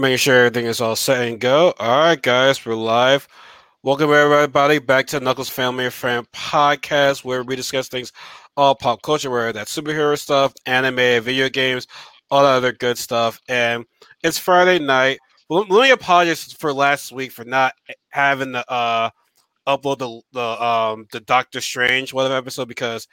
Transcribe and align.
Making 0.00 0.18
sure 0.18 0.36
everything 0.46 0.66
is 0.66 0.80
all 0.80 0.94
set 0.94 1.26
and 1.26 1.40
go. 1.40 1.74
All 1.80 1.98
right, 1.98 2.22
guys, 2.22 2.64
we're 2.64 2.76
live. 2.76 3.26
Welcome 3.82 4.12
everybody 4.12 4.78
back 4.78 5.08
to 5.08 5.18
Knuckles 5.18 5.48
Family 5.48 5.86
and 5.86 5.92
Friend 5.92 6.24
podcast, 6.30 7.24
where 7.24 7.42
we 7.42 7.56
discuss 7.56 7.88
things 7.88 8.12
all 8.56 8.76
pop 8.76 9.02
culture, 9.02 9.28
where 9.28 9.52
that 9.52 9.66
superhero 9.66 10.16
stuff, 10.16 10.52
anime, 10.66 11.24
video 11.24 11.48
games, 11.48 11.88
all 12.30 12.44
that 12.44 12.50
other 12.50 12.70
good 12.70 12.96
stuff. 12.96 13.40
And 13.48 13.86
it's 14.22 14.38
Friday 14.38 14.78
night. 14.78 15.18
Let 15.50 15.68
me 15.68 15.90
apologize 15.90 16.44
for 16.52 16.72
last 16.72 17.10
week 17.10 17.32
for 17.32 17.44
not 17.44 17.72
having 18.10 18.52
the 18.52 18.70
uh 18.70 19.10
upload 19.66 19.98
the 19.98 20.22
the 20.30 20.64
um 20.64 21.06
the 21.10 21.18
Doctor 21.18 21.60
Strange 21.60 22.14
whatever 22.14 22.36
episode 22.36 22.68
because 22.68 23.08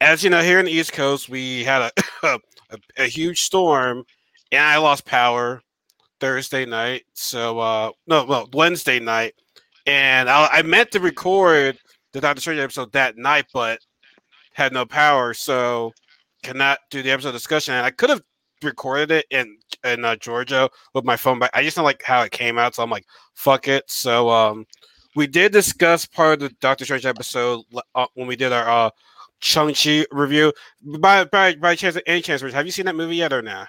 as 0.00 0.24
you 0.24 0.30
know 0.30 0.40
here 0.40 0.58
in 0.58 0.64
the 0.64 0.72
East 0.72 0.94
Coast 0.94 1.28
we 1.28 1.64
had 1.64 1.82
a 1.82 1.92
a, 2.70 2.78
a 2.96 3.06
huge 3.08 3.42
storm 3.42 4.04
and 4.50 4.62
I 4.62 4.78
lost 4.78 5.04
power 5.04 5.60
Thursday 6.24 6.64
night. 6.64 7.02
So 7.12 7.58
uh 7.58 7.90
no 8.06 8.24
well 8.24 8.48
Wednesday 8.54 8.98
night. 8.98 9.34
And 9.84 10.30
I, 10.30 10.46
I 10.50 10.62
meant 10.62 10.90
to 10.92 11.00
record 11.00 11.76
the 12.14 12.20
Doctor 12.22 12.40
Strange 12.40 12.60
episode 12.60 12.92
that 12.92 13.18
night, 13.18 13.44
but 13.52 13.78
had 14.54 14.72
no 14.72 14.86
power, 14.86 15.34
so 15.34 15.92
cannot 16.42 16.78
do 16.90 17.02
the 17.02 17.10
episode 17.10 17.32
discussion. 17.32 17.74
And 17.74 17.84
I 17.84 17.90
could 17.90 18.08
have 18.08 18.22
recorded 18.62 19.10
it 19.10 19.26
in 19.30 19.58
in 19.84 20.06
uh, 20.06 20.16
Georgia 20.16 20.70
with 20.94 21.04
my 21.04 21.14
phone, 21.14 21.38
but 21.38 21.50
I 21.52 21.62
just 21.62 21.76
don't 21.76 21.84
like 21.84 22.02
how 22.02 22.22
it 22.22 22.32
came 22.32 22.56
out, 22.56 22.74
so 22.74 22.82
I'm 22.82 22.88
like, 22.88 23.04
fuck 23.34 23.68
it. 23.68 23.84
So 23.90 24.30
um, 24.30 24.64
we 25.14 25.26
did 25.26 25.52
discuss 25.52 26.06
part 26.06 26.40
of 26.40 26.48
the 26.48 26.56
Doctor 26.62 26.86
Strange 26.86 27.04
episode 27.04 27.64
uh, 27.94 28.06
when 28.14 28.26
we 28.26 28.36
did 28.36 28.50
our 28.50 28.86
uh, 28.86 28.90
Shang 29.40 29.74
Chi 29.74 30.06
review. 30.10 30.54
By 31.00 31.24
by 31.24 31.56
by 31.56 31.76
chance, 31.76 31.98
any 32.06 32.22
chance, 32.22 32.40
have 32.40 32.64
you 32.64 32.72
seen 32.72 32.86
that 32.86 32.96
movie 32.96 33.16
yet 33.16 33.34
or 33.34 33.42
not? 33.42 33.68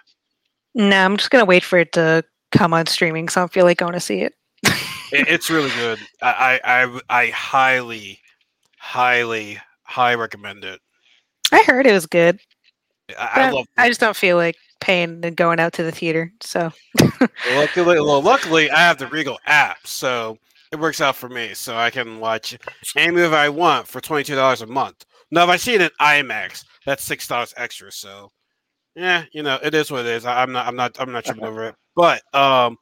No, 0.74 1.04
I'm 1.04 1.18
just 1.18 1.32
gonna 1.32 1.44
wait 1.44 1.66
for 1.66 1.80
it 1.80 1.92
to 1.94 2.24
come 2.56 2.74
on 2.74 2.86
streaming, 2.88 3.30
so 3.30 3.42
I 3.42 3.44
don't 3.44 3.54
feel 3.54 3.66
like 3.66 3.78
going 3.78 3.94
to 3.94 4.00
see 4.00 4.22
it. 4.22 4.34
it 4.64 4.74
it's 5.12 5.50
really 5.50 5.72
good. 5.72 6.00
I, 6.22 6.60
I 6.64 7.00
I 7.10 7.28
highly, 7.28 8.20
highly, 8.78 9.60
high 9.84 10.16
recommend 10.16 10.64
it. 10.64 10.80
I 11.52 11.64
heard 11.64 11.86
it 11.86 11.94
was 11.94 12.06
good. 12.06 12.40
I, 13.20 13.30
I 13.36 13.52
love. 13.52 13.66
I 13.78 13.88
just 13.88 14.00
don't 14.00 14.16
feel 14.16 14.38
like 14.38 14.56
paying 14.82 15.24
and 15.24 15.36
going 15.36 15.60
out 15.60 15.74
to 15.74 15.84
the 15.84 15.92
theater. 15.92 16.32
So 16.42 16.72
luckily, 17.54 18.00
well, 18.02 18.22
luckily, 18.22 18.70
I 18.70 18.80
have 18.80 18.98
the 18.98 19.08
Regal 19.08 19.38
app, 19.46 19.86
so 19.86 20.38
it 20.72 20.80
works 20.80 21.02
out 21.02 21.16
for 21.16 21.30
me. 21.30 21.54
So 21.54 21.76
I 21.76 21.90
can 21.90 22.20
watch 22.20 22.58
any 22.96 23.12
movie 23.12 23.36
I 23.36 23.50
want 23.50 23.88
for 23.88 24.02
twenty 24.02 24.24
two 24.24 24.36
dollars 24.36 24.62
a 24.62 24.68
month. 24.68 25.06
Now, 25.32 25.44
if 25.44 25.50
I 25.50 25.58
see 25.58 25.74
it 25.76 25.82
in 25.82 25.90
IMAX, 26.00 26.64
that's 26.86 27.04
six 27.04 27.28
dollars 27.28 27.54
extra. 27.58 27.92
So, 27.92 28.32
yeah, 28.96 29.26
you 29.32 29.44
know, 29.44 29.60
it 29.62 29.74
is 29.74 29.92
what 29.92 30.02
it 30.02 30.08
is. 30.08 30.26
I, 30.26 30.44
am 30.44 30.52
not, 30.52 30.68
I'm 30.68 30.76
not, 30.76 31.00
I'm 31.00 31.12
not 31.12 31.26
tripping 31.26 31.44
over 31.44 31.66
it. 31.66 31.76
But 31.96 32.22
um, 32.34 32.78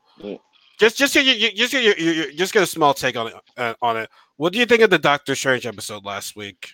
just, 0.79 0.97
just, 0.97 1.13
get, 1.13 1.25
you, 1.25 1.51
just, 1.51 1.71
get, 1.71 1.97
you, 1.97 2.11
you, 2.13 2.33
just 2.33 2.53
get 2.53 2.63
a 2.63 2.67
small 2.67 2.93
take 2.93 3.17
on 3.17 3.27
it. 3.27 3.33
Uh, 3.57 3.73
on 3.81 3.97
it. 3.97 4.09
What 4.37 4.53
do 4.53 4.59
you 4.59 4.65
think 4.65 4.81
of 4.81 4.89
the 4.89 4.99
Doctor 4.99 5.35
Strange 5.35 5.65
episode 5.65 6.05
last 6.05 6.35
week? 6.35 6.69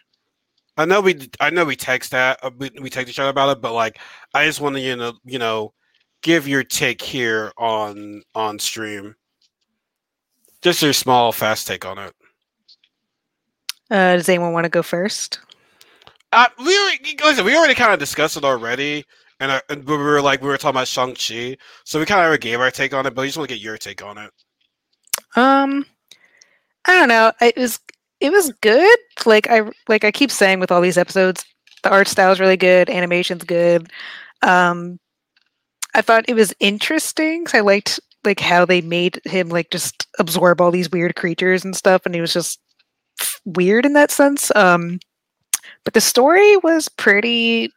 I 0.78 0.86
know 0.86 1.02
we 1.02 1.30
I 1.42 1.50
know 1.50 1.66
we 1.66 1.76
text 1.76 2.12
that 2.12 2.40
uh, 2.42 2.52
we, 2.58 2.72
we 2.80 2.90
text 2.90 3.10
each 3.10 3.20
other 3.20 3.30
about 3.30 3.58
it, 3.58 3.62
but 3.62 3.73
like 3.73 4.00
I 4.34 4.45
just 4.45 4.62
want 4.62 4.78
to 4.78 4.82
you 4.82 4.95
know 4.95 5.12
you 5.26 5.38
know 5.38 5.73
give 6.22 6.48
your 6.48 6.64
take 6.64 7.02
here 7.02 7.52
on 7.58 8.23
on 8.34 8.60
stream. 8.60 9.14
Just 10.62 10.82
your 10.82 10.94
small 10.94 11.34
fast 11.34 11.67
take 11.67 11.86
on 11.86 11.98
it. 11.98 12.14
Uh, 13.92 14.16
does 14.16 14.30
anyone 14.30 14.54
want 14.54 14.66
to 14.66 14.70
go 14.70 14.82
first? 14.82 15.40
Uh, 16.32 16.48
we 16.60 17.00
listen, 17.23 17.44
we 17.44 17.58
already 17.58 17.76
kind 17.76 17.92
of 17.92 18.00
discussed 18.00 18.38
it 18.38 18.45
already, 18.45 19.04
and, 19.40 19.52
uh, 19.52 19.62
and 19.70 19.86
we 19.86 19.98
were 19.98 20.22
like 20.22 20.42
we 20.42 20.48
were 20.48 20.58
talking 20.58 20.76
about 20.76 20.88
Shang 20.88 21.16
Chi, 21.16 21.58
so 21.86 22.00
we 22.00 22.06
kind 22.06 22.34
of 22.34 22.40
gave 22.40 22.59
our 22.59 22.72
take 22.72 22.94
on 22.94 23.06
it, 23.06 23.16
but 23.16 23.22
we 23.22 23.28
just 23.28 23.38
want 23.38 23.50
to 23.50 23.56
get 23.56 23.64
your 23.64 23.78
take 23.78 24.04
on 24.04 24.18
it. 24.18 24.32
Um, 25.36 25.86
I 26.86 26.95
don't 26.95 27.09
know. 27.09 27.32
It 27.42 27.58
was 27.58 27.80
it 28.20 28.32
was 28.32 28.52
good. 28.62 29.00
Like 29.26 29.50
I 29.50 29.64
like 29.88 30.04
I 30.04 30.11
keep 30.11 30.32
saying 30.32 30.60
with 30.60 30.72
all 30.72 30.82
these 30.82 30.98
episodes, 30.98 31.45
the 31.83 31.89
art 31.89 32.08
style 32.08 32.32
is 32.32 32.39
really 32.39 32.58
good, 32.58 32.89
animation's 32.89 33.44
good. 33.44 33.89
Um, 34.42 35.00
I 35.95 36.02
thought 36.02 36.26
it 36.27 36.36
was 36.36 36.54
interesting. 36.60 37.45
I 37.54 37.61
liked 37.61 38.00
like 38.23 38.39
how 38.39 38.66
they 38.66 38.82
made 38.82 39.21
him 39.26 39.50
like 39.50 39.71
just 39.71 40.08
absorb 40.20 40.60
all 40.61 40.71
these 40.71 40.92
weird 40.92 41.16
creatures 41.16 41.64
and 41.64 41.76
stuff, 41.76 42.06
and 42.06 42.14
he 42.14 42.21
was 42.21 42.33
just 42.33 42.60
weird 43.45 43.86
in 43.86 43.94
that 43.94 44.11
sense. 44.11 44.52
Um, 44.56 45.00
but 45.83 45.94
the 45.94 46.02
story 46.02 46.58
was 46.58 46.89
pretty 46.89 47.71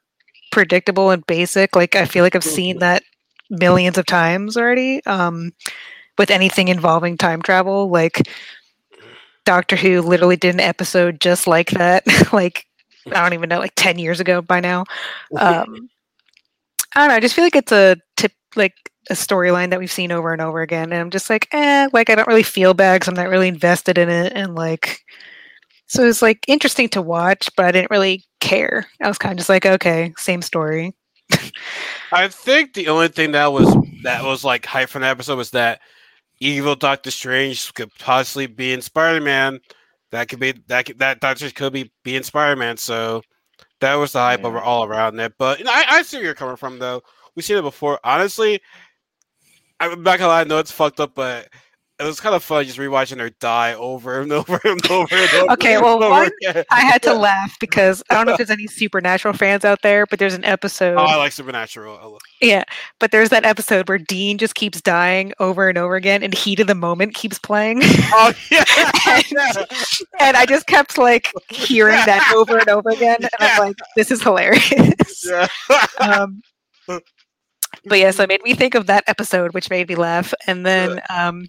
predictable 0.53 1.11
and 1.11 1.27
basic. 1.27 1.75
Like 1.75 1.97
I 1.97 2.05
feel 2.05 2.23
like 2.23 2.37
I've 2.37 2.45
seen 2.45 2.79
that 2.79 3.03
millions 3.51 3.99
of 3.99 4.07
times 4.07 4.57
already. 4.57 5.05
Um, 5.07 5.53
with 6.19 6.31
anything 6.31 6.69
involving 6.69 7.17
time 7.17 7.43
travel, 7.43 7.89
like 7.91 8.29
Doctor 9.45 9.77
Who 9.77 10.03
literally 10.03 10.37
did 10.37 10.55
an 10.55 10.61
episode 10.61 11.21
just 11.21 11.47
like 11.47 11.71
that, 11.71 12.05
like 12.33 12.67
I 13.07 13.23
don't 13.23 13.33
even 13.33 13.49
know, 13.49 13.59
like 13.59 13.73
ten 13.75 13.99
years 13.99 14.21
ago 14.21 14.41
by 14.41 14.61
now. 14.61 14.85
Um, 15.37 15.89
I 16.95 17.01
don't 17.01 17.09
know. 17.09 17.15
I 17.15 17.21
just 17.21 17.35
feel 17.35 17.45
like 17.45 17.57
it's 17.57 17.73
a 17.73 17.97
tip, 18.17 18.33
like 18.55 18.75
a 19.09 19.15
storyline 19.15 19.71
that 19.71 19.79
we've 19.79 19.91
seen 19.91 20.13
over 20.13 20.33
and 20.33 20.43
over 20.43 20.61
again, 20.61 20.93
and 20.93 21.01
I'm 21.01 21.11
just 21.11 21.31
like, 21.31 21.49
eh, 21.53 21.89
like 21.93 22.11
I 22.11 22.15
don't 22.15 22.29
really 22.29 22.43
feel 22.43 22.75
bad 22.75 22.97
because 22.97 23.09
I'm 23.09 23.15
not 23.15 23.31
really 23.31 23.49
invested 23.49 23.97
in 23.97 24.11
it, 24.11 24.35
and 24.35 24.55
like, 24.55 25.01
so 25.93 26.03
it 26.03 26.07
was 26.07 26.23
like 26.23 26.43
interesting 26.49 26.89
to 26.89 27.03
watch, 27.03 27.51
but 27.55 27.67
I 27.67 27.71
didn't 27.71 27.91
really 27.91 28.25
care. 28.41 28.87
I 29.03 29.09
was 29.09 29.19
kind 29.19 29.33
of 29.33 29.37
just 29.37 29.51
like, 29.51 29.67
okay, 29.67 30.15
same 30.17 30.41
story. 30.41 30.95
I 32.13 32.29
think 32.29 32.73
the 32.73 32.89
only 32.89 33.09
thing 33.09 33.33
that 33.33 33.53
was 33.53 33.77
that 34.03 34.25
was 34.25 34.43
like 34.43 34.65
hype 34.65 34.89
from 34.89 35.03
the 35.03 35.09
episode 35.09 35.37
was 35.37 35.51
that 35.51 35.83
evil 36.41 36.77
Doctor 36.77 37.11
Strange 37.11 37.75
could 37.75 37.95
possibly 37.99 38.47
be 38.47 38.73
in 38.73 38.81
Spider 38.81 39.21
Man. 39.21 39.61
That 40.13 40.31
could 40.31 40.41
be 40.41 40.55
that 40.69 40.87
could, 40.87 40.99
that 41.01 41.21
Doctor 41.21 41.51
could 41.51 41.75
be 41.75 41.93
be 42.05 42.17
in 42.17 42.23
Spider 42.23 42.57
Man. 42.57 42.79
So 42.79 43.21
that 43.81 43.97
was 43.97 44.13
the 44.13 44.21
hype 44.21 44.41
yeah. 44.41 44.47
over 44.47 44.61
all 44.61 44.85
around 44.85 45.21
it. 45.21 45.35
But 45.39 45.59
you 45.59 45.67
know, 45.67 45.73
I, 45.73 45.85
I 45.87 46.03
see 46.05 46.17
where 46.17 46.25
you're 46.25 46.35
coming 46.35 46.57
from 46.57 46.79
though. 46.79 47.03
We've 47.37 47.45
seen 47.45 47.59
it 47.59 47.63
before. 47.63 48.01
Honestly, 48.03 48.63
I'm 49.79 50.03
not 50.03 50.19
gonna 50.19 50.29
lie, 50.29 50.41
I 50.41 50.45
know 50.45 50.59
it's 50.59 50.73
fucked 50.73 51.01
up, 51.01 51.15
but 51.15 51.49
it 52.03 52.07
was 52.07 52.21
kind 52.21 52.35
of 52.35 52.43
fun 52.43 52.65
just 52.65 52.79
rewatching 52.79 53.21
her 53.21 53.31
die 53.31 53.75
over 53.75 54.21
and 54.21 54.33
over 54.33 54.61
and 54.65 54.91
over 54.91 55.15
and 55.15 55.35
over. 55.35 55.53
okay, 55.53 55.81
well, 55.81 55.99
one, 55.99 56.31
I 56.71 56.81
had 56.81 57.03
to 57.05 57.15
laugh 57.15 57.57
because 57.61 58.03
I 58.11 58.15
don't 58.15 58.27
know 58.27 58.33
if 58.33 58.39
there's 58.39 58.51
any 58.51 58.67
Supernatural 58.67 59.35
fans 59.35 59.65
out 59.65 59.83
there, 59.83 60.07
but 60.07 60.19
there's 60.19 60.35
an 60.35 60.45
episode. 60.45 60.97
Oh, 60.97 61.05
I 61.05 61.17
like 61.17 61.33
Supernatural. 61.33 62.19
Yeah, 62.41 62.65
but 62.99 63.11
there's 63.11 63.29
that 63.31 63.45
episode 63.45 63.89
where 63.89 63.99
Dean 63.99 64.39
just 64.39 64.55
keeps 64.55 64.81
dying 64.81 65.33
over 65.39 65.69
and 65.69 65.79
over 65.79 65.97
again, 65.97 66.23
and 66.23 66.35
Heat 66.35 66.61
of 66.61 66.67
the 66.67 66.75
Moment 66.75 67.15
keeps 67.15 67.39
playing. 67.39 67.81
Oh 67.83 68.33
yeah, 68.51 68.65
and, 69.07 69.67
and, 70.21 70.37
I 70.37 70.47
just 70.47 70.67
kept 70.67 70.99
like 70.99 71.33
hearing 71.49 71.95
that 71.95 72.33
over 72.35 72.59
and 72.59 72.69
over 72.69 72.91
again, 72.91 73.19
and 73.21 73.31
I'm 73.39 73.59
like, 73.59 73.77
this 73.97 74.11
is 74.11 74.23
hilarious. 74.23 75.25
Yeah. 75.25 75.47
um, 76.01 76.43
but 76.87 77.99
yeah, 77.99 78.11
so 78.11 78.25
it 78.25 78.29
made 78.29 78.43
me 78.43 78.55
think 78.55 78.75
of 78.75 78.87
that 78.87 79.05
episode, 79.07 79.55
which 79.55 79.71
made 79.71 79.89
me 79.89 79.95
laugh, 79.95 80.35
and 80.47 80.65
then. 80.67 81.01
Um, 81.11 81.47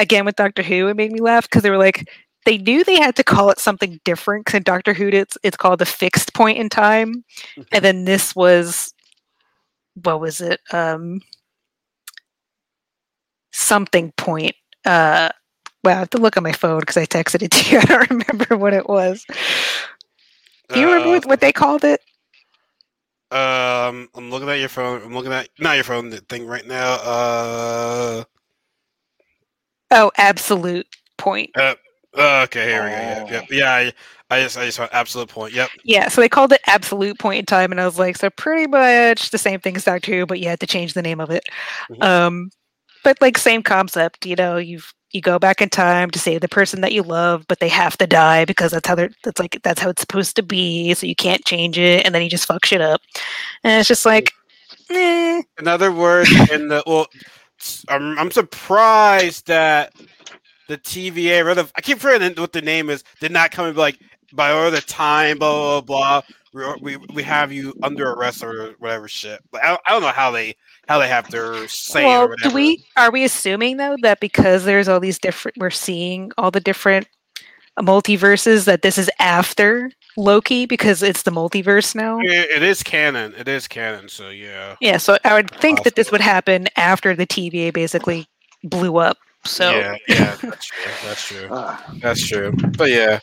again 0.00 0.24
with 0.24 0.36
Doctor 0.36 0.62
Who, 0.62 0.88
it 0.88 0.96
made 0.96 1.12
me 1.12 1.20
laugh 1.20 1.44
because 1.44 1.62
they 1.62 1.70
were 1.70 1.78
like, 1.78 2.08
they 2.46 2.58
knew 2.58 2.82
they 2.82 2.98
had 2.98 3.16
to 3.16 3.24
call 3.24 3.50
it 3.50 3.58
something 3.58 4.00
different 4.04 4.44
because 4.44 4.58
in 4.58 4.62
Doctor 4.62 4.94
Who 4.94 5.08
it's 5.08 5.36
it's 5.42 5.56
called 5.56 5.78
the 5.78 5.86
fixed 5.86 6.34
point 6.34 6.58
in 6.58 6.68
time, 6.68 7.24
and 7.70 7.84
then 7.84 8.04
this 8.04 8.34
was 8.34 8.94
what 10.02 10.20
was 10.20 10.40
it? 10.40 10.60
Um, 10.72 11.20
something 13.52 14.12
point. 14.16 14.56
Uh, 14.84 15.28
well, 15.84 15.96
I 15.96 15.98
have 15.98 16.10
to 16.10 16.18
look 16.18 16.36
at 16.36 16.42
my 16.42 16.52
phone 16.52 16.80
because 16.80 16.96
I 16.96 17.06
texted 17.06 17.42
it 17.42 17.50
to 17.52 17.70
you. 17.70 17.78
I 17.82 17.84
don't 17.84 18.10
remember 18.10 18.56
what 18.56 18.72
it 18.72 18.88
was. 18.88 19.24
Do 20.68 20.80
you 20.80 20.88
uh, 20.88 20.92
remember 20.92 21.28
what 21.28 21.40
they 21.40 21.52
called 21.52 21.84
it? 21.84 22.00
Um, 23.30 24.08
I'm 24.14 24.30
looking 24.30 24.48
at 24.48 24.58
your 24.58 24.68
phone. 24.68 25.02
I'm 25.02 25.14
looking 25.14 25.32
at 25.32 25.48
not 25.58 25.76
your 25.76 25.84
phone. 25.84 26.10
The 26.10 26.18
thing 26.18 26.46
right 26.46 26.66
now. 26.66 26.94
Uh, 26.94 28.24
Oh, 29.90 30.10
absolute 30.16 30.86
point. 31.18 31.50
Uh, 31.56 31.74
okay, 32.16 32.66
here 32.66 32.84
we 32.84 32.90
go. 32.90 32.96
Yep, 32.96 33.30
yep. 33.30 33.44
Yeah, 33.50 33.72
I, 33.72 33.92
I 34.30 34.42
just 34.42 34.56
I 34.56 34.64
just 34.64 34.78
want 34.78 34.92
absolute 34.92 35.28
point. 35.28 35.52
Yep. 35.52 35.70
Yeah, 35.84 36.08
so 36.08 36.20
they 36.20 36.28
called 36.28 36.52
it 36.52 36.60
absolute 36.66 37.18
point 37.18 37.40
in 37.40 37.46
time, 37.46 37.72
and 37.72 37.80
I 37.80 37.84
was 37.84 37.98
like, 37.98 38.16
so 38.16 38.30
pretty 38.30 38.66
much 38.66 39.30
the 39.30 39.38
same 39.38 39.60
thing 39.60 39.76
as 39.76 39.84
Doctor 39.84 40.12
Who, 40.12 40.26
but 40.26 40.38
you 40.38 40.48
had 40.48 40.60
to 40.60 40.66
change 40.66 40.94
the 40.94 41.02
name 41.02 41.20
of 41.20 41.30
it. 41.30 41.44
Mm-hmm. 41.90 42.02
Um, 42.02 42.50
but 43.02 43.20
like 43.20 43.38
same 43.38 43.62
concept, 43.62 44.26
you 44.26 44.36
know, 44.36 44.56
you've 44.56 44.92
you 45.12 45.20
go 45.20 45.38
back 45.40 45.60
in 45.60 45.68
time 45.68 46.10
to 46.10 46.18
save 46.18 46.40
the 46.40 46.48
person 46.48 46.80
that 46.82 46.92
you 46.92 47.02
love, 47.02 47.44
but 47.48 47.58
they 47.58 47.68
have 47.68 47.98
to 47.98 48.06
die 48.06 48.44
because 48.44 48.70
that's 48.70 48.86
how 48.86 48.94
they're 48.94 49.10
that's 49.24 49.40
like 49.40 49.60
that's 49.62 49.80
how 49.80 49.88
it's 49.88 50.00
supposed 50.00 50.36
to 50.36 50.42
be. 50.42 50.94
So 50.94 51.06
you 51.06 51.16
can't 51.16 51.44
change 51.44 51.78
it, 51.78 52.06
and 52.06 52.14
then 52.14 52.22
you 52.22 52.30
just 52.30 52.46
fuck 52.46 52.64
shit 52.64 52.80
up, 52.80 53.00
and 53.64 53.80
it's 53.80 53.88
just 53.88 54.06
like, 54.06 54.32
eh. 54.90 55.42
In 55.58 55.66
other 55.66 55.90
words, 55.90 56.30
in 56.50 56.68
the 56.68 56.82
well, 56.86 57.08
I'm, 57.88 58.18
I'm 58.18 58.30
surprised 58.30 59.46
that 59.46 59.92
the 60.68 60.78
TVA, 60.78 61.44
rather, 61.44 61.66
I 61.74 61.80
keep 61.80 61.98
forgetting 61.98 62.40
what 62.40 62.52
the 62.52 62.62
name 62.62 62.90
is, 62.90 63.04
did 63.20 63.32
not 63.32 63.50
come 63.50 63.66
in 63.66 63.76
like 63.76 63.98
by 64.32 64.50
all 64.50 64.70
the 64.70 64.80
time, 64.80 65.38
blah 65.38 65.80
blah 65.80 66.22
blah. 66.52 66.72
we, 66.80 66.96
we, 66.96 67.06
we 67.14 67.22
have 67.22 67.52
you 67.52 67.74
under 67.82 68.10
arrest 68.10 68.42
or 68.42 68.74
whatever 68.78 69.08
shit. 69.08 69.40
But 69.50 69.64
I, 69.64 69.78
I 69.86 69.90
don't 69.90 70.02
know 70.02 70.08
how 70.08 70.30
they 70.30 70.56
how 70.88 70.98
they 70.98 71.08
have 71.08 71.30
their 71.30 71.66
say. 71.68 72.04
well, 72.04 72.22
or 72.24 72.28
whatever. 72.28 72.50
do 72.50 72.54
we 72.54 72.84
are 72.96 73.10
we 73.10 73.24
assuming 73.24 73.76
though 73.76 73.96
that 74.02 74.20
because 74.20 74.64
there's 74.64 74.88
all 74.88 75.00
these 75.00 75.18
different 75.18 75.56
we're 75.58 75.70
seeing 75.70 76.30
all 76.38 76.50
the 76.50 76.60
different 76.60 77.08
multiverses 77.78 78.64
that 78.66 78.82
this 78.82 78.98
is 78.98 79.10
after 79.18 79.90
Loki 80.16 80.66
because 80.66 81.02
it's 81.02 81.22
the 81.22 81.30
multiverse 81.30 81.94
now? 81.94 82.18
It- 82.20 82.50
it 82.50 82.62
is 82.62 82.82
canon. 82.82 83.34
It 83.38 83.48
is 83.48 83.68
canon. 83.68 84.08
So 84.08 84.28
yeah. 84.28 84.76
Yeah, 84.80 84.96
so 84.98 85.16
I 85.24 85.34
would 85.34 85.50
think 85.50 85.84
that 85.84 85.94
this 85.96 86.10
would 86.12 86.20
happen 86.20 86.68
after 86.76 87.14
the 87.14 87.26
TVA 87.26 87.72
basically 87.72 88.26
blew 88.64 88.96
up. 88.98 89.16
So 89.44 89.70
yeah, 89.70 89.94
yeah, 90.08 90.36
that's 90.42 90.66
true. 90.66 90.92
That's 91.04 91.26
true. 91.26 91.48
That's 92.00 92.26
true. 92.28 92.52
But 92.76 92.90
yeah. 92.90 93.18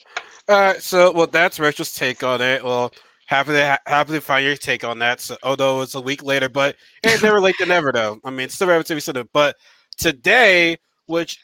All 0.50 0.60
right. 0.60 0.82
So 0.82 1.12
well, 1.12 1.28
that's 1.28 1.60
Rachel's 1.60 1.94
take 1.94 2.24
on 2.24 2.42
it. 2.42 2.64
Well, 2.64 2.92
happy 3.28 3.52
to 3.52 3.68
ha- 3.68 3.80
happy 3.86 4.14
to 4.14 4.22
find 4.22 4.44
your 4.44 4.56
take 4.56 4.84
on 4.84 4.98
that. 5.00 5.20
So 5.20 5.38
although 5.44 5.82
it's 5.82 5.94
a 5.94 6.02
week 6.02 6.24
later, 6.24 6.50
but 6.50 6.76
it's 7.04 7.22
never 7.22 7.40
late 7.40 7.56
to 7.60 7.68
never 7.68 7.92
though. 7.92 8.20
I 8.26 8.32
mean, 8.32 8.46
it's 8.46 8.56
still 8.56 8.68
relatively 8.68 9.02
soon. 9.02 9.30
But 9.32 9.58
today, 9.98 10.78
which 11.06 11.38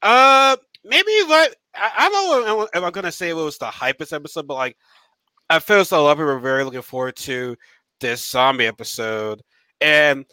uh 0.00 0.56
maybe 0.84 1.12
like 1.28 1.54
I, 1.74 1.90
I 1.98 2.08
don't 2.08 2.46
know 2.46 2.62
if 2.62 2.82
I'm 2.82 2.92
gonna 2.92 3.12
say 3.12 3.30
it 3.30 3.34
was 3.34 3.58
the 3.58 3.66
hypest 3.66 4.12
episode, 4.12 4.46
but 4.46 4.54
like 4.54 4.76
I 5.50 5.58
feel 5.58 5.82
though 5.84 6.00
a 6.00 6.02
lot 6.02 6.12
of 6.12 6.18
people 6.18 6.26
were 6.26 6.38
very 6.38 6.64
looking 6.64 6.82
forward 6.82 7.16
to 7.16 7.56
this 8.00 8.26
zombie 8.26 8.66
episode. 8.66 9.42
And 9.80 10.24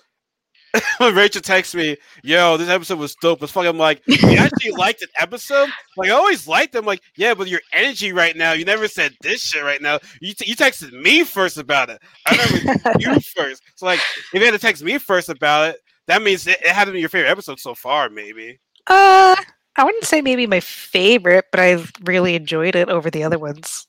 when 0.97 1.15
Rachel 1.15 1.41
texts 1.41 1.75
me, 1.75 1.97
yo, 2.23 2.57
this 2.57 2.69
episode 2.69 2.99
was 2.99 3.15
dope 3.15 3.43
as 3.43 3.51
fuck. 3.51 3.65
I'm 3.65 3.77
like, 3.77 4.01
you 4.07 4.37
actually 4.37 4.71
liked 4.71 5.01
an 5.01 5.09
episode? 5.19 5.69
Like, 5.97 6.09
I 6.09 6.13
always 6.13 6.47
liked 6.47 6.73
them. 6.73 6.85
Like, 6.85 7.01
yeah, 7.17 7.33
but 7.33 7.47
your 7.49 7.59
energy 7.73 8.13
right 8.13 8.35
now, 8.35 8.53
you 8.53 8.63
never 8.63 8.87
said 8.87 9.13
this 9.21 9.41
shit 9.41 9.63
right 9.63 9.81
now. 9.81 9.99
You, 10.21 10.33
t- 10.33 10.49
you 10.49 10.55
texted 10.55 10.93
me 10.93 11.23
first 11.23 11.57
about 11.57 11.89
it. 11.89 12.01
I 12.25 12.35
remember 12.63 12.93
you 12.99 13.19
first. 13.19 13.61
So, 13.75 13.85
like, 13.85 13.99
if 14.33 14.39
you 14.39 14.45
had 14.45 14.51
to 14.51 14.59
text 14.59 14.83
me 14.83 14.97
first 14.97 15.29
about 15.29 15.71
it, 15.71 15.81
that 16.07 16.21
means 16.21 16.47
it, 16.47 16.61
it 16.61 16.69
had 16.69 16.85
to 16.85 16.91
be 16.91 16.99
your 16.99 17.09
favorite 17.09 17.29
episode 17.31 17.59
so 17.59 17.75
far, 17.75 18.09
maybe. 18.09 18.59
uh 18.87 19.35
I 19.77 19.83
wouldn't 19.83 20.05
say 20.05 20.21
maybe 20.21 20.47
my 20.47 20.59
favorite, 20.59 21.45
but 21.51 21.59
I 21.59 21.83
really 22.03 22.35
enjoyed 22.35 22.75
it 22.75 22.89
over 22.89 23.09
the 23.09 23.23
other 23.23 23.39
ones. 23.39 23.87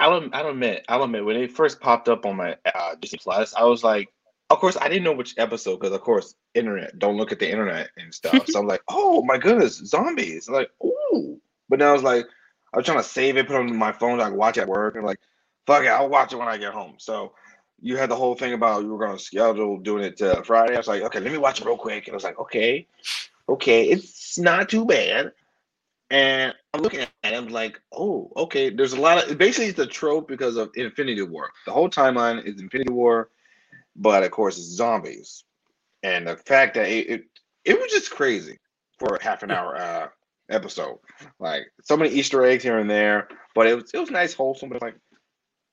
I'll 0.00 0.28
I'll 0.32 0.48
admit 0.48 0.84
I'll 0.88 1.04
admit 1.04 1.24
when 1.24 1.36
it 1.36 1.52
first 1.52 1.80
popped 1.80 2.08
up 2.08 2.26
on 2.26 2.36
my 2.36 2.56
uh, 2.74 2.96
Disney 3.00 3.20
Plus, 3.22 3.54
I 3.54 3.64
was 3.64 3.84
like, 3.84 4.12
of 4.50 4.58
course 4.58 4.76
I 4.80 4.88
didn't 4.88 5.04
know 5.04 5.12
which 5.12 5.34
episode 5.38 5.78
because 5.78 5.94
of 5.94 6.00
course 6.00 6.34
internet 6.54 6.98
don't 6.98 7.16
look 7.16 7.30
at 7.30 7.38
the 7.38 7.50
internet 7.50 7.90
and 7.96 8.12
stuff. 8.12 8.46
so 8.48 8.58
I'm 8.58 8.66
like, 8.66 8.82
oh 8.88 9.22
my 9.22 9.38
goodness, 9.38 9.76
zombies! 9.76 10.48
I'm 10.48 10.54
like, 10.54 10.70
ooh. 10.84 11.40
But 11.68 11.78
then 11.78 11.88
I 11.88 11.92
was 11.92 12.02
like, 12.02 12.26
I 12.72 12.78
was 12.78 12.86
trying 12.86 12.98
to 12.98 13.04
save 13.04 13.36
it, 13.36 13.46
put 13.46 13.54
it 13.54 13.60
on 13.60 13.76
my 13.76 13.92
phone, 13.92 14.18
so 14.18 14.24
I 14.24 14.30
could 14.30 14.38
watch 14.38 14.58
it 14.58 14.62
at 14.62 14.68
work, 14.68 14.96
and 14.96 15.04
like, 15.04 15.20
fuck 15.66 15.84
it, 15.84 15.88
I'll 15.88 16.08
watch 16.08 16.32
it 16.32 16.36
when 16.36 16.48
I 16.48 16.58
get 16.58 16.72
home. 16.72 16.94
So 16.98 17.32
you 17.80 17.96
had 17.96 18.10
the 18.10 18.16
whole 18.16 18.34
thing 18.34 18.54
about 18.54 18.82
you 18.82 18.88
were 18.88 19.04
going 19.04 19.16
to 19.16 19.22
schedule 19.22 19.78
doing 19.78 20.04
it 20.04 20.20
uh, 20.20 20.42
Friday. 20.42 20.74
I 20.74 20.78
was 20.78 20.88
like, 20.88 21.02
okay, 21.02 21.20
let 21.20 21.32
me 21.32 21.38
watch 21.38 21.60
it 21.60 21.66
real 21.66 21.76
quick, 21.76 22.06
and 22.06 22.14
I 22.14 22.16
was 22.16 22.24
like, 22.24 22.38
okay, 22.38 22.86
okay, 23.52 23.88
it's 23.88 24.38
not 24.38 24.68
too 24.68 24.84
bad. 24.84 25.32
And 26.10 26.52
I'm 26.74 26.82
looking 26.82 27.00
at 27.00 27.08
it, 27.24 27.34
I'm 27.34 27.48
like, 27.48 27.80
oh, 27.90 28.30
okay. 28.36 28.68
There's 28.68 28.92
a 28.92 29.00
lot 29.00 29.30
of 29.30 29.38
basically 29.38 29.68
it's 29.68 29.78
a 29.78 29.86
trope 29.86 30.28
because 30.28 30.56
of 30.56 30.70
Infinity 30.74 31.22
War. 31.22 31.50
The 31.64 31.72
whole 31.72 31.88
timeline 31.88 32.44
is 32.44 32.60
Infinity 32.60 32.92
War, 32.92 33.30
but 33.96 34.22
of 34.22 34.30
course 34.30 34.58
it's 34.58 34.66
zombies. 34.66 35.44
And 36.02 36.26
the 36.26 36.36
fact 36.36 36.74
that 36.74 36.88
it 36.88 37.08
it, 37.08 37.24
it 37.64 37.80
was 37.80 37.90
just 37.90 38.10
crazy 38.10 38.58
for 38.98 39.16
a 39.16 39.22
half 39.22 39.42
an 39.42 39.50
hour 39.50 39.76
uh 39.76 40.08
episode. 40.50 40.98
Like 41.38 41.64
so 41.82 41.96
many 41.96 42.10
Easter 42.10 42.44
eggs 42.44 42.62
here 42.62 42.78
and 42.78 42.90
there, 42.90 43.28
but 43.54 43.66
it 43.66 43.74
was 43.74 43.90
it 43.92 43.98
was 43.98 44.10
nice, 44.10 44.34
wholesome, 44.34 44.68
but 44.68 44.82
like 44.82 44.96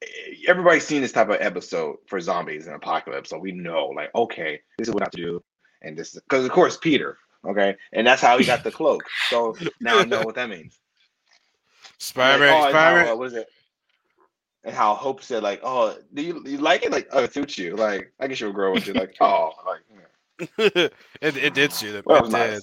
eh, 0.02 0.08
everybody's 0.48 0.86
seen 0.86 1.02
this 1.02 1.12
type 1.12 1.30
of 1.30 1.38
episode 1.40 1.98
for 2.08 2.20
zombies 2.20 2.68
and 2.68 2.76
apocalypse, 2.76 3.30
so 3.30 3.38
we 3.38 3.52
know 3.52 3.88
like 3.88 4.14
okay, 4.16 4.62
this 4.78 4.88
is 4.88 4.94
what 4.94 5.04
I 5.04 5.06
have 5.06 5.12
to 5.12 5.18
do, 5.18 5.44
and 5.82 5.98
this 5.98 6.14
because 6.14 6.46
of 6.46 6.52
course 6.52 6.78
Peter, 6.78 7.18
okay, 7.48 7.76
and 7.94 8.06
that's 8.06 8.22
how 8.22 8.38
he 8.38 8.46
got 8.46 8.64
the 8.64 8.72
cloak. 8.72 9.04
So 9.30 9.56
now 9.82 10.00
I 10.00 10.06
know 10.06 10.22
what 10.24 10.36
that 10.36 10.50
means. 10.50 10.80
Spider 11.98 12.40
Man. 12.40 12.54
Like, 12.54 12.62
oh, 12.62 12.66
and 12.66 12.72
Spider 12.74 13.06
how, 13.06 13.14
uh, 13.14 13.16
what 13.18 13.28
is 13.28 13.34
it? 13.34 13.48
And 14.66 14.76
how 14.76 14.94
Hope 14.94 15.22
said, 15.24 15.42
like, 15.44 15.62
oh, 15.64 15.98
do 16.14 16.22
you, 16.22 16.44
you 16.46 16.58
like 16.58 16.84
it? 16.84 16.92
Like, 16.92 17.08
oh, 17.12 17.24
it 17.24 17.34
suits 17.34 17.58
you. 17.58 17.76
Like, 17.76 18.12
I 18.20 18.28
guess 18.28 18.40
you'll 18.42 18.52
grow 18.54 18.74
with 18.74 18.88
into 18.88 19.00
like, 19.00 19.16
oh, 19.22 19.52
like, 19.66 19.82
it, 21.22 21.38
it 21.38 21.54
did 21.54 21.72
suit 21.74 21.96
him. 21.96 22.04
Well, 22.06 22.18
it 22.18 22.20
it 22.20 22.24
was 22.24 22.34
did. 22.34 22.52
nice. 22.52 22.62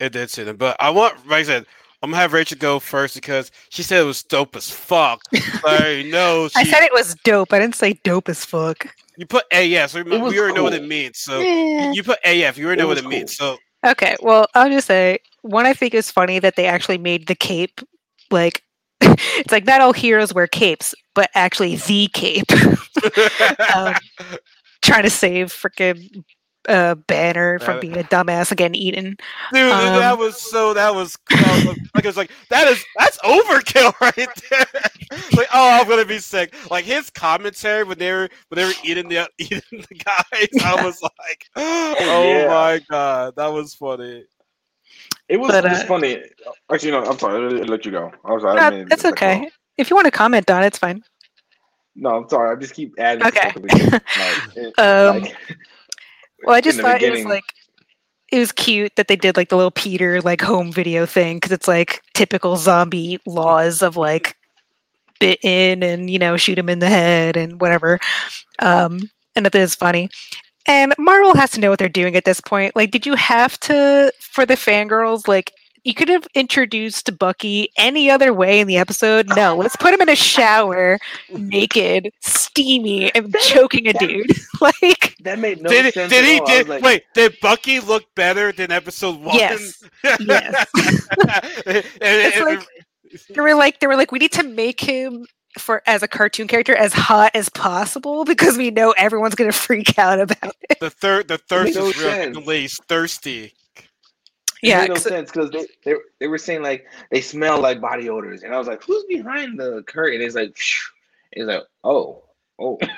It 0.00 0.12
did 0.12 0.30
suit 0.30 0.48
him. 0.48 0.56
But 0.56 0.76
I 0.80 0.90
want, 0.90 1.26
like 1.28 1.40
I 1.40 1.42
said, 1.44 1.66
I'm 2.02 2.10
gonna 2.10 2.20
have 2.20 2.32
Rachel 2.32 2.58
go 2.58 2.80
first 2.80 3.14
because 3.14 3.52
she 3.68 3.82
said 3.84 4.00
it 4.00 4.04
was 4.06 4.22
dope 4.24 4.56
as 4.56 4.68
fuck. 4.68 5.20
Like, 5.64 6.06
no, 6.06 6.48
I 6.56 6.64
said 6.64 6.82
it 6.82 6.92
was 6.92 7.14
dope. 7.22 7.52
I 7.52 7.60
didn't 7.60 7.76
say 7.76 7.92
dope 8.02 8.28
as 8.28 8.44
fuck. 8.44 8.86
you 9.16 9.24
put 9.24 9.44
AF, 9.52 9.90
so 9.90 10.02
we, 10.02 10.12
It 10.16 10.20
was 10.20 10.32
we 10.32 10.40
already 10.40 10.54
know 10.54 10.64
what 10.64 10.74
it 10.74 10.82
means. 10.84 11.18
So 11.20 11.40
Eh. 11.40 11.92
you 11.92 12.02
put 12.02 12.18
AF, 12.24 12.58
you 12.58 12.66
already 12.66 12.82
know 12.82 12.88
what 12.88 12.96
was 12.96 13.04
it 13.04 13.08
means. 13.08 13.36
So 13.36 13.56
Okay, 13.84 14.16
well, 14.20 14.46
I'll 14.54 14.70
just 14.70 14.86
say 14.86 15.18
one 15.42 15.66
I 15.66 15.72
think 15.74 15.94
is 15.94 16.10
funny 16.10 16.38
that 16.38 16.54
they 16.56 16.66
actually 16.66 16.98
made 16.98 17.26
the 17.26 17.34
cape 17.34 17.80
like 18.30 18.62
it's 19.00 19.50
like 19.50 19.66
not 19.66 19.80
all 19.80 19.92
heroes 19.92 20.32
wear 20.32 20.46
capes, 20.46 20.94
but 21.14 21.30
actually 21.34 21.76
the 21.76 22.08
cape. 22.12 22.50
Um, 23.74 23.94
Trying 24.82 25.04
to 25.04 25.10
save 25.10 25.48
freaking 25.52 26.24
uh, 26.68 26.94
Banner 26.94 27.58
from 27.58 27.76
Uh, 27.78 27.80
being 27.80 27.96
a 27.96 28.02
dumbass 28.04 28.50
and 28.50 28.58
getting 28.58 28.74
eaten. 28.80 29.16
Dude, 29.52 29.70
that 29.70 30.12
Um, 30.12 30.18
was 30.18 30.40
so. 30.40 30.72
That 30.74 30.94
was 30.94 31.16
that 31.30 31.64
was- 31.66 31.78
like 31.94 32.04
it's 32.04 32.16
like 32.16 32.30
that 32.50 32.66
is 32.68 32.82
that's 32.98 33.18
overkill 33.18 33.92
right 34.00 34.14
there. 34.50 34.66
like, 35.36 35.48
oh, 35.52 35.80
I'm 35.80 35.88
gonna 35.88 36.04
be 36.04 36.18
sick. 36.18 36.54
Like 36.70 36.84
his 36.84 37.10
commentary 37.10 37.84
when 37.84 37.98
they 37.98 38.12
were 38.12 38.28
when 38.48 38.56
they 38.56 38.64
were 38.64 38.72
eating 38.84 39.08
the 39.08 39.28
eating 39.38 39.60
the 39.70 39.94
guys, 39.94 40.48
I 40.64 40.84
was 40.84 41.00
like, 41.02 41.46
oh 41.56 41.94
yeah. 42.24 42.46
my 42.48 42.80
god, 42.90 43.34
that 43.36 43.48
was 43.48 43.74
funny. 43.74 44.24
It 45.28 45.38
was 45.38 45.50
But, 45.50 45.64
just 45.64 45.84
uh, 45.84 45.88
funny. 45.88 46.22
Actually, 46.70 46.90
no, 46.92 47.04
I'm 47.04 47.18
sorry. 47.18 47.60
I'll 47.60 47.66
let 47.66 47.84
you 47.86 47.90
go. 47.92 48.10
I 48.24 48.32
was. 48.32 48.44
I 48.44 48.54
No, 48.54 48.60
didn't 48.70 48.74
mean 48.74 48.82
to 48.84 48.88
that's 48.90 49.02
cut 49.02 49.08
you 49.08 49.12
okay. 49.14 49.46
off. 49.46 49.52
If 49.78 49.90
you 49.90 49.96
want 49.96 50.04
to 50.06 50.10
comment 50.10 50.50
on 50.50 50.62
it, 50.62 50.66
it's 50.66 50.78
fine. 50.78 51.02
No, 51.94 52.10
I'm 52.16 52.28
sorry. 52.28 52.54
I 52.54 52.60
just 52.60 52.74
keep 52.74 52.92
adding. 52.98 53.26
Okay. 53.26 53.50
stuff 53.50 53.54
that 53.54 53.62
we 53.62 53.68
did, 53.68 53.92
like, 53.92 54.56
it- 54.56 54.78
Um, 54.78 55.20
like, 55.22 55.36
Well, 56.44 56.54
I 56.54 56.60
just 56.60 56.80
thought 56.80 57.02
it 57.02 57.10
was 57.10 57.24
like 57.24 57.44
it 58.30 58.38
was 58.38 58.52
cute 58.52 58.96
that 58.96 59.08
they 59.08 59.16
did 59.16 59.36
like 59.36 59.50
the 59.50 59.56
little 59.56 59.70
Peter 59.70 60.20
like 60.22 60.40
home 60.40 60.72
video 60.72 61.06
thing 61.06 61.36
because 61.36 61.52
it's 61.52 61.68
like 61.68 62.02
typical 62.14 62.56
zombie 62.56 63.18
laws 63.26 63.82
of 63.82 63.96
like 63.96 64.36
bit 65.20 65.38
in 65.44 65.82
and 65.82 66.10
you 66.10 66.18
know 66.18 66.36
shoot 66.36 66.58
him 66.58 66.68
in 66.68 66.80
the 66.80 66.88
head 66.88 67.36
and 67.36 67.60
whatever. 67.60 68.00
Um, 68.58 69.10
and 69.36 69.46
that 69.46 69.54
is 69.54 69.74
funny. 69.74 70.08
And 70.66 70.94
Marvel 70.98 71.34
has 71.34 71.50
to 71.52 71.60
know 71.60 71.70
what 71.70 71.78
they're 71.78 71.88
doing 71.88 72.16
at 72.16 72.24
this 72.24 72.40
point. 72.40 72.76
Like, 72.76 72.90
did 72.90 73.04
you 73.04 73.14
have 73.14 73.58
to 73.60 74.12
for 74.20 74.46
the 74.46 74.54
fangirls? 74.54 75.26
Like, 75.26 75.52
you 75.84 75.94
could 75.94 76.08
have 76.08 76.26
introduced 76.34 77.18
Bucky 77.18 77.70
any 77.76 78.10
other 78.10 78.32
way 78.32 78.60
in 78.60 78.66
the 78.66 78.76
episode. 78.76 79.28
No, 79.34 79.56
let's 79.56 79.76
put 79.76 79.92
him 79.92 80.00
in 80.00 80.08
a 80.08 80.16
shower, 80.16 80.98
naked, 81.30 82.10
steamy, 82.20 83.14
and 83.14 83.34
choking 83.40 83.88
a 83.88 83.92
dude. 83.94 84.30
like, 84.60 85.16
that 85.20 85.38
made 85.38 85.60
no 85.62 85.68
did 85.70 85.92
sense. 85.94 86.10
did 86.12 86.24
he 86.24 86.40
did 86.46 86.68
like, 86.68 86.82
wait? 86.82 87.04
Did 87.14 87.36
Bucky 87.40 87.80
look 87.80 88.04
better 88.14 88.52
than 88.52 88.70
episode 88.70 89.20
one? 89.20 89.36
Yes. 89.36 89.82
Yes. 90.20 90.66
And- 91.66 91.84
It's 92.00 92.36
and- 92.36 92.44
like- 92.46 92.66
they 93.28 93.40
were 93.42 93.54
like 93.54 93.78
they 93.80 93.86
were 93.86 93.96
like 93.96 94.10
we 94.10 94.18
need 94.18 94.32
to 94.32 94.42
make 94.42 94.80
him 94.80 95.26
for 95.58 95.82
as 95.86 96.02
a 96.02 96.08
cartoon 96.08 96.48
character 96.48 96.74
as 96.74 96.94
hot 96.94 97.30
as 97.34 97.50
possible 97.50 98.24
because 98.24 98.56
we 98.56 98.70
know 98.70 98.92
everyone's 98.96 99.34
gonna 99.34 99.52
freak 99.52 99.98
out 99.98 100.18
about 100.18 100.54
it. 100.70 100.80
the 100.80 100.88
third 100.88 101.28
the 101.28 101.36
thirst 101.36 101.74
no 101.76 101.88
is 101.88 101.98
real. 101.98 102.08
sense. 102.10 102.38
The 102.38 102.42
lady's 102.42 102.80
thirsty. 102.88 103.52
It 104.62 104.68
Yeah, 104.68 104.80
made 104.82 104.88
no 104.88 104.94
'cause- 104.94 105.02
sense 105.04 105.30
because 105.30 105.50
they, 105.50 105.66
they 105.84 105.94
they 106.20 106.28
were 106.28 106.38
saying 106.38 106.62
like 106.62 106.86
they 107.10 107.20
smell 107.20 107.60
like 107.60 107.80
body 107.80 108.08
odors, 108.08 108.42
and 108.44 108.54
I 108.54 108.58
was 108.58 108.68
like, 108.68 108.82
"Who's 108.84 109.04
behind 109.04 109.58
the 109.58 109.82
curtain?" 109.86 110.20
It's 110.22 110.34
like, 110.36 110.56
Phew. 110.56 110.92
it's 111.32 111.46
like, 111.48 111.62
oh, 111.84 112.22
oh, 112.60 112.78
and 112.80 112.90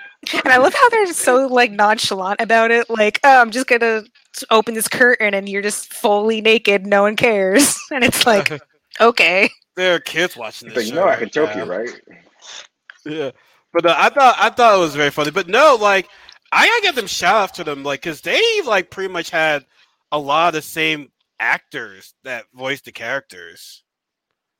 I 0.52 0.59
love 0.59 0.75
how 0.75 0.88
they're 0.90 1.06
so 1.12 1.47
like 1.47 1.71
nonchalant 1.73 2.40
about 2.40 2.71
it. 2.71 2.90
Like, 2.90 3.18
oh, 3.25 3.40
I'm 3.40 3.50
just 3.50 3.66
gonna 3.66 4.04
open 4.50 4.75
this 4.75 4.88
curtain 4.88 5.33
and 5.33 5.49
you're 5.49 5.62
just 5.62 5.92
fully 5.94 6.40
naked, 6.42 6.87
no 6.87 7.02
one 7.02 7.16
cares. 7.16 7.78
And 7.90 8.04
it's 8.04 8.26
like, 8.26 8.50
okay, 9.00 9.49
there 9.76 9.94
are 9.94 10.00
kids 10.00 10.37
watching 10.37 10.68
it's 10.68 10.76
this. 10.76 10.87
like, 10.90 10.94
show 10.94 11.04
no, 11.06 11.09
I 11.11 11.16
can 11.16 11.30
choke 11.30 11.54
now. 11.56 11.64
you, 11.64 11.71
right? 11.71 11.90
Yeah, 13.06 13.30
but 13.73 13.87
uh, 13.87 13.94
I 13.97 14.09
thought 14.11 14.37
I 14.38 14.50
thought 14.50 14.76
it 14.76 14.80
was 14.80 14.94
very 14.97 15.11
funny. 15.11 15.30
But 15.30 15.49
no, 15.49 15.78
like 15.80 16.09
I 16.52 16.66
gotta 16.66 16.83
give 16.83 16.94
them 16.94 17.06
shout 17.06 17.37
out 17.37 17.54
to 17.54 17.64
them, 17.64 17.83
like 17.85 18.02
because 18.02 18.21
they 18.21 18.42
like 18.66 18.90
pretty 18.90 19.12
much 19.12 19.30
had 19.30 19.64
a 20.12 20.18
lot 20.18 20.49
of 20.49 20.54
the 20.54 20.62
same 20.62 21.11
actors 21.44 22.14
that 22.24 22.46
voiced 22.54 22.86
the 22.86 22.92
characters. 22.92 23.84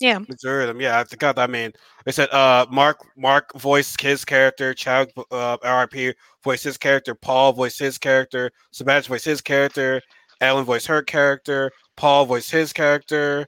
yeah, 0.01 0.19
of 0.19 0.69
them, 0.69 0.81
yeah. 0.81 1.01
I 1.01 1.05
forgot. 1.05 1.39
I 1.39 1.47
mean, 1.47 1.73
they 2.05 2.13
said 2.13 2.31
uh, 2.31 2.67
Mark 2.71 2.99
Mark 3.17 3.53
voiced 3.57 4.01
his 4.01 4.25
character, 4.25 4.75
Chad 4.75 5.11
uh, 5.31 5.57
RIP 5.65 6.17
voiced 6.43 6.65
his 6.65 6.77
character, 6.77 7.15
Paul 7.15 7.53
voiced 7.55 7.79
his 7.79 7.97
character, 7.99 8.51
Sebastian 8.73 9.13
voiced 9.15 9.25
his 9.25 9.41
character, 9.41 10.03
Ellen 10.41 10.65
voiced 10.65 10.87
her 10.89 11.03
character, 11.03 11.71
Paul 11.97 12.27
voiced 12.27 12.51
his 12.51 12.73
character. 12.73 13.47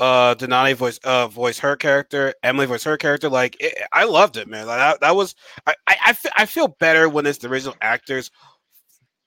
uh 0.00 0.34
Denani 0.36 0.74
voice 0.74 0.98
uh 1.04 1.28
voice 1.28 1.58
her 1.60 1.76
character, 1.76 2.34
Emily 2.42 2.66
voice 2.66 2.84
her 2.84 2.96
character. 2.98 3.28
Like 3.30 3.56
it, 3.60 3.74
I 3.92 4.04
loved 4.04 4.36
it, 4.38 4.48
man. 4.48 4.66
Like 4.66 4.78
that, 4.78 5.00
that 5.02 5.16
was 5.16 5.34
I 5.66 5.74
I, 5.88 5.96
I, 6.12 6.16
I 6.42 6.46
feel 6.46 6.68
better 6.80 7.08
when 7.08 7.26
it's 7.26 7.38
the 7.38 7.48
original 7.50 7.76
actors 7.82 8.30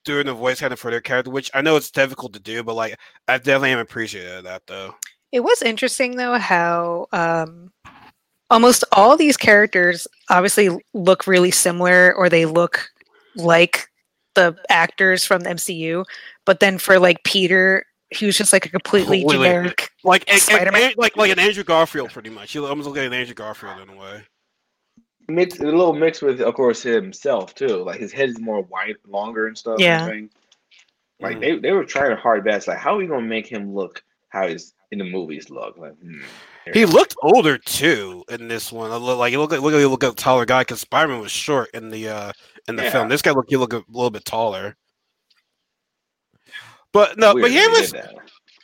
doing 0.04 0.26
the 0.26 0.34
voice 0.34 0.60
kind 0.60 0.72
of 0.72 0.78
for 0.80 0.90
their 0.90 1.00
character, 1.00 1.30
which 1.30 1.50
I 1.54 1.62
know 1.62 1.76
it's 1.76 1.90
difficult 1.90 2.32
to 2.34 2.40
do, 2.40 2.62
but 2.62 2.74
like 2.74 2.98
I 3.28 3.38
definitely 3.38 3.70
am 3.72 3.78
appreciative 3.78 4.38
of 4.38 4.44
that 4.44 4.66
though. 4.66 4.94
It 5.32 5.40
was 5.40 5.62
interesting 5.62 6.16
though 6.16 6.38
how 6.38 7.06
um 7.12 7.72
almost 8.50 8.84
all 8.92 9.16
these 9.16 9.36
characters 9.36 10.06
obviously 10.30 10.70
look 10.92 11.26
really 11.26 11.50
similar 11.50 12.14
or 12.14 12.28
they 12.28 12.44
look 12.46 12.88
like 13.36 13.88
the 14.34 14.56
actors 14.68 15.24
from 15.24 15.42
the 15.42 15.50
MCU, 15.50 16.04
but 16.44 16.60
then 16.60 16.78
for 16.78 16.98
like 16.98 17.22
Peter, 17.24 17.84
he 18.10 18.26
was 18.26 18.36
just 18.36 18.52
like 18.52 18.66
a 18.66 18.68
completely 18.68 19.20
Completely. 19.20 19.46
generic. 19.46 19.90
Like 20.04 20.28
a- 20.28 20.34
a- 20.34 20.38
Spider-Man? 20.38 20.92
a- 20.96 21.00
like 21.00 21.16
like 21.16 21.30
an 21.32 21.38
Andrew 21.38 21.64
Garfield, 21.64 22.10
pretty 22.12 22.30
much. 22.30 22.52
He 22.52 22.58
almost 22.58 22.86
look 22.86 22.96
like 22.96 23.06
an 23.06 23.12
Andrew 23.12 23.34
Garfield 23.34 23.80
in 23.80 23.88
a 23.88 23.96
way. 23.96 24.22
Mix 25.28 25.58
a 25.60 25.64
little 25.64 25.92
mix 25.94 26.20
with, 26.20 26.40
of 26.40 26.54
course, 26.54 26.82
himself 26.82 27.54
too. 27.54 27.82
Like 27.84 27.98
his 28.00 28.12
head 28.12 28.28
is 28.28 28.38
more 28.40 28.62
wide, 28.62 28.96
longer 29.06 29.46
and 29.46 29.56
stuff. 29.56 29.78
Yeah. 29.80 30.06
and. 30.08 30.30
Like 31.20 31.36
Mhm. 31.36 31.40
they, 31.40 31.58
they 31.58 31.72
were 31.72 31.84
trying 31.84 32.14
hard 32.16 32.44
best. 32.44 32.66
Like, 32.66 32.78
how 32.78 32.94
are 32.94 32.98
we 32.98 33.06
gonna 33.06 33.22
make 33.22 33.46
him 33.46 33.72
look 33.72 34.02
how 34.30 34.48
he's 34.48 34.74
in 34.90 34.98
the 34.98 35.04
movies 35.04 35.48
look? 35.48 35.78
Like, 35.78 35.96
hmm, 36.00 36.20
He 36.72 36.84
looked 36.86 37.14
older 37.22 37.56
too 37.56 38.24
in 38.28 38.48
this 38.48 38.72
one. 38.72 38.90
A 38.90 38.98
little- 38.98 39.16
Like 39.16 39.30
he 39.30 39.36
looked 39.36 39.52
like 39.52 39.60
look 39.60 39.72
like 39.72 39.80
he 39.80 39.86
looked 39.86 40.02
like 40.02 40.12
a 40.12 40.16
taller 40.16 40.44
guy 40.44 40.62
because 40.62 40.80
Spider 40.80 41.08
Man 41.12 41.20
was 41.20 41.30
short 41.30 41.70
in 41.72 41.88
the 41.88 42.08
uh 42.08 42.32
in 42.68 42.74
the 42.74 42.82
Yeah. 42.82 42.90
film. 42.90 43.08
This 43.08 43.22
guy 43.22 43.30
looked 43.30 43.48
he 43.48 43.56
looked 43.56 43.74
a 43.74 43.84
little 43.88 44.10
bit 44.10 44.24
taller. 44.24 44.76
But 46.92 47.16
no, 47.16 47.32
but 47.34 47.50
here 47.50 47.70
was 47.70 47.94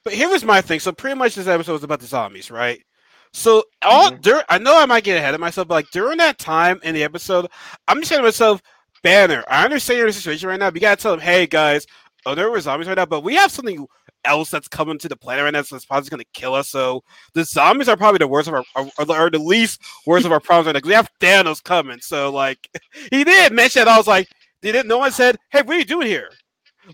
but 0.04 0.12
here 0.12 0.28
was 0.28 0.44
my 0.44 0.60
thing. 0.60 0.80
So 0.80 0.92
pretty 0.92 1.16
much 1.16 1.34
this 1.36 1.46
episode 1.46 1.72
was 1.74 1.84
about 1.84 2.00
the 2.00 2.06
zombies, 2.06 2.50
right? 2.50 2.82
So 3.32 3.64
all 3.82 4.10
Mhm. 4.10 4.20
dur- 4.22 4.44
I 4.48 4.58
know 4.58 4.78
I 4.80 4.86
might 4.86 5.04
get 5.04 5.16
ahead 5.16 5.34
of 5.34 5.40
myself, 5.40 5.68
but 5.68 5.74
like 5.74 5.90
during 5.90 6.18
that 6.18 6.38
time 6.38 6.80
in 6.82 6.94
the 6.94 7.04
episode, 7.04 7.46
I'm 7.88 7.98
just 7.98 8.08
saying 8.08 8.20
to 8.20 8.24
myself, 8.26 8.60
Banner, 9.02 9.44
I 9.48 9.64
understand 9.64 9.98
your 9.98 10.12
situation 10.12 10.48
right 10.48 10.58
now, 10.58 10.68
but 10.70 10.74
you 10.74 10.80
gotta 10.80 11.00
tell 11.00 11.12
them, 11.12 11.20
hey 11.20 11.46
guys, 11.46 11.86
oh 12.26 12.34
there 12.34 12.50
were 12.50 12.60
zombies 12.60 12.88
right 12.88 12.96
now, 12.96 13.06
but 13.06 13.22
we 13.22 13.34
have 13.36 13.50
something 13.52 13.86
else 14.26 14.50
that's 14.50 14.68
coming 14.68 14.98
to 14.98 15.08
the 15.08 15.16
planet 15.16 15.44
right 15.44 15.52
now 15.54 15.62
so 15.62 15.74
that's 15.74 15.86
probably 15.86 16.10
gonna 16.10 16.24
kill 16.34 16.54
us. 16.54 16.68
So 16.68 17.02
the 17.34 17.44
zombies 17.44 17.88
are 17.88 17.96
probably 17.96 18.18
the 18.18 18.28
worst 18.28 18.48
of 18.48 18.54
our 18.54 18.64
or, 18.74 18.90
are, 18.98 19.10
are 19.16 19.30
the 19.30 19.38
least 19.38 19.80
worst 20.06 20.26
of 20.26 20.32
our 20.32 20.40
problems 20.40 20.66
right 20.66 20.72
now. 20.74 20.80
'cause 20.80 20.88
we 20.88 20.94
have 20.94 21.08
Thanos 21.20 21.62
coming. 21.62 22.00
So 22.00 22.30
like 22.30 22.68
he 23.12 23.24
did 23.24 23.52
mention 23.52 23.82
it. 23.82 23.88
I 23.88 23.96
was 23.96 24.06
like, 24.08 24.28
did 24.60 24.74
it? 24.74 24.86
no 24.86 24.98
one 24.98 25.12
said, 25.12 25.36
Hey, 25.50 25.62
what 25.62 25.76
are 25.76 25.78
you 25.78 25.84
doing 25.86 26.06
here? 26.08 26.30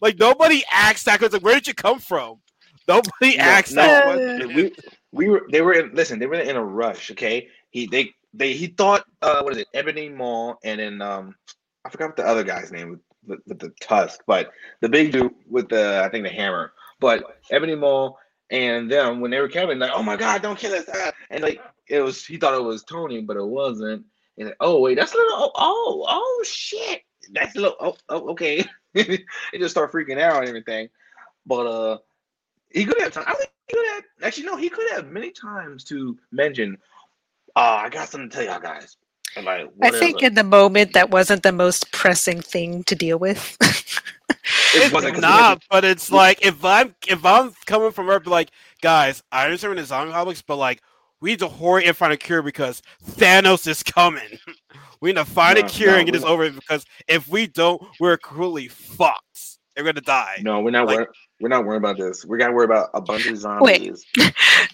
Like 0.02 0.18
nobody 0.18 0.62
asked 0.70 1.06
that 1.06 1.18
because 1.18 1.32
like 1.32 1.42
where 1.42 1.54
did 1.54 1.66
you 1.66 1.74
come 1.74 1.98
from? 1.98 2.36
Nobody 2.86 3.36
No, 3.38 3.42
asked 3.42 3.72
no. 3.74 3.82
that 3.82 4.04
question. 4.04 4.54
we 4.54 4.72
we 5.12 5.28
were 5.28 5.46
they 5.50 5.60
were 5.60 5.72
in 5.72 5.94
listen 5.94 6.18
they 6.18 6.26
were 6.26 6.34
in 6.34 6.56
a 6.56 6.64
rush 6.64 7.10
okay? 7.10 7.48
He 7.70 7.86
they 7.86 8.12
they 8.34 8.52
he 8.52 8.68
thought 8.68 9.04
uh 9.22 9.42
what 9.42 9.52
is 9.52 9.58
it 9.60 9.68
Ebony 9.74 10.08
Maw 10.08 10.54
and 10.64 10.80
then 10.80 11.02
um 11.02 11.34
i 11.84 11.90
forgot 11.90 12.08
what 12.08 12.16
the 12.16 12.26
other 12.26 12.44
guy's 12.44 12.72
name 12.72 13.00
with, 13.26 13.40
with, 13.46 13.58
the 13.58 13.72
tusk 13.80 14.20
but 14.26 14.50
the 14.80 14.88
big 14.88 15.12
dude 15.12 15.34
with 15.48 15.68
the 15.68 16.02
i 16.04 16.08
think 16.08 16.24
the 16.24 16.30
hammer. 16.30 16.72
But 16.98 17.24
Ebony 17.50 17.74
Maw 17.74 18.14
and 18.50 18.90
them 18.90 19.20
when 19.20 19.30
they 19.30 19.40
were 19.40 19.48
coming 19.48 19.78
like 19.78 19.92
oh 19.94 20.02
my 20.02 20.16
god 20.16 20.42
don't 20.42 20.58
kill 20.58 20.74
us. 20.74 20.84
Ah. 20.92 21.12
and 21.30 21.42
like 21.42 21.60
it 21.88 22.00
was 22.00 22.24
he 22.24 22.36
thought 22.36 22.54
it 22.54 22.62
was 22.62 22.84
tony 22.84 23.20
but 23.20 23.36
it 23.36 23.46
wasn't. 23.46 24.04
And 24.38 24.48
like, 24.48 24.56
oh 24.60 24.80
wait 24.80 24.96
that's 24.96 25.12
a 25.14 25.16
little 25.16 25.36
oh 25.36 25.52
oh, 25.56 26.04
oh 26.08 26.44
shit. 26.46 27.02
That's 27.32 27.56
a 27.56 27.60
little 27.60 27.76
oh, 27.80 27.96
oh 28.08 28.30
okay. 28.30 28.64
He 28.94 29.58
just 29.58 29.72
start 29.72 29.92
freaking 29.92 30.18
out 30.18 30.38
and 30.38 30.48
everything. 30.48 30.88
But 31.44 31.66
uh 31.66 31.98
he 32.72 32.84
could 32.84 33.00
have 33.00 33.12
time. 33.12 33.24
I 33.26 33.34
think 33.34 33.50
he 33.68 33.74
could 33.76 33.86
have 33.94 34.04
actually 34.22 34.44
no, 34.46 34.56
he 34.56 34.68
could 34.68 34.90
have 34.92 35.08
many 35.10 35.30
times 35.30 35.84
to 35.84 36.16
mention, 36.32 36.76
uh, 37.56 37.82
I 37.84 37.88
got 37.88 38.08
something 38.08 38.30
to 38.30 38.36
tell 38.36 38.44
y'all 38.46 38.60
guys. 38.60 38.96
And 39.36 39.44
like 39.46 39.68
I 39.82 39.90
think 39.90 40.16
whatever. 40.16 40.26
in 40.26 40.34
the 40.34 40.44
moment 40.44 40.92
that 40.94 41.10
wasn't 41.10 41.42
the 41.42 41.52
most 41.52 41.92
pressing 41.92 42.40
thing 42.40 42.84
to 42.84 42.94
deal 42.94 43.18
with. 43.18 43.56
It 44.74 44.92
wasn't 44.92 45.14
'cause 45.14 45.22
It's 45.24 45.26
he 45.26 45.32
not, 45.40 45.62
but 45.70 45.84
it's 45.84 46.10
like 46.12 46.44
if 46.44 46.64
I'm 46.64 46.94
if 47.08 47.24
I'm 47.24 47.52
coming 47.66 47.90
from 47.90 48.08
Earth, 48.08 48.26
like 48.26 48.50
guys, 48.82 49.22
I 49.32 49.44
understand 49.46 49.70
we're 49.70 49.76
in 49.76 49.82
the 49.82 49.86
zombie 49.86 50.10
apocalypse, 50.10 50.42
but 50.42 50.56
like 50.56 50.82
we 51.20 51.30
need 51.30 51.38
to 51.40 51.48
hurry 51.48 51.86
and 51.86 51.96
find 51.96 52.12
a 52.12 52.16
cure 52.16 52.42
because 52.42 52.80
Thanos 53.04 53.66
is 53.66 53.82
coming. 53.82 54.38
we 55.00 55.10
need 55.10 55.16
to 55.16 55.24
find 55.24 55.58
a 55.58 55.62
cure 55.64 55.92
no, 55.92 55.96
and 55.98 56.06
get 56.06 56.12
we- 56.12 56.18
this 56.18 56.26
over 56.28 56.48
because 56.50 56.84
if 57.08 57.26
we 57.28 57.46
don't, 57.48 57.82
we're 57.98 58.16
cruelly 58.16 58.68
fucked. 58.68 59.58
We're 59.76 59.84
gonna 59.84 60.00
die. 60.00 60.38
no, 60.42 60.60
we're 60.60 60.70
not 60.70 60.86
like- 60.86 60.96
worried. 60.98 61.08
We're 61.40 61.48
not 61.48 61.64
worried 61.64 61.78
about 61.78 61.98
this. 61.98 62.24
We 62.24 62.38
got 62.38 62.48
to 62.48 62.52
worry 62.52 62.64
about 62.64 62.90
a 62.94 63.00
bunch 63.00 63.26
of 63.26 63.36
zombies 63.36 64.04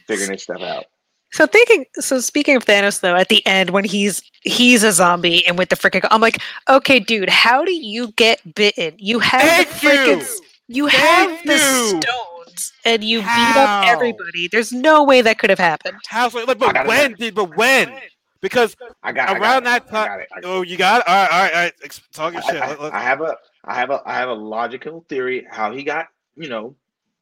figuring 0.07 0.31
this 0.31 0.45
stuff 0.45 0.61
out. 0.62 0.85
so 1.33 1.47
thinking 1.47 1.85
so 1.97 2.21
speaking 2.21 2.57
of 2.57 2.64
Thanos 2.64 3.00
though, 3.00 3.16
at 3.16 3.28
the 3.28 3.45
end 3.47 3.71
when 3.71 3.85
he's 3.85 4.23
he's 4.42 4.83
a 4.85 4.92
zombie 4.92 5.47
and 5.47 5.59
with 5.59 5.71
the 5.71 5.76
freaking 5.76 6.07
I'm 6.11 6.21
like, 6.21 6.38
okay, 6.69 7.00
dude, 7.00 7.28
how 7.28 7.64
do 7.64 7.73
you 7.73 8.12
get 8.12 8.54
bitten? 8.54 8.95
You 8.99 9.19
have 9.19 9.66
the 9.66 9.73
Thank 9.73 9.83
you. 9.83 9.88
freaking 10.19 10.40
you 10.69 10.87
have 10.87 11.28
Thank 11.31 11.47
the 11.47 11.52
you. 11.54 12.00
stones 12.00 12.73
and 12.85 13.02
you 13.02 13.21
beat 13.21 13.57
up 13.57 13.87
everybody. 13.87 14.47
There's 14.49 14.73
no 14.73 15.02
way 15.04 15.21
that 15.23 15.38
could 15.38 15.50
have 15.50 15.59
happened. 15.59 15.97
How's 16.09 16.35
like, 16.35 16.47
but 16.59 16.87
when 16.87 17.14
did 17.14 17.35
but 17.35 17.57
when? 17.57 17.92
Because 18.40 18.76
I 19.02 19.12
got 19.12 19.28
I 19.31 19.33
got 19.35 19.40
around 19.42 19.62
it. 19.62 19.64
that 19.64 19.83
I 19.88 20.07
time, 20.07 20.26
got 20.35 20.45
oh, 20.45 20.62
you 20.62 20.76
got 20.76 21.00
it. 21.00 21.09
All 21.09 21.14
right, 21.14 21.31
all 21.33 21.42
right, 21.42 21.52
all 21.54 21.61
right. 21.62 21.73
ex- 21.85 22.00
Talking 22.12 22.38
I, 22.40 22.42
shit. 22.42 22.62
I- 22.62 22.69
Let- 22.71 22.81
let- 22.81 22.92
I 22.95 23.00
have 23.02 23.21
a 23.21 23.37
I 23.64 23.75
have 23.75 23.90
a 23.90 24.02
I 24.04 24.14
have 24.14 24.28
a 24.28 24.35
logical 24.35 25.04
theory 25.09 25.47
how 25.50 25.73
he 25.73 25.83
got 25.85 26.09
you 26.37 26.49
know 26.49 26.77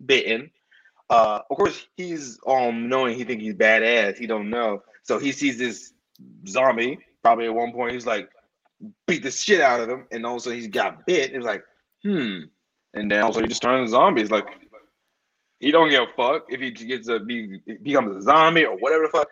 bitten. 0.04 0.50
Uh, 1.08 1.40
of 1.50 1.56
course 1.56 1.86
he's 1.96 2.38
um 2.46 2.88
knowing 2.88 3.16
he 3.16 3.24
think 3.24 3.40
he's 3.40 3.54
badass. 3.54 4.18
He 4.18 4.26
don't 4.26 4.50
know, 4.50 4.82
so 5.02 5.18
he 5.18 5.32
sees 5.32 5.58
this 5.58 5.92
zombie. 6.46 6.98
Probably 7.22 7.46
at 7.46 7.54
one 7.54 7.72
point 7.72 7.92
he's 7.92 8.06
like 8.06 8.30
beat 9.06 9.22
the 9.22 9.30
shit 9.30 9.60
out 9.60 9.80
of 9.80 9.88
him, 9.88 10.06
and 10.10 10.24
also 10.24 10.50
he's 10.50 10.68
got 10.68 11.06
bit. 11.06 11.34
It's 11.34 11.44
like 11.44 11.64
hmm, 12.02 12.42
and 12.94 13.10
then 13.10 13.22
also 13.22 13.40
he 13.40 13.48
just 13.48 13.62
turns 13.62 13.90
zombie. 13.90 14.22
It's 14.22 14.30
like 14.30 14.46
he 15.58 15.70
don't 15.70 15.90
give 15.90 16.02
a 16.02 16.06
fuck 16.16 16.46
if 16.48 16.60
he 16.60 16.70
gets 16.70 17.08
a 17.08 17.18
be 17.18 17.60
becomes 17.82 18.16
a 18.16 18.22
zombie 18.22 18.64
or 18.64 18.76
whatever 18.76 19.04
the 19.04 19.10
fuck. 19.10 19.28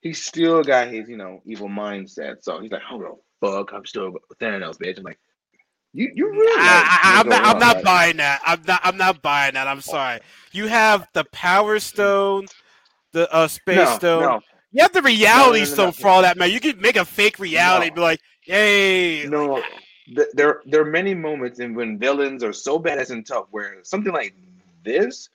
He 0.00 0.12
still 0.12 0.62
got 0.62 0.88
his 0.88 1.08
you 1.08 1.16
know 1.16 1.42
evil 1.44 1.68
mindset. 1.68 2.42
So 2.42 2.60
he's 2.60 2.70
like, 2.70 2.82
hold 2.82 3.04
on, 3.04 3.16
fuck, 3.40 3.72
I'm 3.72 3.84
still 3.84 4.14
Thanos, 4.40 4.78
bitch. 4.78 4.98
I'm 4.98 5.04
like, 5.04 5.18
you 5.96 6.12
you 6.14 6.30
really? 6.30 6.60
I, 6.60 7.00
I'm 7.20 7.28
not. 7.28 7.40
I'm 7.44 7.58
not 7.58 7.76
right? 7.76 7.84
buying 7.84 8.16
that. 8.18 8.40
I'm 8.44 8.62
not. 8.66 8.80
I'm 8.84 8.96
not 8.96 9.22
buying 9.22 9.54
that. 9.54 9.66
I'm 9.66 9.80
sorry. 9.80 10.20
You 10.52 10.66
have 10.68 11.08
the 11.14 11.24
Power 11.24 11.78
Stone, 11.80 12.46
the 13.12 13.32
uh, 13.34 13.48
Space 13.48 13.76
No, 13.76 13.96
Stone. 13.96 14.22
no, 14.22 14.40
You 14.72 14.82
have 14.82 14.92
the 14.92 15.02
Reality 15.02 15.60
no, 15.60 15.64
Stone 15.64 15.92
for 15.92 16.08
all 16.08 16.22
that, 16.22 16.36
man. 16.36 16.50
You 16.50 16.60
could 16.60 16.80
make 16.80 16.96
a 16.96 17.04
fake 17.04 17.38
reality, 17.38 17.86
and 17.86 17.94
be 17.94 18.00
like, 18.02 18.20
"Yay!" 18.46 19.26
no. 19.28 19.62
Th- 20.14 20.28
There, 20.34 20.62
there 20.66 20.82
are 20.82 20.90
many 20.90 21.14
moments 21.14 21.60
in 21.60 21.74
when 21.74 21.98
villains 21.98 22.44
are 22.44 22.52
so 22.52 22.78
badass 22.78 23.10
and 23.10 23.26
tough, 23.26 23.46
where 23.50 23.78
something 23.82 24.12
like 24.12 24.34
this, 24.84 25.28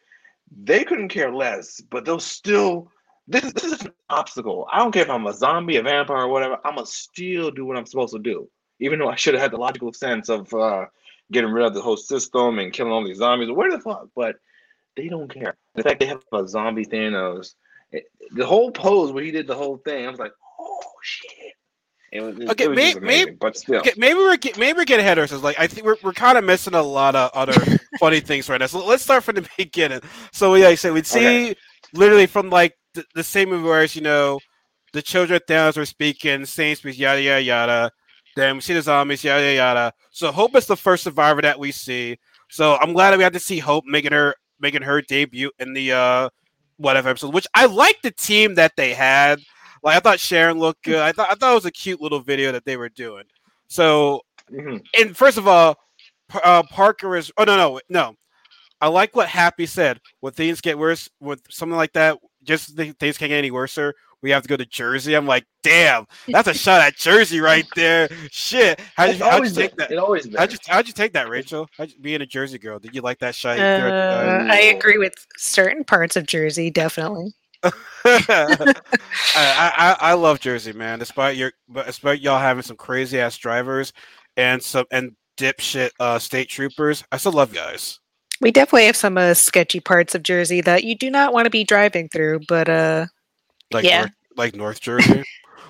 they 0.64 0.84
couldn't 0.84 1.10
care 1.10 1.34
less, 1.34 1.82
but 1.82 2.06
they'll 2.06 2.20
still. 2.20 2.90
This 3.28 3.44
is 3.46 3.54
this 3.54 3.66
is 3.66 3.82
an 3.84 3.94
obstacle. 4.10 4.68
I 4.72 4.80
don't 4.80 4.92
care 4.92 5.04
if 5.04 5.10
I'm 5.10 5.28
a 5.28 5.34
zombie, 5.34 5.78
a 5.78 5.84
vampire, 5.84 6.24
or 6.24 6.28
whatever. 6.30 6.58
I'm 6.66 6.76
gonna 6.76 6.86
still 6.88 7.52
do 7.52 7.66
what 7.66 7.78
I'm 7.78 7.86
supposed 7.86 8.14
to 8.14 8.20
do, 8.20 8.50
even 8.82 9.00
though 9.00 9.08
I 9.10 9.16
should 9.16 9.34
have 9.36 9.42
had 9.42 9.52
the 9.52 9.58
logical 9.58 9.94
sense 9.94 10.28
of 10.30 10.54
uh, 10.54 10.86
getting 11.32 11.52
rid 11.52 11.66
of 11.66 11.74
the 11.74 11.82
whole 11.82 11.96
system 11.98 12.60
and 12.60 12.74
killing 12.74 12.92
all 12.92 13.06
these 13.06 13.18
zombies. 13.18 13.50
Where 13.50 13.72
the 13.72 13.80
fuck? 13.80 14.10
But 14.16 14.36
they 14.98 15.08
don't 15.08 15.34
care. 15.34 15.56
In 15.76 15.84
fact, 15.84 16.02
they 16.02 16.06
have 16.08 16.22
a 16.34 16.46
zombie 16.48 16.86
Thanos. 16.86 17.56
It- 17.94 18.06
the 18.36 18.46
whole 18.46 18.72
pose 18.72 19.12
where 19.14 19.24
he 19.24 19.32
did 19.32 19.48
the 19.48 19.56
whole 19.56 19.78
thing, 19.78 20.06
I 20.06 20.10
was 20.10 20.20
like, 20.20 20.34
oh 20.60 20.80
shit. 21.02 21.54
It 22.12 22.20
was, 22.22 22.36
Okay, 22.50 22.66
it 22.66 22.70
was 22.70 22.76
may- 22.76 22.92
just 22.92 23.02
may- 23.02 23.26
but 23.32 23.56
still. 23.56 23.80
Okay, 23.80 23.94
maybe 23.96 24.20
we're 24.20 24.36
get, 24.36 24.58
maybe 24.58 24.76
we're 24.78 24.84
getting 24.86 25.06
ahead 25.06 25.18
of 25.18 25.22
ourselves. 25.24 25.46
Like 25.46 25.58
I 25.58 25.68
think 25.68 25.86
we're, 25.86 25.96
we're 26.04 26.12
kind 26.12 26.38
of 26.38 26.44
missing 26.44 26.74
a 26.74 26.82
lot 26.82 27.16
of 27.16 27.32
other 27.34 27.54
funny 28.00 28.20
things 28.20 28.50
right 28.50 28.60
now. 28.60 28.66
So 28.68 28.86
let's 28.86 29.02
start 29.04 29.24
from 29.24 29.36
the 29.36 29.48
beginning. 29.58 30.02
So 30.34 30.56
yeah, 30.56 30.76
so 30.76 30.92
we'd 30.94 31.08
see 31.08 31.20
Okay. 31.52 31.56
literally 31.94 32.26
from 32.26 32.50
like 32.50 32.78
the, 32.96 33.06
the 33.16 33.24
same 33.24 33.50
movie 33.50 33.64
where 33.68 33.84
you 33.86 34.02
know 34.02 34.40
the 34.92 35.02
children 35.02 35.38
of 35.38 35.46
Thanos 35.46 35.78
were 35.78 35.86
speaking, 35.86 36.44
same 36.46 36.76
speech, 36.76 36.98
yada 36.98 37.22
yada 37.22 37.42
yada. 37.42 37.92
Then 38.36 38.56
we 38.56 38.62
see 38.62 38.74
the 38.74 38.82
zombies, 38.82 39.24
yada 39.24 39.42
yada 39.42 39.56
yada. 39.56 39.94
So 40.12 40.32
Hope 40.32 40.56
is 40.56 40.66
the 40.66 40.78
first 40.78 41.04
survivor 41.04 41.42
that 41.42 41.60
we 41.60 41.72
see. 41.72 42.18
So 42.50 42.76
I'm 42.78 42.94
glad 42.94 43.12
that 43.12 43.18
we 43.18 43.24
had 43.24 43.34
to 43.34 43.40
see 43.40 43.60
Hope 43.60 43.86
making 43.86 44.12
her 44.14 44.36
making 44.60 44.84
her 44.84 45.02
debut 45.02 45.52
in 45.60 45.74
the 45.74 45.92
uh 45.92 46.30
whatever 46.78 47.10
episode. 47.10 47.34
Which 47.34 47.48
I 47.54 47.66
like 47.66 48.02
the 48.02 48.12
team 48.12 48.56
that 48.56 48.74
they 48.78 48.94
had. 48.94 49.40
Like 49.84 49.98
I 49.98 50.00
thought 50.00 50.20
Sharon 50.20 50.60
looked 50.60 50.84
good. 50.84 51.00
I 51.00 51.12
thought 51.12 51.30
I 51.32 51.36
thought 51.36 51.52
it 51.52 51.56
was 51.56 51.66
a 51.66 51.72
cute 51.72 52.02
little 52.02 52.20
video 52.22 52.52
that 52.52 52.66
they 52.66 52.78
were 52.78 52.90
doing. 52.90 53.24
So 53.68 54.22
Mhm. 54.52 54.84
and 55.00 55.16
first 55.16 55.38
of 55.38 55.48
all, 55.48 55.78
uh, 56.44 56.64
Parker 56.64 57.16
is. 57.16 57.32
Oh 57.38 57.44
no, 57.44 57.56
no, 57.58 57.80
no. 57.90 58.16
I 58.82 58.88
like 58.88 59.16
what 59.16 59.28
Happy 59.30 59.66
said. 59.66 60.00
When 60.22 60.34
things 60.34 60.60
get 60.62 60.78
worse, 60.78 61.08
with 61.20 61.42
something 61.50 61.78
like 61.78 61.94
that, 61.94 62.18
just 62.44 62.76
th- 62.76 62.96
things 63.00 63.18
can't 63.18 63.30
get 63.30 63.38
any 63.38 63.52
worser. 63.52 63.94
We 64.22 64.30
have 64.32 64.44
to 64.44 64.50
go 64.50 64.58
to 64.58 64.66
Jersey. 64.66 65.16
I'm 65.16 65.26
like, 65.26 65.46
damn, 65.64 66.06
that's 66.28 66.48
a 66.48 66.54
shot 66.54 66.82
at 66.82 66.96
Jersey 66.96 67.40
right 67.40 67.66
there. 67.76 68.08
Shit, 68.32 68.80
how'd 68.96 69.16
you, 69.18 69.24
how'd 69.24 69.44
you 69.44 69.50
take 69.50 69.72
been. 69.72 69.78
that? 69.78 69.92
It 69.92 69.98
always 69.98 70.28
been. 70.28 70.38
How'd 70.38 70.52
you, 70.52 70.58
how'd 70.68 70.88
you 70.88 70.94
take 70.94 71.14
that, 71.14 71.30
Rachel? 71.30 71.68
How'd 71.78 71.90
you, 71.92 72.00
being 72.00 72.22
a 72.22 72.26
Jersey 72.26 72.58
girl, 72.60 72.78
did 72.80 72.94
you 72.94 73.02
like 73.02 73.20
that 73.20 73.34
shot? 73.36 73.58
you 73.58 73.64
Uh, 73.64 73.80
threw 73.80 73.88
at 73.90 74.38
the 74.42 74.48
guy? 74.48 74.56
I 74.56 74.60
agree 74.62 74.98
with 74.98 75.14
certain 75.38 75.84
parts 75.84 76.16
of 76.16 76.26
Jersey, 76.28 76.70
definitely. 76.70 77.34
I, 78.06 78.74
I 79.36 79.98
I 80.00 80.14
love 80.14 80.40
Jersey, 80.40 80.74
man. 80.74 81.00
Despite 81.00 81.38
your, 81.38 81.52
despite 81.86 82.20
y'all 82.22 82.40
having 82.40 82.64
some 82.64 82.78
crazy 82.78 83.20
ass 83.20 83.38
drivers 83.38 83.94
and 84.38 84.62
some 84.62 84.86
and 84.92 85.16
dipshit 85.38 85.92
uh, 86.00 86.20
state 86.20 86.50
troopers, 86.50 87.04
I 87.12 87.18
still 87.18 87.34
love 87.34 87.54
you 87.54 87.60
guys. 87.60 88.00
We 88.42 88.52
definitely 88.52 88.86
have 88.88 88.96
some 88.96 89.18
uh, 89.18 89.36
sketchy 89.36 89.80
parts 89.80 90.16
of 90.16 90.24
Jersey 90.24 90.62
that 90.62 90.84
you 90.84 90.96
do 90.96 91.12
not 91.12 91.34
want 91.34 91.46
to 91.46 91.52
be 91.52 91.64
driving 91.64 92.10
through, 92.10 92.40
but 92.48 92.68
uh, 92.68 93.06
Like 93.72 93.86
Yeah. 93.86 94.02
North, 94.02 94.12
like 94.38 94.56
North 94.56 94.82
Jersey, 94.82 95.24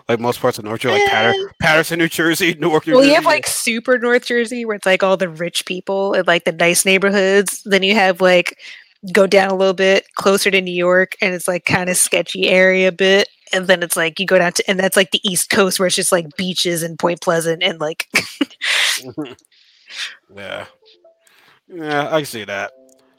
like 0.10 0.20
most 0.20 0.40
parts 0.40 0.58
of 0.58 0.66
North 0.66 0.82
Jersey, 0.82 1.00
like 1.02 1.12
Patter, 1.12 1.30
eh. 1.30 1.52
Paterson, 1.62 2.00
New 2.00 2.08
Jersey, 2.08 2.54
Newark, 2.60 2.86
New 2.86 2.94
Jersey. 2.94 2.96
well, 2.96 3.02
Jersey. 3.02 3.10
you 3.10 3.16
have 3.16 3.26
like 3.26 3.48
super 3.48 3.98
North 3.98 4.26
Jersey 4.26 4.66
where 4.66 4.76
it's 4.76 4.86
like 4.86 5.04
all 5.04 5.18
the 5.18 5.30
rich 5.30 5.66
people 5.66 6.14
and 6.14 6.28
like 6.28 6.46
the 6.46 6.52
nice 6.52 6.86
neighborhoods. 6.86 7.64
Then 7.64 7.84
you 7.84 7.96
have 7.96 8.22
like 8.22 8.58
go 9.14 9.26
down 9.26 9.50
a 9.50 9.56
little 9.56 9.74
bit 9.74 10.06
closer 10.16 10.52
to 10.52 10.62
New 10.62 10.74
York, 10.74 11.16
and 11.22 11.34
it's 11.34 11.48
like 11.48 11.66
kind 11.66 11.90
of 11.90 11.98
sketchy 11.98 12.48
area 12.48 12.90
a 12.90 12.92
bit. 12.92 13.28
And 13.54 13.68
then 13.68 13.84
it's 13.84 13.98
like 13.98 14.20
you 14.20 14.26
go 14.26 14.38
down 14.38 14.54
to, 14.54 14.70
and 14.70 14.80
that's 14.80 14.96
like 14.96 15.12
the 15.12 15.20
East 15.30 15.50
Coast 15.50 15.80
where 15.80 15.88
it's 15.88 15.96
just 15.96 16.12
like 16.12 16.36
beaches 16.38 16.84
and 16.84 16.98
Point 16.98 17.22
Pleasant 17.22 17.64
and 17.64 17.80
like 17.80 18.08
mm-hmm. 18.14 19.34
yeah, 20.36 20.66
yeah, 21.68 22.10
I 22.14 22.24
see 22.24 22.46
that. 22.46 22.72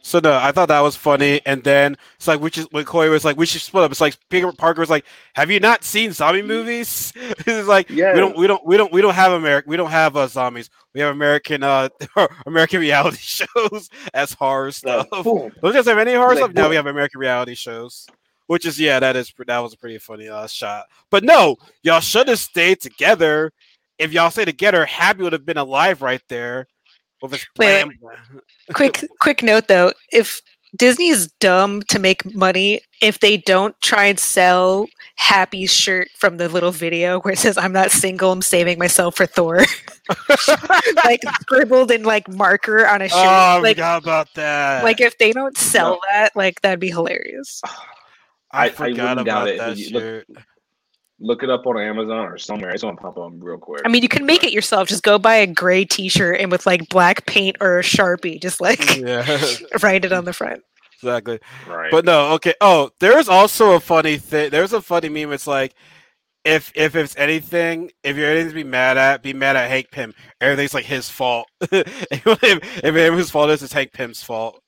So 0.05 0.19
no, 0.19 0.35
I 0.37 0.51
thought 0.51 0.67
that 0.69 0.81
was 0.81 0.97
funny, 0.97 1.41
and 1.47 1.63
then 1.63 1.97
it's 2.17 2.27
like, 2.27 2.41
which 2.41 2.59
is 2.59 2.67
when 2.73 2.85
Corey 2.85 3.09
was 3.09 3.25
like, 3.25 3.37
we 3.37 3.47
should 3.47 3.61
split 3.61 3.85
up. 3.85 3.91
It's 3.93 4.01
like 4.01 4.17
Peter 4.31 4.51
Parker 4.51 4.81
was 4.81 4.91
like, 4.91 5.05
have 5.35 5.49
you 5.49 5.61
not 5.61 5.85
seen 5.85 6.13
zombie 6.13 6.43
movies? 6.43 7.13
it's 7.17 7.69
like 7.69 7.89
Yeah. 7.89 8.13
we 8.13 8.19
don't, 8.21 8.37
we 8.37 8.47
don't, 8.49 8.67
we 8.67 8.77
don't, 8.77 8.93
we 8.93 9.01
don't 9.01 9.15
have 9.15 9.33
American, 9.33 9.71
we 9.71 9.77
don't 9.77 9.91
have 9.93 10.17
uh, 10.17 10.27
zombies. 10.27 10.71
We 10.93 11.01
have 11.03 11.15
American, 11.15 11.63
uh, 11.63 11.89
American 12.47 12.81
reality 12.81 13.17
shows 13.21 13.89
as 14.13 14.33
horror 14.33 14.73
stuff. 14.73 15.07
Like, 15.13 15.23
boom. 15.25 15.53
Don't 15.63 15.71
you 15.71 15.73
guys 15.73 15.87
have 15.87 15.99
any 15.99 16.15
horror 16.15 16.31
Like, 16.35 16.39
stuff? 16.39 16.55
No, 16.55 16.69
we 16.69 16.75
have 16.77 16.87
American 16.87 17.21
reality 17.21 17.55
shows. 17.55 18.07
Which 18.49 18.67
is 18.67 18.79
yeah, 18.79 18.99
that 18.99 19.15
is 19.15 19.33
that 19.47 19.59
was 19.61 19.73
a 19.73 19.79
pretty 19.79 19.99
funny 19.99 20.29
uh, 20.29 20.49
shot. 20.49 20.87
But 21.11 21.23
no, 21.23 21.57
y'all 21.85 22.01
should 22.01 22.27
have 22.29 22.41
stayed 22.41 22.81
together. 22.81 23.53
If 23.99 24.13
y'all 24.13 24.31
stayed 24.33 24.47
together, 24.47 24.85
Happy 24.85 25.23
would 25.23 25.33
have 25.33 25.47
been 25.47 25.57
alive 25.59 26.03
right 26.03 26.21
there. 26.29 26.67
With 27.23 27.33
his 27.33 27.47
Wait, 27.59 27.83
plan. 27.83 27.99
quick 28.75 29.05
quick 29.21 29.43
note 29.43 29.69
though 29.69 29.93
if 30.13 30.41
disney 30.77 31.09
is 31.09 31.29
dumb 31.41 31.83
to 31.83 31.99
make 31.99 32.35
money 32.35 32.81
if 33.03 33.21
they 33.21 33.37
don't 33.37 33.79
try 33.83 34.07
and 34.07 34.19
sell 34.19 34.87
happy's 35.17 35.71
shirt 35.73 36.09
from 36.17 36.37
the 36.39 36.49
little 36.49 36.71
video 36.73 37.21
where 37.21 37.33
it 37.35 37.39
says 37.39 37.59
i'm 37.59 37.73
not 37.73 37.91
single 37.91 38.33
i'm 38.33 38.41
saving 38.43 38.79
myself 38.79 39.15
for 39.17 39.27
thor 39.27 39.59
like 41.05 41.21
scribbled 41.41 41.91
in 41.91 42.03
like 42.05 42.27
marker 42.29 42.87
on 42.87 43.03
a 43.03 43.09
shirt 43.09 43.19
oh, 43.19 43.61
like 43.63 43.77
forgot 43.77 44.03
about 44.03 44.29
that. 44.35 44.83
like 44.85 45.01
if 45.01 45.17
they 45.19 45.33
don't 45.33 45.57
sell 45.59 46.01
that 46.13 46.35
like 46.35 46.61
that'd 46.63 46.81
be 46.81 46.91
hilarious 46.91 47.61
I, 47.65 47.71
I- 48.53 48.65
I 48.67 48.69
forgot 48.71 48.89
wouldn't 49.19 49.27
doubt 49.27 49.43
about 49.43 49.49
it. 49.49 49.59
that 49.59 49.77
You 49.77 49.91
look- 49.91 50.03
shirt. 50.03 50.27
Look 51.23 51.43
it 51.43 51.51
up 51.51 51.67
on 51.67 51.79
Amazon 51.79 52.27
or 52.27 52.37
somewhere. 52.37 52.71
It's 52.71 52.83
gonna 52.83 52.97
pop 52.97 53.17
up 53.17 53.33
real 53.39 53.57
quick. 53.57 53.83
i 53.85 53.89
mean 53.89 54.03
you 54.03 54.09
can 54.09 54.27
make 54.27 54.43
it 54.45 54.53
yourself 54.53 54.89
just 54.89 55.03
go 55.03 55.19
buy 55.19 55.37
a 55.37 55.47
gray 55.47 55.85
t-shirt 55.85 56.41
and 56.41 56.51
with 56.51 56.67
like 56.67 56.89
black 56.89 57.25
paint 57.27 57.57
or 57.61 57.79
a 57.79 57.83
sharpie 57.83 58.41
just 58.41 58.61
like 58.61 58.97
yeah, 58.99 59.25
write 59.83 60.05
it 60.05 60.13
on 60.13 60.25
the 60.25 60.33
front 60.33 60.63
exactly. 61.03 61.41
right. 61.67 61.91
But 61.91 62.05
no, 62.05 62.33
okay. 62.35 62.55
Oh, 62.61 62.91
there's 63.01 63.29
also 63.29 63.73
a 63.73 63.81
funny 63.81 64.17
thing. 64.19 64.51
There's 64.51 64.73
a 64.73 64.81
funny 64.81 65.09
meme. 65.09 65.33
It's 65.33 65.47
like, 65.47 65.75
if 66.45 66.73
if 66.75 66.97
it's 66.97 67.17
anything, 67.17 67.91
if 68.03 68.17
you're 68.17 68.29
anything 68.31 68.51
to 68.51 68.55
be 68.55 68.65
mad 68.65 68.99
at, 68.99 69.23
be 69.23 69.33
mad 69.33 69.57
at 69.57 69.69
Hank 69.71 69.91
Pym. 69.91 70.15
Everything's 70.41 70.75
like 70.75 70.85
his 70.85 71.09
fault. 71.09 71.49
if, 71.61 72.07
if 72.13 72.85
everyone's 72.85 73.31
fault 73.31 73.51
is, 73.51 73.63
it's 73.63 73.73
Hank 73.73 73.93
Pym's 73.93 74.23
fault. 74.23 74.61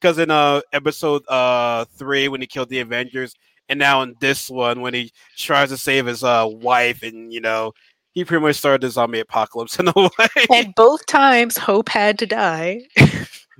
Because 0.00 0.18
in 0.18 0.30
uh 0.30 0.60
episode 0.72 1.22
uh 1.28 1.84
three, 1.96 2.28
when 2.28 2.40
he 2.40 2.46
killed 2.46 2.68
the 2.68 2.80
Avengers, 2.80 3.34
and 3.68 3.78
now 3.78 4.02
in 4.02 4.14
this 4.20 4.48
one, 4.50 4.80
when 4.80 4.94
he 4.94 5.10
tries 5.36 5.70
to 5.70 5.76
save 5.78 6.06
his 6.06 6.22
uh 6.24 6.46
wife, 6.48 7.02
and 7.02 7.32
you 7.32 7.40
know, 7.40 7.72
he 8.12 8.24
pretty 8.24 8.42
much 8.44 8.56
started 8.56 8.80
the 8.82 8.90
zombie 8.90 9.20
apocalypse 9.20 9.78
in 9.80 9.88
a 9.88 9.92
way. 9.96 10.28
and 10.54 10.74
both 10.74 11.04
times 11.06 11.56
hope 11.56 11.88
had 11.88 12.18
to 12.18 12.26
die 12.26 12.80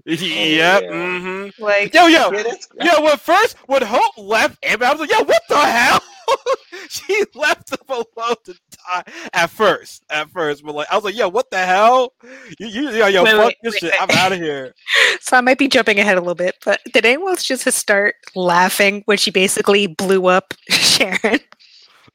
yep. 0.06 0.82
yeah. 0.84 1.18
hmm 1.18 1.48
like 1.58 1.92
Yo, 1.94 2.06
yo, 2.06 2.30
Yeah, 2.30 2.42
that's- 2.42 3.00
when 3.00 3.16
first 3.18 3.56
when 3.66 3.82
Hope 3.82 4.16
left 4.18 4.56
Ant 4.64 4.82
I 4.82 4.92
was 4.92 5.00
like, 5.00 5.10
yo, 5.10 5.22
what 5.24 5.42
the 5.48 5.58
hell? 5.58 6.00
she 6.90 7.24
left 7.34 7.70
him 7.70 7.78
alone 7.88 8.36
to 8.44 8.54
die 8.54 9.02
at 9.32 9.50
first. 9.50 10.04
At 10.10 10.30
first, 10.30 10.64
but 10.64 10.74
like 10.74 10.88
I 10.90 10.94
was 10.94 11.04
like, 11.04 11.16
yo, 11.16 11.28
what 11.28 11.50
the 11.50 11.58
hell? 11.58 12.12
You, 12.58 12.66
you 12.66 12.90
yo, 12.90 13.06
yo, 13.06 13.24
Wait, 13.24 13.32
fuck 13.32 13.46
wait, 13.46 13.56
this 13.62 13.74
wait, 13.74 13.80
shit. 13.80 13.94
I'm 14.00 14.10
out 14.10 14.32
of 14.32 14.38
here. 14.38 14.74
So 15.20 15.36
I 15.36 15.40
might 15.40 15.58
be 15.58 15.66
jumping 15.66 15.98
ahead 15.98 16.18
a 16.18 16.20
little 16.20 16.34
bit, 16.34 16.54
but 16.64 16.80
did 16.92 17.04
anyone 17.04 17.30
else 17.30 17.42
just 17.42 17.70
start 17.72 18.14
laughing 18.34 19.02
when 19.06 19.18
she 19.18 19.30
basically 19.30 19.86
blew 19.86 20.26
up 20.26 20.54
Sharon? 20.68 21.40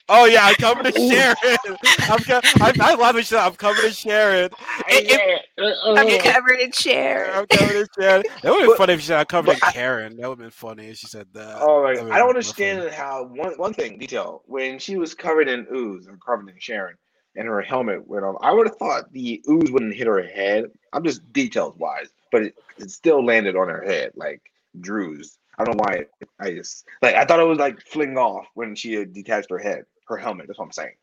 Oh 0.10 0.26
yeah, 0.26 0.46
I'm 0.48 0.56
coming 0.56 0.92
to 0.92 0.92
Sharon. 1.10 1.78
I'm 2.10 2.20
co- 2.24 2.42
I, 2.60 2.74
I 2.80 2.94
love 2.96 3.16
it. 3.18 3.32
I'm 3.34 3.54
coming 3.56 3.82
to 3.84 3.92
Sharon. 3.92 4.50
It- 4.90 5.42
it- 5.58 5.76
I'm 5.86 6.08
Yeah. 6.08 6.34
covered 6.34 6.60
in 6.60 6.72
Sharon. 6.72 7.38
I'm 7.38 7.48
coming 7.48 7.74
to 7.74 7.88
Sharon. 8.00 8.24
That 8.42 8.52
would 8.52 8.62
have 8.62 8.70
been 8.70 8.78
funny 8.78 8.94
if 8.94 9.02
she 9.02 9.08
said 9.08 9.20
I'm 9.20 9.26
covered 9.26 9.54
in 9.54 9.60
Karen. 9.60 10.18
That 10.18 10.30
would 10.30 10.40
have 10.40 10.40
been 10.40 10.52
funny 10.52 10.88
if 10.88 10.98
she 10.98 11.08
said 11.08 11.28
that. 11.34 11.58
Oh 11.62 11.84
my 11.84 11.94
That 11.94 12.02
god. 12.04 12.12
I 12.12 12.18
don't 12.18 12.18
been 12.18 12.18
real 12.18 12.30
understand 12.30 12.92
how 12.94 13.26
one 13.26 13.54
one 13.54 13.74
thing 13.74 13.98
detail 13.98 14.44
when 14.46 14.80
she 14.80 14.98
was 14.98 15.14
covered 15.14 15.48
in 15.48 15.68
ooze 15.74 16.08
and 16.08 16.20
covered 16.24 16.50
in 16.50 16.56
Sharon 16.60 16.98
and 17.36 17.48
her 17.48 17.62
helmet 17.62 18.08
went 18.08 18.26
off. 18.26 18.36
I 18.42 18.52
would 18.52 18.68
have 18.68 18.78
thought 18.78 19.12
the 19.14 19.42
ooze 19.50 19.72
wouldn't 19.72 19.96
hit 19.96 20.08
her 20.08 20.22
head. 20.22 20.66
I'm 20.94 21.04
just 21.04 21.32
details 21.32 21.76
wise, 21.78 22.10
but 22.32 22.44
it, 22.44 22.56
it 22.78 22.90
still 22.92 23.24
landed 23.24 23.56
on 23.56 23.70
her 23.70 23.84
head 23.84 24.12
like 24.16 24.42
Drew's. 24.80 25.38
I 25.58 25.64
don't 25.64 25.78
know 25.78 25.84
why. 25.86 26.06
I 26.40 26.52
just 26.54 26.86
like 27.02 27.16
I 27.16 27.26
thought 27.26 27.40
it 27.40 27.44
was 27.48 27.60
like 27.60 27.82
fling 27.86 28.18
off 28.18 28.48
when 28.56 28.76
she 28.76 28.94
had 28.94 29.14
detached 29.14 29.50
her 29.52 29.60
head, 29.60 29.86
her 30.12 30.18
helmet. 30.18 30.48
That's 30.48 30.60
what 30.60 30.66
I'm 30.66 30.72
saying. 30.72 30.94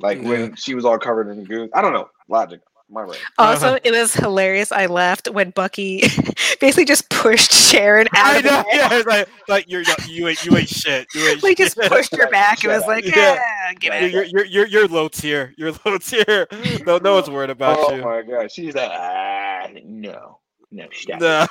Like 0.00 0.22
Yeah. 0.22 0.28
when 0.28 0.56
she 0.56 0.74
was 0.74 0.84
all 0.84 0.98
covered 0.98 1.28
in 1.30 1.44
goo. 1.44 1.68
I 1.74 1.82
don't 1.82 1.92
know 1.92 2.08
logic. 2.28 2.60
My 2.90 3.06
brain. 3.06 3.18
Also, 3.38 3.68
Uh-huh. 3.68 3.78
it 3.84 3.92
was 3.92 4.12
hilarious. 4.12 4.70
I 4.70 4.84
laughed 4.84 5.26
when 5.30 5.48
Bucky 5.50 6.02
basically 6.60 6.84
just 6.84 7.08
pushed 7.08 7.50
Sharon 7.50 8.06
out 8.14 8.26
I 8.34 8.36
of 8.38 8.42
the 8.42 8.50
know. 8.50 8.58
way. 8.58 8.64
Yeah, 8.74 8.88
it's 8.92 9.06
like 9.06 9.28
like 9.48 9.64
you're 9.70 9.82
you 10.08 10.28
ain't 10.28 10.44
you 10.44 10.56
ain't 10.58 10.68
shit. 10.68 11.06
You 11.14 11.26
ain't 11.28 11.42
Like 11.42 11.56
just 11.56 11.78
pushed 11.78 12.14
her 12.16 12.28
back. 12.28 12.62
It 12.64 12.68
was 12.68 12.84
like, 12.86 13.06
Yeah. 13.06 13.38
yeah, 13.38 13.72
get 13.80 14.12
You're, 14.12 14.22
it. 14.24 14.30
you're, 14.32 14.44
you're, 14.44 14.44
you're, 14.44 14.66
you're 14.66 14.88
low 14.88 15.08
tier. 15.08 15.54
You're 15.56 15.72
low 15.86 15.96
tier. 15.98 16.46
No, 16.86 16.98
no 16.98 17.14
one's 17.14 17.30
worried 17.30 17.48
about 17.50 17.78
oh 17.80 17.94
you. 17.94 18.02
Oh 18.02 18.04
my 18.04 18.22
god. 18.22 18.50
She's 18.52 18.74
like, 18.74 18.90
ah, 18.92 19.68
no, 19.72 20.38
no. 20.70 20.86
No, 21.18 21.46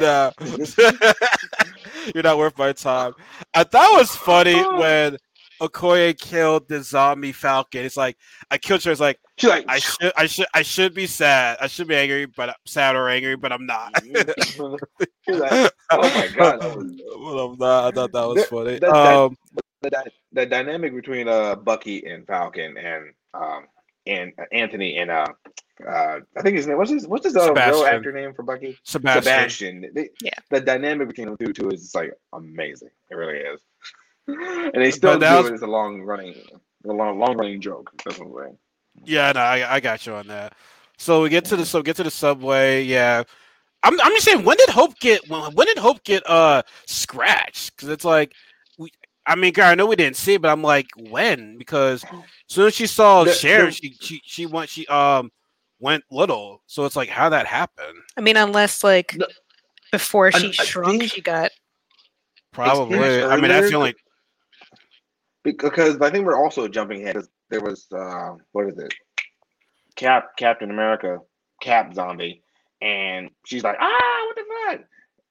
no. 0.00 0.30
You're 2.14 2.22
not 2.22 2.38
worth 2.38 2.56
my 2.58 2.72
time. 2.72 3.12
I 3.54 3.64
thought 3.64 3.92
it 3.92 3.98
was 3.98 4.14
funny 4.16 4.54
when 4.78 5.18
Okoye 5.68 6.18
killed 6.18 6.68
the 6.68 6.82
zombie 6.82 7.32
falcon. 7.32 7.84
It's 7.84 7.96
like 7.96 8.16
I 8.50 8.58
killed 8.58 8.82
her. 8.84 8.90
It's 8.92 9.00
like 9.00 9.18
She's 9.36 9.50
like, 9.50 9.64
I 9.68 9.78
should, 9.80 10.12
I 10.16 10.26
should, 10.26 10.46
I 10.54 10.62
should 10.62 10.94
be 10.94 11.06
sad. 11.06 11.56
I 11.60 11.66
should 11.66 11.88
be 11.88 11.96
angry, 11.96 12.26
but 12.26 12.50
I'm 12.50 12.54
sad 12.66 12.94
or 12.96 13.08
angry, 13.08 13.36
but 13.36 13.52
I'm 13.52 13.66
not. 13.66 13.92
She's 14.44 14.58
like, 14.60 15.72
oh 15.90 16.02
my 16.02 16.28
god, 16.36 16.60
that 16.60 16.76
was 16.76 16.92
but 17.18 17.44
I'm 17.44 17.58
not. 17.58 17.84
I 17.84 17.90
thought 17.90 18.12
that 18.12 18.26
was 18.28 18.36
That- 18.36 18.48
funny. 18.48 18.72
that- 18.78 18.80
that- 18.80 18.94
Um, 19.16 19.36
the, 19.82 19.90
dy- 19.90 20.10
the 20.32 20.46
dynamic 20.46 20.94
between 20.94 21.28
uh 21.28 21.56
Bucky 21.56 22.06
and 22.06 22.26
Falcon 22.26 22.76
and 22.78 23.12
um 23.34 23.66
and 24.06 24.32
uh, 24.38 24.44
Anthony 24.52 24.96
and 24.96 25.10
uh 25.10 25.26
uh 25.86 26.20
I 26.36 26.42
think 26.42 26.56
his 26.56 26.66
name 26.66 26.78
what's 26.78 26.90
his 26.90 27.06
what's 27.06 27.24
his 27.26 27.36
uh, 27.36 27.52
real 27.52 27.84
actor 27.84 28.10
name 28.12 28.32
for 28.32 28.44
Bucky 28.44 28.78
Sebastian. 28.84 29.22
Sebastian. 29.22 29.90
They- 29.94 30.08
Yeah. 30.22 30.30
the 30.50 30.60
dynamic 30.60 31.08
between 31.08 31.30
the 31.30 31.36
two 31.36 31.52
two 31.52 31.68
is 31.70 31.82
just 31.82 31.94
like 31.94 32.12
amazing. 32.32 32.88
It 33.10 33.14
really 33.14 33.38
is, 33.38 33.60
and 34.26 34.72
they 34.74 34.90
still 34.90 35.12
But 35.12 35.20
that 35.20 35.36
do 35.36 35.42
was- 35.42 35.50
it 35.50 35.54
as 35.54 35.62
a 35.62 35.66
long 35.66 36.02
running 36.02 36.34
a 36.86 36.92
long 36.92 37.18
long 37.18 37.36
running 37.36 37.60
joke. 37.60 37.90
That's 38.04 38.18
what 38.18 38.26
I'm 38.28 38.34
saying. 38.44 38.58
Yeah, 39.04 39.32
no, 39.32 39.40
I, 39.40 39.74
I 39.76 39.80
got 39.80 40.06
you 40.06 40.14
on 40.14 40.26
that. 40.28 40.54
So 40.98 41.22
we 41.22 41.28
get 41.28 41.44
to 41.46 41.56
the 41.56 41.66
so 41.66 41.82
get 41.82 41.96
to 41.96 42.02
the 42.04 42.10
subway. 42.10 42.82
Yeah, 42.84 43.22
I'm 43.82 44.00
I'm 44.00 44.12
just 44.12 44.24
saying, 44.24 44.44
when 44.44 44.56
did 44.56 44.68
Hope 44.70 44.98
get 45.00 45.28
when, 45.28 45.52
when 45.54 45.66
did 45.66 45.78
Hope 45.78 46.04
get 46.04 46.22
uh 46.28 46.62
scratched? 46.86 47.76
Because 47.76 47.88
it's 47.88 48.04
like 48.04 48.32
we. 48.78 48.90
I 49.26 49.34
mean, 49.36 49.52
girl, 49.54 49.64
I 49.66 49.74
know 49.74 49.86
we 49.86 49.96
didn't 49.96 50.16
see 50.16 50.34
it, 50.34 50.42
but 50.42 50.50
I'm 50.50 50.62
like, 50.62 50.86
when? 51.08 51.56
Because 51.56 52.04
as 52.04 52.10
soon 52.48 52.66
as 52.66 52.74
she 52.74 52.86
saw 52.86 53.24
The- 53.24 53.32
Sharon, 53.32 53.66
the- 53.66 53.72
she 53.72 53.96
she 54.00 54.20
she 54.24 54.46
went 54.46 54.68
she 54.70 54.86
um 54.86 55.32
went 55.80 56.04
little. 56.10 56.62
So 56.66 56.84
it's 56.84 56.94
like, 56.96 57.08
how 57.08 57.30
that 57.30 57.46
happened? 57.46 57.96
I 58.16 58.20
mean, 58.20 58.36
unless 58.36 58.84
like 58.84 59.16
No. 59.16 59.26
before 59.90 60.30
she 60.32 60.48
I 60.48 60.50
shrunk, 60.52 61.00
think- 61.00 61.12
she 61.12 61.20
got. 61.22 61.50
Probably. 62.52 62.98
I 63.24 63.36
mean, 63.36 63.48
that's 63.48 63.70
the 63.70 63.74
only. 63.76 63.94
Because 65.44 66.00
I 66.00 66.10
think 66.10 66.26
we're 66.26 66.42
also 66.42 66.66
jumping 66.66 67.02
ahead. 67.02 67.24
There 67.50 67.60
was 67.60 67.86
uh, 67.92 68.34
what 68.52 68.66
is 68.66 68.78
it? 68.78 68.92
Cap 69.94 70.36
Captain 70.36 70.70
America, 70.70 71.20
Cap 71.62 71.94
zombie, 71.94 72.42
and 72.82 73.30
she's 73.46 73.62
like, 73.62 73.76
ah, 73.78 74.26
what 74.26 74.36
the 74.36 74.76
fuck? 74.78 74.88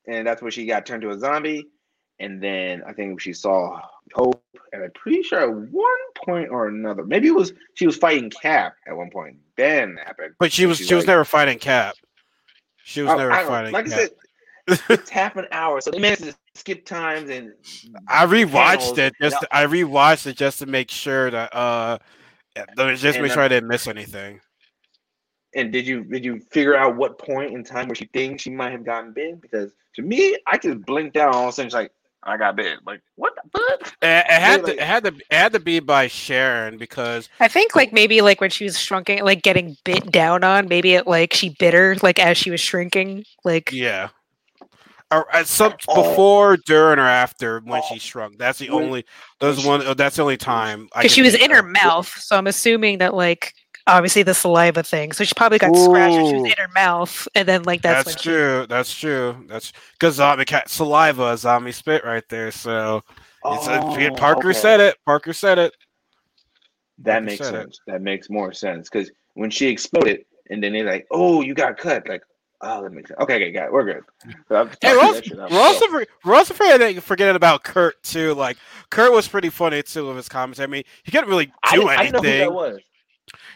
And 0.07 0.25
that's 0.25 0.41
when 0.41 0.51
she 0.51 0.65
got 0.65 0.85
turned 0.85 1.01
to 1.01 1.09
a 1.09 1.19
zombie. 1.19 1.65
And 2.19 2.41
then 2.41 2.83
I 2.87 2.93
think 2.93 3.19
she 3.19 3.33
saw 3.33 3.81
Hope, 4.13 4.41
and 4.71 4.83
I'm 4.83 4.91
pretty 4.91 5.23
sure 5.23 5.39
at 5.39 5.49
one 5.51 5.97
point 6.23 6.49
or 6.49 6.67
another, 6.67 7.03
maybe 7.03 7.27
it 7.27 7.35
was 7.35 7.51
she 7.73 7.85
was 7.85 7.97
fighting 7.97 8.29
Cap 8.29 8.75
at 8.87 8.95
one 8.95 9.09
point. 9.09 9.37
Then 9.57 9.97
happened. 10.05 10.35
But 10.39 10.51
she 10.51 10.65
was 10.65 10.77
she 10.77 10.93
was 10.93 11.07
never 11.07 11.25
fighting 11.25 11.57
Cap. 11.57 11.95
She 12.83 13.01
was 13.01 13.11
I- 13.11 13.17
never 13.17 13.31
I 13.31 13.43
fighting 13.43 13.73
Like 13.73 13.87
I 13.87 13.89
said, 13.89 14.09
it's 14.89 15.09
half 15.09 15.35
an 15.35 15.47
hour, 15.51 15.81
so 15.81 15.91
they 15.91 15.99
managed 15.99 16.23
to 16.23 16.35
skip 16.55 16.85
times 16.85 17.29
and 17.29 17.53
I 18.07 18.25
rewatched 18.25 18.95
panels. 18.95 18.97
it 18.97 19.13
just. 19.21 19.41
Now- 19.41 19.47
I 19.51 19.65
rewatched 19.65 20.27
it 20.27 20.37
just 20.37 20.59
to 20.59 20.65
make 20.65 20.91
sure 20.91 21.31
that 21.31 21.55
uh, 21.55 21.97
just 22.95 23.19
make 23.19 23.31
sure 23.31 23.41
I 23.43 23.47
didn't 23.47 23.69
miss 23.69 23.87
anything. 23.87 24.39
And 25.55 25.71
did 25.71 25.85
you 25.85 26.03
did 26.03 26.25
you 26.25 26.39
figure 26.51 26.75
out 26.75 26.95
what 26.95 27.19
point 27.19 27.53
in 27.53 27.63
time 27.63 27.87
where 27.87 27.95
she 27.95 28.05
thinks 28.13 28.43
she 28.43 28.49
might 28.49 28.71
have 28.71 28.83
gotten 28.85 29.13
bit? 29.13 29.39
Because 29.41 29.71
to 29.95 30.01
me, 30.01 30.37
I 30.47 30.57
just 30.57 30.81
blinked 30.85 31.15
out 31.17 31.33
all 31.35 31.43
of 31.43 31.49
a 31.49 31.51
sudden. 31.51 31.69
She's 31.69 31.75
like, 31.75 31.91
I 32.23 32.37
got 32.37 32.55
bit. 32.55 32.79
Like 32.87 33.01
what 33.15 33.33
the 33.35 33.59
fuck? 33.59 33.93
It, 34.01 34.25
it 34.27 34.41
had 34.41 34.63
like- 34.63 34.77
to, 34.77 34.81
it 34.81 34.85
had 34.85 35.03
to, 35.03 35.09
it 35.09 35.23
had 35.31 35.53
to 35.53 35.59
be 35.59 35.79
by 35.79 36.07
Sharon 36.07 36.77
because 36.77 37.29
I 37.39 37.47
think 37.47 37.75
like 37.75 37.93
maybe 37.93 38.21
like 38.21 38.41
when 38.41 38.49
she 38.49 38.63
was 38.63 38.79
shrinking, 38.79 39.23
like 39.23 39.43
getting 39.43 39.77
bit 39.83 40.11
down 40.11 40.43
on, 40.43 40.67
maybe 40.67 40.93
it 40.95 41.05
like 41.05 41.33
she 41.33 41.49
bit 41.59 41.75
her 41.75 41.97
like 42.01 42.17
as 42.17 42.35
she 42.37 42.49
was 42.49 42.59
shrinking. 42.61 43.23
Like 43.43 43.71
yeah, 43.71 44.09
or 45.13 45.33
at 45.35 45.47
some 45.47 45.73
Oh. 45.87 46.09
before, 46.09 46.57
during, 46.65 46.99
or 46.99 47.03
after 47.07 47.59
when 47.61 47.81
she 47.83 47.99
shrunk. 47.99 48.37
That's 48.37 48.59
the 48.59 48.69
only. 48.69 49.05
Those 49.39 49.65
one. 49.65 49.85
uh, 49.85 49.93
That's 49.93 50.15
the 50.17 50.21
only 50.23 50.37
time. 50.37 50.87
Because 50.95 51.11
she 51.11 51.21
was 51.21 51.35
in 51.35 51.51
her 51.51 51.63
mouth, 51.63 52.07
so 52.07 52.35
I'm 52.37 52.47
assuming 52.47 52.97
that 52.99 53.13
like 53.13 53.53
obviously 53.85 54.23
the 54.23 54.33
saliva 54.33 54.81
thing. 54.83 55.11
So 55.11 55.23
she 55.25 55.33
probably 55.35 55.57
got 55.59 55.75
scratched 55.75 56.15
when 56.15 56.25
she 56.27 56.35
was 56.41 56.45
in 56.51 56.57
her 56.57 56.71
mouth, 56.73 57.27
and 57.35 57.47
then 57.47 57.63
like 57.63 57.81
that's, 57.81 58.05
That's, 58.05 58.15
when 58.25 58.33
she- 58.33 58.37
true. 58.39 58.65
That's 58.69 58.93
true. 58.95 59.45
That's 59.47 59.71
because 59.99 60.15
zombie 60.15 60.45
cat 60.45 60.69
saliva 60.69 61.37
zombie 61.37 61.71
spit 61.73 62.03
right 62.05 62.23
there. 62.29 62.51
So 62.51 63.03
it's, 63.45 63.67
Oh, 63.67 64.15
Parker 64.15 64.49
okay. 64.49 64.59
said 64.59 64.79
it. 64.79 64.95
Parker 65.05 65.33
said 65.33 65.59
it. 65.59 65.73
That 66.99 67.13
Parker 67.15 67.25
makes 67.25 67.37
said 67.45 67.53
it. 67.55 67.57
sense. 67.57 67.79
That 67.87 68.01
makes 68.01 68.29
more 68.29 68.53
sense 68.53 68.89
because 68.89 69.11
when 69.33 69.49
she 69.49 69.67
exploded, 69.67 70.21
and 70.49 70.63
then 70.63 70.73
they're 70.73 70.85
like, 70.85 71.05
"Oh, 71.11 71.41
you 71.41 71.53
got 71.53 71.77
cut." 71.77 72.07
Like, 72.07 72.21
oh, 72.63 72.83
that 72.83 72.91
makes 72.91 73.09
sense. 73.09 73.19
Okay, 73.21 73.35
okay, 73.35 73.51
got 73.51 73.65
it. 73.65 73.73
We're 73.73 73.83
good. 73.85 74.03
Hey, 74.81 74.95
we're 74.95 74.99
also, 74.99 75.21
we're, 75.35 75.59
also, 75.59 75.85
we're 76.25 76.35
also 76.35 76.53
forgetting, 76.53 76.99
forgetting 77.01 77.35
about 77.35 77.63
Kurt 77.63 78.01
too. 78.03 78.33
Like 78.33 78.57
Kurt 78.89 79.11
was 79.11 79.27
pretty 79.27 79.49
funny 79.49 79.83
too 79.83 80.07
with 80.07 80.17
his 80.17 80.29
comments. 80.29 80.59
I 80.59 80.65
mean, 80.65 80.83
he 81.03 81.11
couldn't 81.11 81.29
really 81.29 81.47
do 81.47 81.53
I 81.63 81.75
didn't 81.77 81.85
know 81.85 82.19
who 82.21 82.27
anything. 82.27 82.39
that 82.39 82.53
was. 82.53 82.79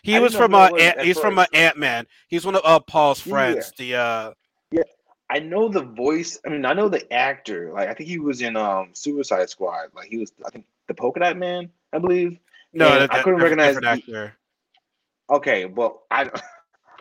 He 0.03 0.19
was 0.19 0.33
from 0.35 0.53
uh, 0.53 0.69
was 0.71 0.81
Ant, 0.81 1.01
he's 1.01 1.19
from 1.19 1.37
uh. 1.39 1.45
Ant 1.53 1.77
Man. 1.77 2.05
He's 2.27 2.45
one 2.45 2.55
of 2.55 2.61
uh, 2.63 2.79
Paul's 2.79 3.25
Yeah. 3.25 3.31
friends. 3.31 3.73
The 3.77 3.95
uh, 3.95 4.31
yeah, 4.71 4.83
I 5.29 5.39
know 5.39 5.67
the 5.67 5.81
voice. 5.83 6.39
I 6.45 6.49
mean, 6.49 6.65
I 6.65 6.73
know 6.73 6.87
the 6.89 7.11
actor. 7.11 7.71
Like, 7.73 7.89
I 7.89 7.93
think 7.93 8.09
he 8.09 8.17
was 8.19 8.41
in 8.41 8.55
um 8.55 8.89
Suicide 8.93 9.49
Squad. 9.49 9.87
Like, 9.93 10.07
he 10.09 10.17
was. 10.17 10.31
I 10.45 10.49
think 10.49 10.65
the 10.87 10.93
Polka 10.93 11.19
Dot 11.19 11.37
Man. 11.37 11.69
I 11.93 11.99
believe. 11.99 12.37
no, 12.73 12.99
that, 12.99 13.13
I 13.13 13.21
couldn't 13.23 13.39
different- 13.39 13.59
recognize 13.59 13.75
the- 13.75 13.87
actor. 13.87 14.33
Okay, 15.29 15.65
well, 15.65 16.03
I. 16.09 16.29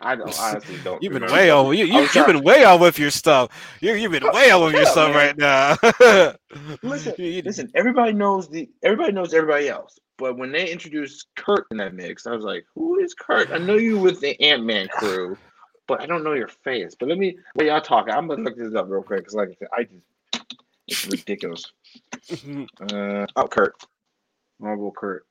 I 0.01 0.15
don't 0.15 0.39
honestly 0.39 0.77
don't. 0.83 1.01
You've 1.01 1.13
been 1.13 1.23
remember. 1.23 1.41
way 1.41 1.51
over. 1.51 1.73
You, 1.73 1.85
I 1.85 2.01
you, 2.01 2.09
you've 2.13 2.27
been 2.27 2.43
way 2.43 2.63
off 2.63 2.81
with 2.81 2.99
your 2.99 3.11
stuff. 3.11 3.49
You, 3.81 3.93
you've 3.93 4.11
been 4.11 4.29
way 4.31 4.51
off 4.51 4.65
with 4.65 4.75
your 4.75 4.85
stuff 4.93 5.15
right 5.15 5.37
now. 5.37 5.77
Listen, 6.83 7.13
Listen, 7.17 7.71
everybody 7.75 8.13
knows 8.13 8.49
the 8.49 8.69
everybody 8.83 9.11
knows 9.11 9.33
everybody 9.33 9.69
else. 9.69 9.97
But 10.17 10.37
when 10.37 10.51
they 10.51 10.69
introduced 10.71 11.27
Kurt 11.35 11.67
in 11.71 11.77
that 11.77 11.93
mix, 11.93 12.25
I 12.25 12.31
was 12.31 12.43
like, 12.43 12.65
"Who 12.75 12.99
is 12.99 13.13
Kurt?" 13.13 13.51
I 13.51 13.57
know 13.59 13.75
you 13.75 13.99
with 13.99 14.19
the 14.19 14.39
Ant 14.41 14.63
Man 14.65 14.87
crew, 14.87 15.37
but 15.87 16.01
I 16.01 16.05
don't 16.07 16.23
know 16.23 16.33
your 16.33 16.47
face. 16.47 16.95
But 16.99 17.09
let 17.09 17.17
me 17.17 17.37
while 17.53 17.67
y'all 17.67 17.81
talking, 17.81 18.13
I'm 18.13 18.27
gonna 18.27 18.41
look 18.43 18.57
this 18.57 18.73
up 18.73 18.87
real 18.89 19.03
quick 19.03 19.19
because, 19.19 19.35
like 19.35 19.49
I 19.49 19.55
said, 19.59 19.67
I 19.77 19.83
just 19.83 20.03
it's 20.87 21.05
ridiculous. 21.07 21.63
Uh, 22.91 23.25
oh, 23.35 23.47
Kurt, 23.47 23.75
Marvel 24.59 24.91
Kurt. 24.91 25.25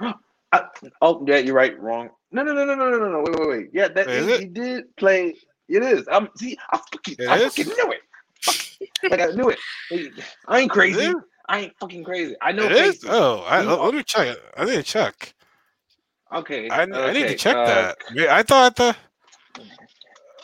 Uh, 0.52 0.62
oh, 1.00 1.24
yeah, 1.28 1.36
you're 1.36 1.54
right. 1.54 1.78
Wrong. 1.80 2.10
No, 2.32 2.42
no, 2.42 2.52
no, 2.52 2.64
no, 2.64 2.74
no, 2.74 2.90
no, 2.90 2.98
no, 2.98 3.08
no. 3.10 3.22
Wait, 3.26 3.40
wait, 3.40 3.48
wait. 3.48 3.68
Yeah, 3.72 3.88
that 3.88 4.10
Is 4.10 4.26
he, 4.28 4.28
it? 4.28 4.42
he 4.42 4.46
did 4.46 4.96
play. 4.96 5.34
It 5.68 5.82
is. 5.82 6.06
I'm 6.10 6.28
see. 6.38 6.58
I 6.72 6.78
fucking, 6.92 7.18
It 7.18 7.30
I 7.30 7.38
is? 7.38 7.54
fucking 7.56 7.66
knew 7.66 7.92
it. 7.92 8.00
Like 9.10 9.20
I 9.20 9.26
knew 9.32 9.50
it. 9.50 9.58
I 10.48 10.60
ain't 10.60 10.70
crazy. 10.70 11.14
I 11.48 11.60
ain't 11.60 11.72
fucking 11.80 12.04
crazy. 12.04 12.36
I 12.42 12.52
know 12.52 12.66
It 12.66 12.72
is. 12.72 13.04
Oh, 13.08 13.40
I, 13.48 13.62
He- 13.62 13.66
let, 13.66 13.94
me 13.94 14.02
check. 14.04 14.36
I 14.56 14.64
need 14.64 14.76
to 14.76 14.82
check. 14.82 15.34
Okay. 16.34 16.70
I, 16.70 16.82
I 16.82 17.12
need 17.12 17.26
to 17.28 17.34
check 17.34 17.56
uh, 17.56 17.64
that. 17.64 17.98
I 18.30 18.42
thought 18.42 18.76
the. 18.76 18.96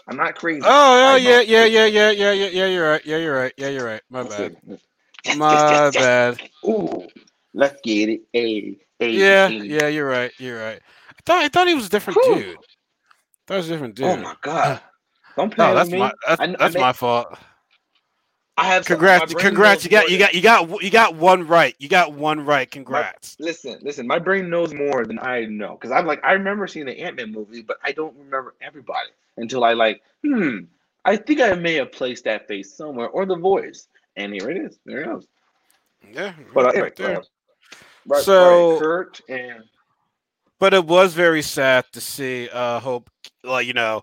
I'm 0.08 0.16
not 0.16 0.34
crazy. 0.36 0.62
Oh, 0.62 1.12
oh 1.12 1.16
yeah, 1.16 1.40
yeah, 1.40 1.64
yeah, 1.64 1.86
yeah, 1.86 2.10
yeah, 2.10 2.32
yeah, 2.32 2.48
yeah. 2.48 2.66
You're 2.66 2.88
right. 2.90 3.06
Yeah, 3.06 3.16
you're 3.18 3.36
right. 3.36 3.52
Yeah, 3.56 3.68
you're 3.68 3.84
right. 3.86 4.02
My 4.10 4.24
bad. 4.24 4.52
yes, 5.24 5.36
My 5.36 5.56
yes, 5.68 5.94
yes. 5.94 6.08
bad. 6.08 6.40
Ooh, 6.66 7.06
let's 7.54 7.80
get 7.82 8.08
it. 8.08 8.22
Hey, 8.32 8.78
hey, 8.98 9.18
Yeah, 9.18 9.46
hey. 9.46 9.60
yeah, 9.68 9.88
you're 9.88 10.08
right. 10.08 10.32
You're 10.38 10.58
right. 10.60 10.80
I 11.26 11.32
thought 11.32 11.44
I 11.44 11.48
thought 11.48 11.68
he 11.68 11.74
was 11.74 11.86
a 11.86 11.90
different 11.90 12.18
Whew. 12.24 12.34
dude. 12.36 12.56
That 13.48 13.56
was 13.56 13.68
a 13.68 13.72
different 13.72 13.94
dude. 13.96 14.06
Oh 14.06 14.16
my 14.16 14.36
god. 14.42 14.80
Don't 15.36 15.54
play 15.54 15.66
no, 15.66 15.70
with 15.74 15.78
that's 15.80 15.90
me. 15.90 15.98
my 15.98 16.12
that's, 16.26 16.40
I 16.40 16.46
kn- 16.46 16.56
I 16.56 16.58
that's 16.64 16.74
made- 16.74 16.80
my 16.80 16.92
fault. 16.92 17.36
I 18.58 18.64
have 18.68 18.86
Congrats, 18.86 19.20
my 19.20 19.32
brain 19.34 19.46
congrats. 19.48 19.84
You 19.84 19.90
got 19.90 20.08
you 20.08 20.18
got 20.18 20.34
you 20.34 20.40
got 20.40 20.82
you 20.82 20.90
got 20.90 21.14
one 21.14 21.46
right. 21.46 21.74
You 21.78 21.88
got 21.90 22.14
one 22.14 22.40
right. 22.44 22.70
Congrats. 22.70 23.36
Listen, 23.38 23.78
listen. 23.82 24.06
My 24.06 24.18
brain 24.18 24.48
knows 24.48 24.72
more 24.72 25.04
than 25.04 25.18
I 25.18 25.44
know 25.44 25.72
because 25.72 25.90
I'm 25.90 26.06
like 26.06 26.24
I 26.24 26.32
remember 26.32 26.66
seeing 26.66 26.86
the 26.86 26.98
Ant 26.98 27.16
Man 27.16 27.32
movie, 27.32 27.60
but 27.60 27.76
I 27.84 27.92
don't 27.92 28.16
remember 28.16 28.54
everybody 28.62 29.10
until 29.36 29.62
I 29.62 29.74
like. 29.74 30.00
Hmm. 30.24 30.60
I 31.04 31.16
think 31.16 31.40
I 31.42 31.52
may 31.54 31.74
have 31.74 31.92
placed 31.92 32.24
that 32.24 32.48
face 32.48 32.72
somewhere 32.74 33.08
or 33.08 33.26
the 33.26 33.36
voice, 33.36 33.88
and 34.16 34.32
here 34.32 34.48
it 34.50 34.56
is. 34.56 34.78
There 34.86 35.02
it 35.02 35.18
is. 35.18 35.26
Yeah, 36.14 36.32
But 36.54 36.60
uh, 36.60 36.64
right 36.68 36.74
anyway, 36.76 36.92
there. 36.96 37.18
uh, 37.18 37.22
right, 38.06 38.22
So- 38.22 38.70
right, 38.72 38.80
Kurt 38.80 39.20
and 39.28 39.64
But 40.58 40.74
it 40.74 40.84
was 40.86 41.14
very 41.14 41.42
sad 41.42 41.84
to 41.92 42.00
see 42.00 42.48
uh 42.52 42.80
Hope 42.80 43.10
like 43.44 43.66
you 43.66 43.74
know 43.74 44.02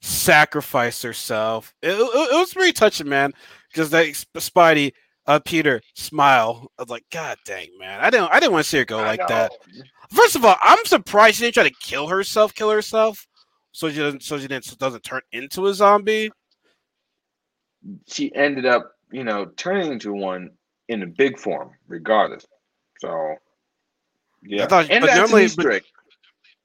sacrifice 0.00 1.00
herself. 1.02 1.74
It, 1.82 1.90
it, 1.90 1.94
it 1.94 2.36
was 2.36 2.52
very 2.52 2.72
touching, 2.72 3.08
man. 3.08 3.32
Because 3.72 3.90
that 3.90 4.06
Spidey, 4.06 4.92
uh 5.26 5.38
Peter 5.40 5.80
smile. 5.94 6.70
I 6.78 6.82
was 6.82 6.90
like, 6.90 7.04
God 7.12 7.38
dang, 7.44 7.68
man. 7.78 8.00
I 8.00 8.10
didn't 8.10 8.32
I 8.32 8.40
didn't 8.40 8.52
want 8.52 8.64
to 8.64 8.68
see 8.68 8.78
her 8.78 8.84
go 8.84 8.98
I 8.98 9.06
like 9.06 9.20
know. 9.20 9.26
that. 9.28 9.52
First 10.10 10.36
of 10.36 10.44
all, 10.44 10.56
I'm 10.62 10.84
surprised 10.84 11.36
she 11.36 11.44
didn't 11.44 11.54
try 11.54 11.68
to 11.68 11.74
kill 11.80 12.08
herself, 12.08 12.54
kill 12.54 12.70
herself, 12.70 13.26
so 13.70 13.88
she 13.88 13.98
doesn't 13.98 14.22
so 14.22 14.38
she 14.38 14.48
didn't 14.48 14.64
so 14.64 14.76
doesn't 14.76 15.04
turn 15.04 15.22
into 15.32 15.66
a 15.66 15.74
zombie. 15.74 16.30
She 18.08 18.32
ended 18.34 18.66
up, 18.66 18.92
you 19.10 19.24
know, 19.24 19.46
turning 19.56 19.92
into 19.92 20.12
one 20.12 20.50
in 20.88 21.02
a 21.02 21.06
big 21.06 21.38
form, 21.38 21.70
regardless. 21.88 22.46
So, 23.00 23.34
yeah. 24.42 24.64
I 24.64 24.66
thought- 24.66 24.90
and 24.90 25.00
but 25.02 25.06
that's 25.08 25.16
normally- 25.18 25.42
an 25.42 25.46
Easter. 25.46 25.80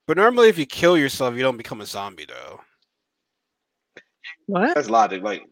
But 0.08 0.18
normally, 0.18 0.48
if 0.50 0.58
you 0.58 0.66
kill 0.66 0.98
yourself, 0.98 1.36
you 1.36 1.42
don't 1.42 1.58
become 1.58 1.82
a 1.82 1.86
zombie, 1.86 2.26
though. 2.26 2.62
what? 4.46 4.74
That's 4.76 4.90
logic. 4.90 5.22
Like, 5.24 5.44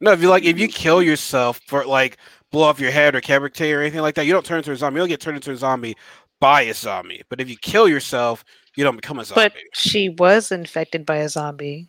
No, 0.00 0.12
if 0.12 0.20
you 0.20 0.28
like, 0.28 0.44
if 0.44 0.58
you 0.58 0.68
kill 0.68 1.02
yourself 1.02 1.60
for 1.66 1.84
like 1.84 2.18
blow 2.52 2.64
off 2.68 2.80
your 2.80 2.90
head 2.90 3.14
or 3.14 3.20
cavitate 3.20 3.74
or 3.74 3.80
anything 3.80 4.00
like 4.00 4.14
that, 4.16 4.26
you 4.26 4.32
don't 4.32 4.44
turn 4.44 4.58
into 4.58 4.72
a 4.72 4.76
zombie. 4.76 4.96
You 4.96 5.02
don't 5.02 5.08
get 5.08 5.20
turned 5.20 5.36
into 5.36 5.52
a 5.52 5.56
zombie 5.56 5.96
by 6.40 6.62
a 6.62 6.74
zombie. 6.74 7.22
But 7.28 7.40
if 7.40 7.48
you 7.48 7.56
kill 7.56 7.88
yourself, 7.88 8.44
you 8.76 8.84
don't 8.84 8.96
become 8.96 9.18
a 9.18 9.24
zombie. 9.24 9.40
But 9.42 9.52
she 9.74 10.10
was 10.10 10.52
infected 10.52 11.06
by 11.06 11.16
a 11.16 11.28
zombie. 11.28 11.88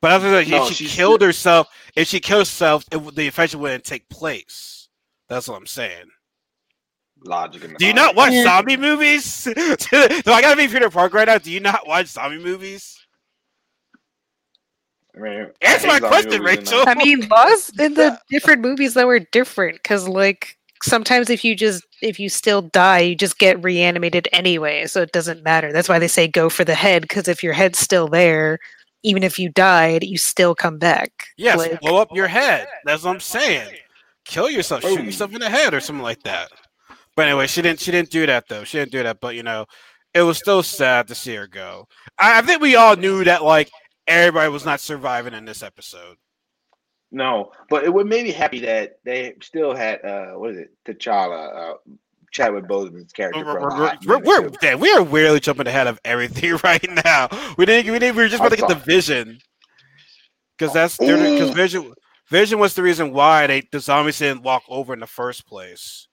But 0.00 0.12
I 0.12 0.16
was 0.18 0.32
like, 0.32 0.48
No, 0.48 0.66
if 0.66 0.74
she 0.74 0.86
killed 0.86 1.18
still- 1.20 1.28
herself, 1.28 1.68
if 1.96 2.06
she 2.08 2.20
killed 2.20 2.40
herself, 2.42 2.84
it, 2.92 3.14
the 3.14 3.26
infection 3.26 3.60
wouldn't 3.60 3.84
take 3.84 4.08
place. 4.08 4.88
That's 5.28 5.48
what 5.48 5.56
I'm 5.56 5.66
saying. 5.66 6.06
Logic. 7.26 7.64
And 7.64 7.76
Do 7.76 7.86
you 7.86 7.92
not 7.94 8.14
watch 8.16 8.32
Yeah. 8.32 8.44
zombie 8.44 8.76
movies? 8.76 9.44
Do 9.54 9.54
I 10.32 10.40
gotta 10.40 10.56
be 10.56 10.68
Peter 10.68 10.90
Park 10.90 11.12
right 11.14 11.26
now? 11.26 11.38
Do 11.38 11.50
you 11.50 11.60
not 11.60 11.86
watch 11.86 12.06
zombie 12.06 12.38
movies? 12.42 12.98
I 15.16 15.20
mean, 15.20 15.46
Answer 15.62 15.86
my 15.86 15.98
question, 16.00 16.42
Rachel. 16.42 16.84
I 16.86 16.94
mean, 16.94 17.26
laws 17.30 17.70
in 17.78 17.94
the 17.94 18.20
different 18.30 18.60
movies 18.60 18.94
that 18.94 19.06
were 19.06 19.20
different 19.20 19.76
because, 19.76 20.06
like, 20.06 20.56
sometimes 20.82 21.30
if 21.30 21.42
you 21.42 21.54
just 21.56 21.82
if 22.02 22.20
you 22.20 22.28
still 22.28 22.62
die, 22.62 22.98
you 23.00 23.14
just 23.14 23.38
get 23.38 23.62
reanimated 23.64 24.28
anyway, 24.32 24.86
so 24.86 25.00
it 25.00 25.12
doesn't 25.12 25.42
matter. 25.42 25.72
That's 25.72 25.88
why 25.88 25.98
they 25.98 26.08
say 26.08 26.28
go 26.28 26.50
for 26.50 26.64
the 26.64 26.74
head 26.74 27.02
because 27.02 27.28
if 27.28 27.42
your 27.42 27.54
head's 27.54 27.78
still 27.78 28.08
there, 28.08 28.58
even 29.02 29.22
if 29.22 29.38
you 29.38 29.48
died, 29.48 30.04
you 30.04 30.18
still 30.18 30.54
come 30.54 30.76
back. 30.78 31.10
Yes, 31.38 31.56
Like- 31.58 31.80
blow 31.80 31.96
up 31.96 32.08
your 32.14 32.28
head. 32.28 32.68
That's 32.84 33.04
what 33.04 33.12
I'm 33.14 33.20
saying. 33.20 33.74
Kill 34.26 34.50
yourself, 34.50 34.82
shoot 34.82 35.02
yourself 35.04 35.32
in 35.32 35.38
the 35.40 35.48
head 35.48 35.72
or 35.72 35.80
something 35.80 36.02
like 36.02 36.22
that. 36.24 36.50
But 37.16 37.28
anyway, 37.28 37.46
she 37.46 37.62
didn't. 37.62 37.80
She 37.80 37.90
didn't 37.90 38.10
do 38.10 38.26
that 38.26 38.48
though. 38.48 38.64
She 38.64 38.78
didn't 38.78 38.92
do 38.92 39.02
that. 39.02 39.20
But 39.20 39.34
you 39.34 39.42
know, 39.42 39.66
it 40.14 40.22
was 40.22 40.38
still 40.38 40.62
sad 40.62 41.08
to 41.08 41.14
see 41.14 41.34
her 41.34 41.46
go. 41.46 41.88
I, 42.18 42.38
I 42.38 42.42
think 42.42 42.60
we 42.60 42.76
all 42.76 42.96
knew 42.96 43.24
that 43.24 43.42
like 43.42 43.70
everybody 44.06 44.50
was 44.50 44.64
not 44.64 44.80
surviving 44.80 45.34
in 45.34 45.44
this 45.44 45.62
episode. 45.62 46.16
No, 47.10 47.52
but 47.70 47.84
it 47.84 47.92
would 47.92 48.06
make 48.06 48.24
me 48.24 48.32
happy 48.32 48.60
that 48.60 48.98
they 49.04 49.34
still 49.40 49.74
had 49.74 50.04
uh 50.04 50.32
what 50.32 50.50
is 50.50 50.58
it, 50.58 50.70
T'Challa, 50.86 51.72
uh 51.72 51.74
Chadwick 52.32 52.64
Boseman's 52.64 53.12
character. 53.12 53.44
We're, 53.44 53.60
we're, 53.60 54.20
we're, 54.20 54.50
we're, 54.50 54.76
we 54.76 54.92
are 54.92 55.04
really 55.04 55.40
jumping 55.40 55.66
ahead 55.66 55.86
of 55.86 55.98
everything 56.04 56.58
right 56.64 56.86
now. 57.04 57.28
We 57.56 57.64
didn't. 57.64 57.90
We 57.90 57.98
didn't. 57.98 58.16
We 58.16 58.24
were 58.24 58.28
just 58.28 58.40
about 58.40 58.50
to 58.50 58.56
get 58.56 58.68
the 58.68 58.74
vision 58.74 59.38
because 60.56 60.74
that's 60.74 60.98
because 60.98 61.50
vision. 61.50 61.94
Vision 62.28 62.58
was 62.58 62.74
the 62.74 62.82
reason 62.82 63.12
why 63.12 63.46
they 63.46 63.62
the 63.70 63.78
zombies 63.78 64.18
didn't 64.18 64.42
walk 64.42 64.64
over 64.68 64.92
in 64.92 64.98
the 64.98 65.06
first 65.06 65.46
place. 65.46 66.08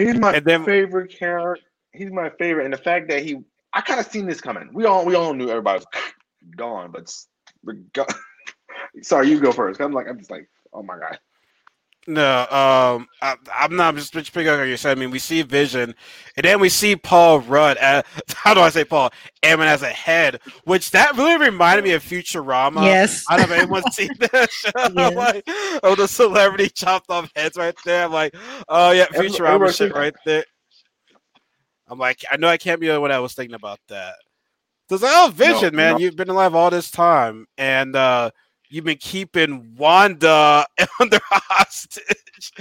He's 0.00 0.16
my 0.16 0.40
then- 0.40 0.64
favorite 0.64 1.10
character. 1.10 1.62
He's 1.92 2.12
my 2.12 2.30
favorite, 2.30 2.64
and 2.66 2.72
the 2.72 2.78
fact 2.78 3.08
that 3.08 3.24
he, 3.24 3.38
I 3.72 3.80
kind 3.80 3.98
of 3.98 4.06
seen 4.06 4.26
this 4.26 4.40
coming. 4.40 4.70
We 4.72 4.84
all 4.84 5.04
we 5.04 5.16
all 5.16 5.34
knew 5.34 5.50
everybody 5.50 5.80
was 5.80 5.86
gone, 6.56 6.92
but 6.92 7.12
sorry, 9.02 9.28
you 9.28 9.40
go 9.40 9.52
first. 9.52 9.80
I'm 9.80 9.92
like, 9.92 10.06
I'm 10.08 10.18
just 10.18 10.30
like, 10.30 10.48
oh 10.72 10.82
my 10.84 10.98
god. 10.98 11.18
No, 12.06 12.40
um, 12.40 13.06
I, 13.20 13.36
am 13.60 13.76
not 13.76 13.94
just 13.94 14.14
picking 14.14 14.48
up 14.48 14.58
what 14.58 14.64
you 14.64 14.78
said. 14.78 14.96
I 14.96 15.00
mean, 15.00 15.10
we 15.10 15.18
see 15.18 15.42
Vision, 15.42 15.94
and 16.36 16.44
then 16.44 16.58
we 16.58 16.70
see 16.70 16.96
Paul 16.96 17.40
Rudd. 17.40 17.76
As, 17.76 18.04
how 18.34 18.54
do 18.54 18.60
I 18.60 18.70
say 18.70 18.84
Paul? 18.84 19.10
Emmett 19.42 19.68
as 19.68 19.82
a 19.82 19.90
head, 19.90 20.40
which 20.64 20.92
that 20.92 21.16
really 21.16 21.36
reminded 21.36 21.84
me 21.84 21.92
of 21.92 22.02
Futurama. 22.02 22.84
Yes. 22.84 23.24
I 23.28 23.36
don't 23.36 23.50
know 23.50 23.54
if 23.54 23.62
anyone's 23.62 23.84
seen 23.94 24.10
that 24.18 24.50
show. 24.50 24.70
Yes. 24.96 25.14
like, 25.14 25.44
oh, 25.82 25.94
the 25.94 26.08
celebrity 26.08 26.70
chopped 26.70 27.10
off 27.10 27.30
heads 27.36 27.56
right 27.56 27.76
there. 27.84 28.04
I'm 28.04 28.12
like, 28.12 28.34
oh 28.68 28.92
yeah, 28.92 29.06
Futurama 29.06 29.76
shit 29.76 29.94
right 29.94 30.14
there. 30.24 30.44
I'm 31.86 31.98
like, 31.98 32.24
I 32.30 32.38
know 32.38 32.48
I 32.48 32.56
can't 32.56 32.80
be 32.80 32.88
the 32.88 33.00
one 33.00 33.10
that 33.10 33.18
was 33.18 33.34
thinking 33.34 33.54
about 33.54 33.78
that. 33.88 34.14
So 34.88 34.94
it's 34.94 35.04
like, 35.04 35.12
oh, 35.14 35.30
Vision, 35.34 35.74
no, 35.74 35.76
man, 35.76 35.92
no. 35.92 35.98
you've 35.98 36.16
been 36.16 36.30
alive 36.30 36.54
all 36.54 36.70
this 36.70 36.90
time, 36.90 37.46
and 37.58 37.94
uh 37.94 38.30
you've 38.70 38.84
been 38.84 38.98
keeping 38.98 39.74
Wanda 39.76 40.64
under 41.00 41.18
hostage. 41.24 42.52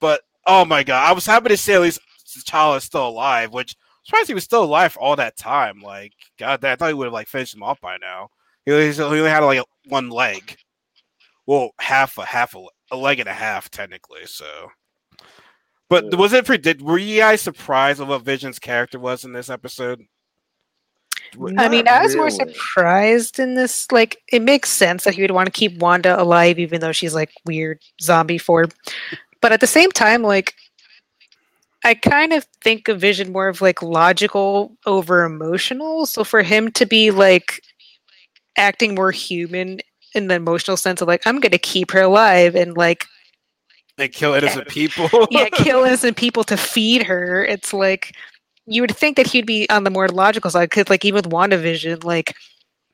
But 0.00 0.22
oh 0.46 0.64
my 0.64 0.82
god, 0.82 1.08
I 1.08 1.12
was 1.12 1.26
happy 1.26 1.48
to 1.48 1.56
see 1.56 1.72
at 1.72 1.80
least 1.80 2.00
T'Challa 2.26 2.78
is 2.78 2.84
still 2.84 3.08
alive, 3.08 3.52
which 3.52 3.76
surprised 4.04 4.28
he 4.28 4.34
was 4.34 4.44
still 4.44 4.64
alive 4.64 4.92
for 4.92 5.00
all 5.00 5.16
that 5.16 5.36
time. 5.36 5.80
Like, 5.80 6.12
god 6.38 6.64
I 6.64 6.76
thought 6.76 6.88
he 6.88 6.94
would 6.94 7.06
have 7.06 7.12
like 7.12 7.28
finished 7.28 7.54
him 7.54 7.62
off 7.62 7.80
by 7.80 7.96
now. 7.96 8.28
He, 8.64 8.72
he 8.72 9.02
only 9.02 9.28
had 9.30 9.40
like 9.40 9.64
one 9.86 10.10
leg. 10.10 10.56
Well, 11.46 11.70
half 11.78 12.18
a 12.18 12.24
half 12.24 12.54
a, 12.56 12.64
a 12.90 12.96
leg 12.96 13.20
and 13.20 13.28
a 13.28 13.34
half 13.34 13.70
technically. 13.70 14.26
So, 14.26 14.46
but 15.88 16.14
was 16.16 16.32
it 16.32 16.44
predict? 16.44 16.82
Were 16.82 16.98
you 16.98 17.20
guys 17.20 17.40
surprised 17.40 18.00
of 18.00 18.08
what 18.08 18.22
Vision's 18.22 18.58
character 18.58 18.98
was 18.98 19.24
in 19.24 19.32
this 19.32 19.48
episode? 19.48 20.02
I 21.58 21.68
mean, 21.68 21.88
I 21.88 22.02
was 22.02 22.14
really. 22.14 22.16
more 22.16 22.30
surprised 22.30 23.38
in 23.38 23.54
this. 23.54 23.90
Like, 23.90 24.22
it 24.32 24.42
makes 24.42 24.70
sense 24.70 25.04
that 25.04 25.14
he 25.14 25.22
would 25.22 25.30
want 25.30 25.46
to 25.46 25.52
keep 25.52 25.78
Wanda 25.78 26.20
alive, 26.20 26.58
even 26.58 26.80
though 26.80 26.92
she's 26.92 27.14
like 27.14 27.30
weird 27.44 27.80
zombie 28.00 28.38
form. 28.38 28.70
But 29.40 29.52
at 29.52 29.60
the 29.60 29.66
same 29.66 29.90
time, 29.92 30.22
like, 30.22 30.54
I 31.84 31.94
kind 31.94 32.32
of 32.32 32.44
think 32.62 32.88
of 32.88 33.00
Vision 33.00 33.32
more 33.32 33.48
of 33.48 33.60
like 33.60 33.80
logical 33.80 34.76
over 34.86 35.24
emotional. 35.24 36.06
So 36.06 36.24
for 36.24 36.42
him 36.42 36.72
to 36.72 36.86
be 36.86 37.10
like 37.10 37.62
acting 38.56 38.94
more 38.94 39.12
human 39.12 39.80
in 40.14 40.28
the 40.28 40.34
emotional 40.34 40.76
sense 40.76 41.00
of 41.00 41.08
like, 41.08 41.24
I'm 41.26 41.38
going 41.38 41.52
to 41.52 41.58
keep 41.58 41.92
her 41.92 42.00
alive 42.00 42.56
and 42.56 42.76
like, 42.76 43.06
and 43.98 44.12
kill 44.12 44.34
innocent 44.34 44.68
people. 44.68 45.08
yeah, 45.30 45.48
kill 45.48 45.84
innocent 45.86 46.16
people 46.16 46.44
to 46.44 46.56
feed 46.56 47.02
her. 47.04 47.44
It's 47.44 47.72
like 47.72 48.14
you 48.66 48.82
would 48.82 48.96
think 48.96 49.16
that 49.16 49.26
he'd 49.26 49.46
be 49.46 49.68
on 49.70 49.84
the 49.84 49.90
more 49.90 50.08
logical 50.08 50.50
side 50.50 50.70
because 50.70 50.88
like 50.90 51.04
even 51.04 51.16
with 51.16 51.30
WandaVision, 51.30 52.04
like 52.04 52.34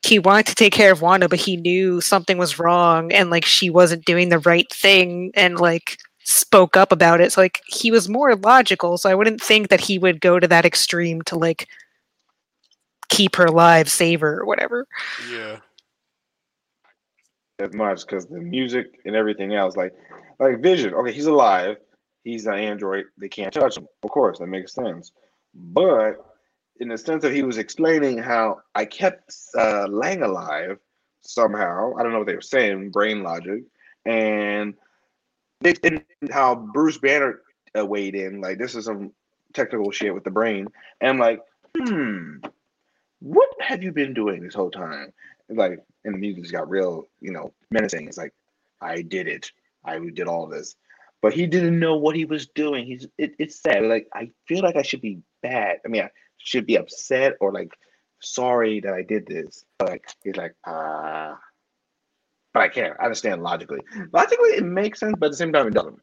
he 0.03 0.19
wanted 0.19 0.47
to 0.47 0.55
take 0.55 0.73
care 0.73 0.93
of 0.93 1.01
Wanda, 1.01 1.29
but 1.29 1.39
he 1.39 1.57
knew 1.57 2.01
something 2.01 2.37
was 2.37 2.59
wrong 2.59 3.13
and 3.13 3.31
like 3.31 3.45
she 3.45 3.71
wasn't 3.71 4.05
doing 4.05 4.29
the 4.29 4.41
right 4.41 4.71
thing 4.73 5.31
and 5.35 5.59
like 5.59 5.99
spoke 6.25 6.77
up 6.77 6.93
about 6.93 7.21
it. 7.21 7.33
So 7.33 7.41
like 7.41 7.61
he 7.67 7.91
was 7.91 8.09
more 8.09 8.37
logical. 8.37 8.99
So 8.99 9.09
I 9.09 9.15
wouldn't 9.15 9.41
think 9.41 9.69
that 9.69 9.81
he 9.81 9.99
would 9.99 10.21
go 10.21 10.39
to 10.39 10.49
that 10.49 10.65
extreme 10.65 11.23
to 11.23 11.37
like 11.37 11.69
keep 13.09 13.37
her 13.37 13.47
alive, 13.47 13.89
save 13.91 14.21
her, 14.21 14.41
or 14.41 14.45
whatever. 14.45 14.87
Yeah. 15.31 15.59
As 17.59 17.73
much 17.73 18.01
because 18.01 18.27
the 18.27 18.41
music 18.41 18.99
and 19.05 19.15
everything 19.15 19.55
else, 19.55 19.77
like 19.77 19.95
like 20.39 20.61
Vision, 20.61 20.95
okay, 20.95 21.13
he's 21.13 21.27
alive. 21.27 21.77
He's 22.25 22.47
an 22.47 22.55
android. 22.55 23.07
They 23.19 23.29
can't 23.29 23.53
touch 23.53 23.77
him. 23.77 23.87
Of 24.03 24.11
course, 24.11 24.39
that 24.39 24.47
makes 24.47 24.75
sense. 24.75 25.13
But 25.55 26.25
in 26.81 26.89
the 26.89 26.99
sense 26.99 27.23
that 27.23 27.35
he 27.35 27.43
was 27.43 27.59
explaining 27.59 28.19
how 28.19 28.61
I 28.75 28.85
kept 28.85 29.35
uh, 29.57 29.87
Lang 29.89 30.23
alive 30.23 30.79
somehow. 31.21 31.93
I 31.97 32.03
don't 32.03 32.13
know 32.13 32.19
what 32.19 32.27
they 32.27 32.35
were 32.35 32.41
saying, 32.41 32.91
brain 32.91 33.23
logic, 33.23 33.63
and 34.05 34.75
they, 35.61 35.75
and 35.85 36.03
how 36.31 36.55
Bruce 36.55 36.99
Banner 36.99 37.43
uh, 37.79 37.87
weighed 37.87 38.15
in. 38.15 38.41
Like 38.41 38.59
this 38.59 38.75
is 38.75 38.87
some 38.87 39.13
technical 39.53 39.91
shit 39.91 40.15
with 40.15 40.25
the 40.25 40.31
brain, 40.31 40.67
and 41.01 41.11
I'm 41.11 41.19
like, 41.19 41.41
hmm, 41.77 42.39
what 43.21 43.49
have 43.61 43.83
you 43.83 43.93
been 43.93 44.15
doing 44.15 44.43
this 44.43 44.55
whole 44.55 44.71
time? 44.71 45.13
Like, 45.49 45.79
and 46.05 46.15
the 46.15 46.19
music 46.19 46.51
got 46.51 46.69
real, 46.69 47.09
you 47.21 47.31
know, 47.31 47.53
menacing. 47.71 48.09
It's 48.09 48.19
like, 48.19 48.33
I 48.81 49.03
did 49.03 49.29
it. 49.29 49.53
I 49.85 49.99
did 49.99 50.29
all 50.29 50.47
this 50.47 50.77
but 51.21 51.33
he 51.33 51.47
didn't 51.47 51.79
know 51.79 51.97
what 51.97 52.17
he 52.17 52.25
was 52.25 52.49
doing. 52.49 52.85
He's 52.85 53.07
it, 53.17 53.35
it's 53.39 53.63
sad. 53.63 53.85
Like 53.85 54.09
I 54.13 54.31
feel 54.49 54.61
like 54.63 54.75
I 54.75 54.83
should 54.83 55.01
be 55.01 55.21
bad. 55.43 55.79
I 55.85 55.89
mean, 55.89 56.03
I 56.03 56.11
should 56.39 56.67
be 56.67 56.77
upset 56.77 57.35
or 57.41 57.53
like 57.53 57.73
sorry 58.21 58.81
that 58.81 58.95
I 58.95 59.03
did 59.03 59.27
this. 59.27 59.65
But 59.79 59.91
like 59.91 60.05
he's 60.23 60.37
like 60.37 60.55
ah, 60.67 61.33
uh, 61.33 61.37
but 62.55 62.63
I 62.63 62.69
can't. 62.69 62.97
I 63.01 63.05
understand 63.05 63.43
logically. 63.43 63.81
Logically, 64.13 64.51
it 64.51 64.65
makes 64.65 65.01
sense, 65.01 65.15
but 65.19 65.27
at 65.27 65.33
the 65.33 65.37
same 65.37 65.53
time, 65.53 65.69
it 65.69 65.75
doesn't. 65.75 65.99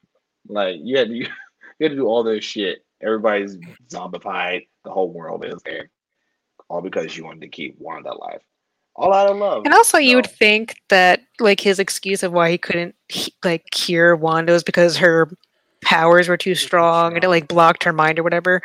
Like 0.47 0.78
you 0.82 0.97
had 0.97 1.08
to 1.10 1.13
you, 1.13 1.28
you 1.80 1.86
had 1.86 1.91
to 1.91 1.95
do 1.95 2.08
all 2.08 2.23
this 2.23 2.43
shit. 2.43 2.80
Everybody's 3.02 3.58
zombified. 3.89 4.67
The 4.84 4.91
whole 4.91 5.12
world 5.12 5.45
is 5.45 5.62
there, 5.63 5.89
all 6.69 6.82
because 6.82 7.15
you 7.15 7.25
wanted 7.25 7.41
to 7.41 7.49
keep 7.49 7.75
Wanda 7.80 8.12
alive 8.12 8.41
all 8.99 9.13
out 9.13 9.30
of 9.30 9.38
love. 9.38 9.63
And 9.65 9.73
also, 9.73 9.97
so. 9.97 9.99
you 9.99 10.17
would 10.17 10.30
think 10.30 10.75
that 10.89 11.21
like 11.39 11.60
his 11.60 11.80
excuse 11.80 12.21
of 12.21 12.34
why 12.34 12.52
he 12.52 12.58
couldn't 12.58 12.95
like 13.43 13.65
cure 13.71 14.15
Wanda 14.15 14.54
was 14.54 14.63
because 14.63 14.97
her 14.97 15.30
powers 15.82 16.28
were 16.28 16.38
too 16.38 16.56
strong 16.56 17.15
and 17.15 17.23
it 17.23 17.30
like 17.30 17.47
blocked 17.47 17.84
her 17.84 17.93
mind 17.93 18.19
or 18.19 18.23
whatever. 18.23 18.62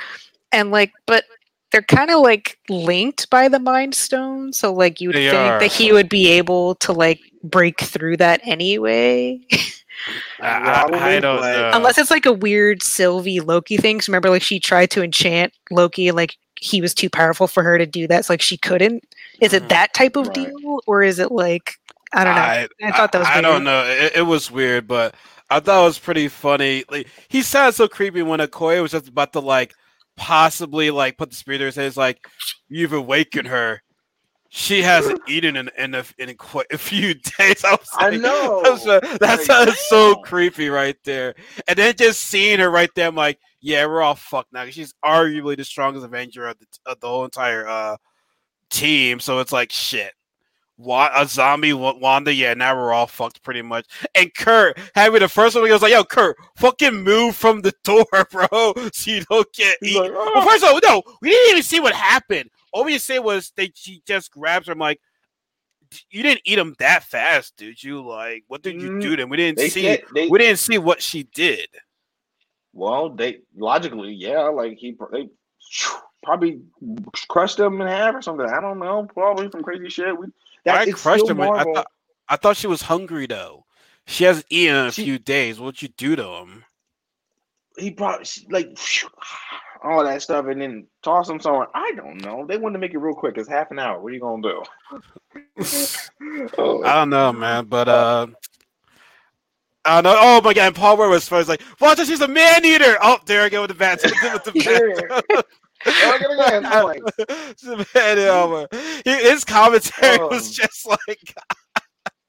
And 0.54 0.70
like, 0.70 0.92
but 1.06 1.24
they're 1.72 1.82
kind 1.82 2.10
of 2.10 2.20
like 2.20 2.58
linked 2.68 3.28
by 3.30 3.48
the 3.48 3.58
Mind 3.58 3.94
Stone, 3.94 4.52
so 4.52 4.72
like 4.72 5.00
you 5.00 5.08
would 5.08 5.16
they 5.16 5.28
think 5.28 5.50
are. 5.50 5.58
that 5.58 5.72
he 5.72 5.92
would 5.92 6.08
be 6.08 6.28
able 6.28 6.76
to 6.76 6.92
like 6.92 7.20
break 7.42 7.80
through 7.80 8.16
that 8.18 8.40
anyway. 8.44 9.40
I, 10.40 10.84
I, 10.92 11.20
don't 11.20 11.40
know. 11.40 11.70
Unless 11.72 11.98
it's 11.98 12.10
like 12.10 12.26
a 12.26 12.32
weird 12.32 12.82
Sylvie 12.82 13.40
Loki 13.40 13.76
thing. 13.76 14.00
So 14.00 14.10
remember, 14.10 14.30
like 14.30 14.42
she 14.42 14.60
tried 14.60 14.90
to 14.92 15.02
enchant 15.02 15.52
Loki, 15.72 16.06
and 16.06 16.16
like 16.16 16.36
he 16.60 16.80
was 16.80 16.94
too 16.94 17.10
powerful 17.10 17.48
for 17.48 17.64
her 17.64 17.76
to 17.76 17.86
do 17.86 18.06
that. 18.06 18.24
So 18.24 18.32
like 18.32 18.42
she 18.42 18.56
couldn't. 18.56 19.04
Is 19.40 19.52
it 19.52 19.62
mm-hmm. 19.62 19.68
that 19.68 19.94
type 19.94 20.14
of 20.14 20.28
right. 20.28 20.34
deal, 20.34 20.80
or 20.86 21.02
is 21.02 21.18
it 21.18 21.32
like 21.32 21.74
I 22.12 22.22
don't 22.22 22.34
know? 22.36 22.40
I, 22.40 22.68
I 22.84 22.92
thought 22.92 23.10
that 23.10 23.18
was. 23.18 23.28
I, 23.28 23.38
I 23.38 23.40
don't 23.40 23.64
know. 23.64 23.84
It, 23.84 24.16
it, 24.16 24.22
was 24.22 24.48
weird, 24.50 24.86
but 24.86 25.16
I 25.50 25.58
thought 25.58 25.82
it 25.82 25.86
was 25.86 25.98
pretty 25.98 26.28
funny. 26.28 26.84
Like 26.88 27.08
he 27.28 27.42
sounded 27.42 27.74
so 27.74 27.88
creepy 27.88 28.22
when 28.22 28.38
Okoye 28.38 28.80
was 28.80 28.92
just 28.92 29.08
about 29.08 29.32
to 29.32 29.40
like 29.40 29.74
possibly 30.16 30.90
like 30.90 31.18
put 31.18 31.31
the 31.31 31.37
spirit 31.37 31.61
in 31.61 31.66
his 31.66 31.77
head. 31.77 31.87
It's 31.87 31.96
like 31.96 32.18
you've 32.68 32.92
awakened 32.92 33.48
her. 33.48 33.83
She 34.48 34.83
hasn't 34.83 35.20
eaten 35.29 35.57
in 35.57 35.70
in 35.79 35.94
a, 35.94 36.05
in 36.18 36.35
quite 36.37 36.66
a 36.72 36.79
few 36.79 37.14
days. 37.38 37.64
I, 37.64 37.72
was 37.72 37.88
like, 37.96 38.14
I 38.14 38.16
know. 38.16 38.62
That's, 38.62 39.18
that's 39.18 39.48
like, 39.48 39.68
so 39.88 40.16
creepy 40.16 40.68
right 40.68 40.96
there. 41.05 41.35
And 41.68 41.77
then 41.77 41.94
just 41.96 42.20
seeing 42.20 42.61
her 42.61 42.70
right 42.70 42.90
there, 42.94 43.09
I'm 43.09 43.14
like, 43.14 43.38
yeah, 43.61 43.87
we're 43.87 44.03
all 44.03 44.14
fucked 44.14 44.53
now. 44.53 44.66
She's 44.66 44.94
arguably 45.05 45.57
the 45.57 45.64
strongest 45.64 46.05
Avenger 46.05 46.46
of 46.46 46.59
the, 46.59 46.66
of 46.87 47.00
the 47.00 47.09
whole 47.09 47.24
entire 47.24 47.66
uh, 47.66 47.96
team. 48.70 49.20
So 49.20 49.40
it's 49.40 49.53
like 49.53 49.72
shit. 49.72 50.12
A 50.78 51.26
zombie 51.26 51.72
Wanda, 51.72 52.32
yeah, 52.32 52.54
now 52.54 52.76
we're 52.76 52.92
all 52.92 53.06
fucked 53.06 53.42
pretty 53.42 53.62
much. 53.62 53.87
And 54.14 54.34
Kurt 54.34 54.78
having 54.94 55.20
the 55.20 55.28
first 55.28 55.54
one, 55.54 55.66
he 55.66 55.72
was 55.72 55.82
like, 55.82 55.92
"Yo, 55.92 56.04
Kurt, 56.04 56.37
fucking 56.56 57.02
move 57.02 57.37
from 57.37 57.60
the 57.60 57.72
door, 57.84 58.06
bro, 58.30 58.74
so 58.92 59.10
you 59.10 59.24
don't 59.30 59.52
get 59.52 59.76
eaten." 59.82 60.02
Like, 60.02 60.12
oh. 60.14 60.32
well, 60.34 60.46
first 60.46 60.64
of 60.64 60.70
all, 60.70 60.80
no, 60.82 61.02
we 61.20 61.30
didn't 61.30 61.50
even 61.50 61.62
see 61.62 61.80
what 61.80 61.94
happened. 61.94 62.50
All 62.72 62.84
we 62.84 62.98
say 62.98 63.18
was 63.18 63.52
they 63.56 63.70
she 63.74 64.02
just 64.06 64.30
grabs 64.32 64.66
her. 64.66 64.72
I'm 64.72 64.78
like, 64.78 65.00
you 66.10 66.22
didn't 66.22 66.42
eat 66.44 66.58
him 66.58 66.74
that 66.78 67.04
fast, 67.04 67.56
did 67.56 67.82
you? 67.82 68.04
Like, 68.06 68.44
what 68.48 68.62
did 68.62 68.80
you 68.80 69.00
do 69.00 69.12
mm, 69.12 69.16
to 69.16 69.22
him? 69.22 69.28
We 69.28 69.37
didn't 69.37 69.58
they 69.58 69.68
see. 69.68 69.98
they, 70.14 70.28
we 70.28 70.38
didn't 70.38 70.58
see 70.58 70.78
what 70.78 71.00
she 71.00 71.24
did. 71.34 71.68
Well, 72.72 73.10
they 73.10 73.40
logically, 73.56 74.12
yeah, 74.12 74.42
like 74.48 74.76
he 74.76 74.96
they 75.12 75.28
probably 76.24 76.60
crushed 77.28 77.60
him 77.60 77.80
in 77.80 77.87
half 77.87 78.14
or 78.14 78.22
something. 78.22 78.46
I 78.46 78.60
don't 78.60 78.80
know. 78.80 79.06
Probably 79.14 79.48
some 79.50 79.62
crazy 79.62 79.88
shit. 79.88 80.18
We 80.18 80.26
that, 80.64 80.88
I 80.88 80.90
crushed 80.90 81.29
him. 81.29 81.40
I 81.40 81.62
thought, 81.62 81.87
I 82.29 82.37
thought 82.37 82.57
she 82.57 82.66
was 82.66 82.83
hungry 82.83 83.27
though. 83.27 83.64
She 84.07 84.24
hasn't 84.24 84.46
eaten 84.50 84.77
in 84.77 84.87
a 84.87 84.92
she, 84.92 85.05
few 85.05 85.18
days. 85.18 85.59
What'd 85.59 85.83
you 85.83 85.88
do 85.88 86.16
to 86.16 86.24
him? 86.24 86.64
He 87.79 87.90
probably 87.90 88.27
like 88.50 88.79
all 89.83 90.05
that 90.05 90.22
stuff 90.22 90.46
and 90.46 90.61
then 90.61 90.87
toss 91.03 91.29
him 91.29 91.40
somewhere. 91.40 91.68
I 91.74 91.92
don't 91.96 92.22
know. 92.22 92.46
They 92.46 92.57
wanted 92.57 92.74
to 92.74 92.79
make 92.79 92.94
it 92.94 92.98
real 92.98 93.14
quick. 93.14 93.37
It's 93.37 93.48
half 93.48 93.70
an 93.70 93.79
hour. 93.79 94.00
What 94.00 94.11
are 94.11 94.14
you 94.14 94.20
gonna 94.20 94.42
do? 94.42 94.62
oh. 96.59 96.83
I 96.85 96.94
don't 96.94 97.11
know, 97.11 97.33
man. 97.33 97.66
But 97.66 97.88
uh, 97.88 98.27
I 99.85 100.00
don't 100.00 100.12
know. 100.12 100.18
Oh 100.18 100.40
my 100.42 100.55
god! 100.55 100.68
And 100.68 100.77
Paul 100.77 100.96
Ware 100.96 101.09
was 101.09 101.29
first 101.29 101.48
like, 101.48 101.62
"Watch! 101.81 101.98
She's 101.98 102.20
a 102.20 102.29
man 102.29 102.64
eater." 102.64 102.96
Oh, 103.03 103.18
there 103.27 103.42
I 103.42 103.48
go 103.48 103.62
with 103.62 103.70
the 103.70 103.74
bats. 103.74 104.03
with 104.22 104.44
the 104.44 105.44
bats. 105.84 107.02
His 109.04 109.44
commentary 109.44 110.18
oh. 110.20 110.28
was 110.28 110.50
just 110.50 110.86
like 110.86 111.34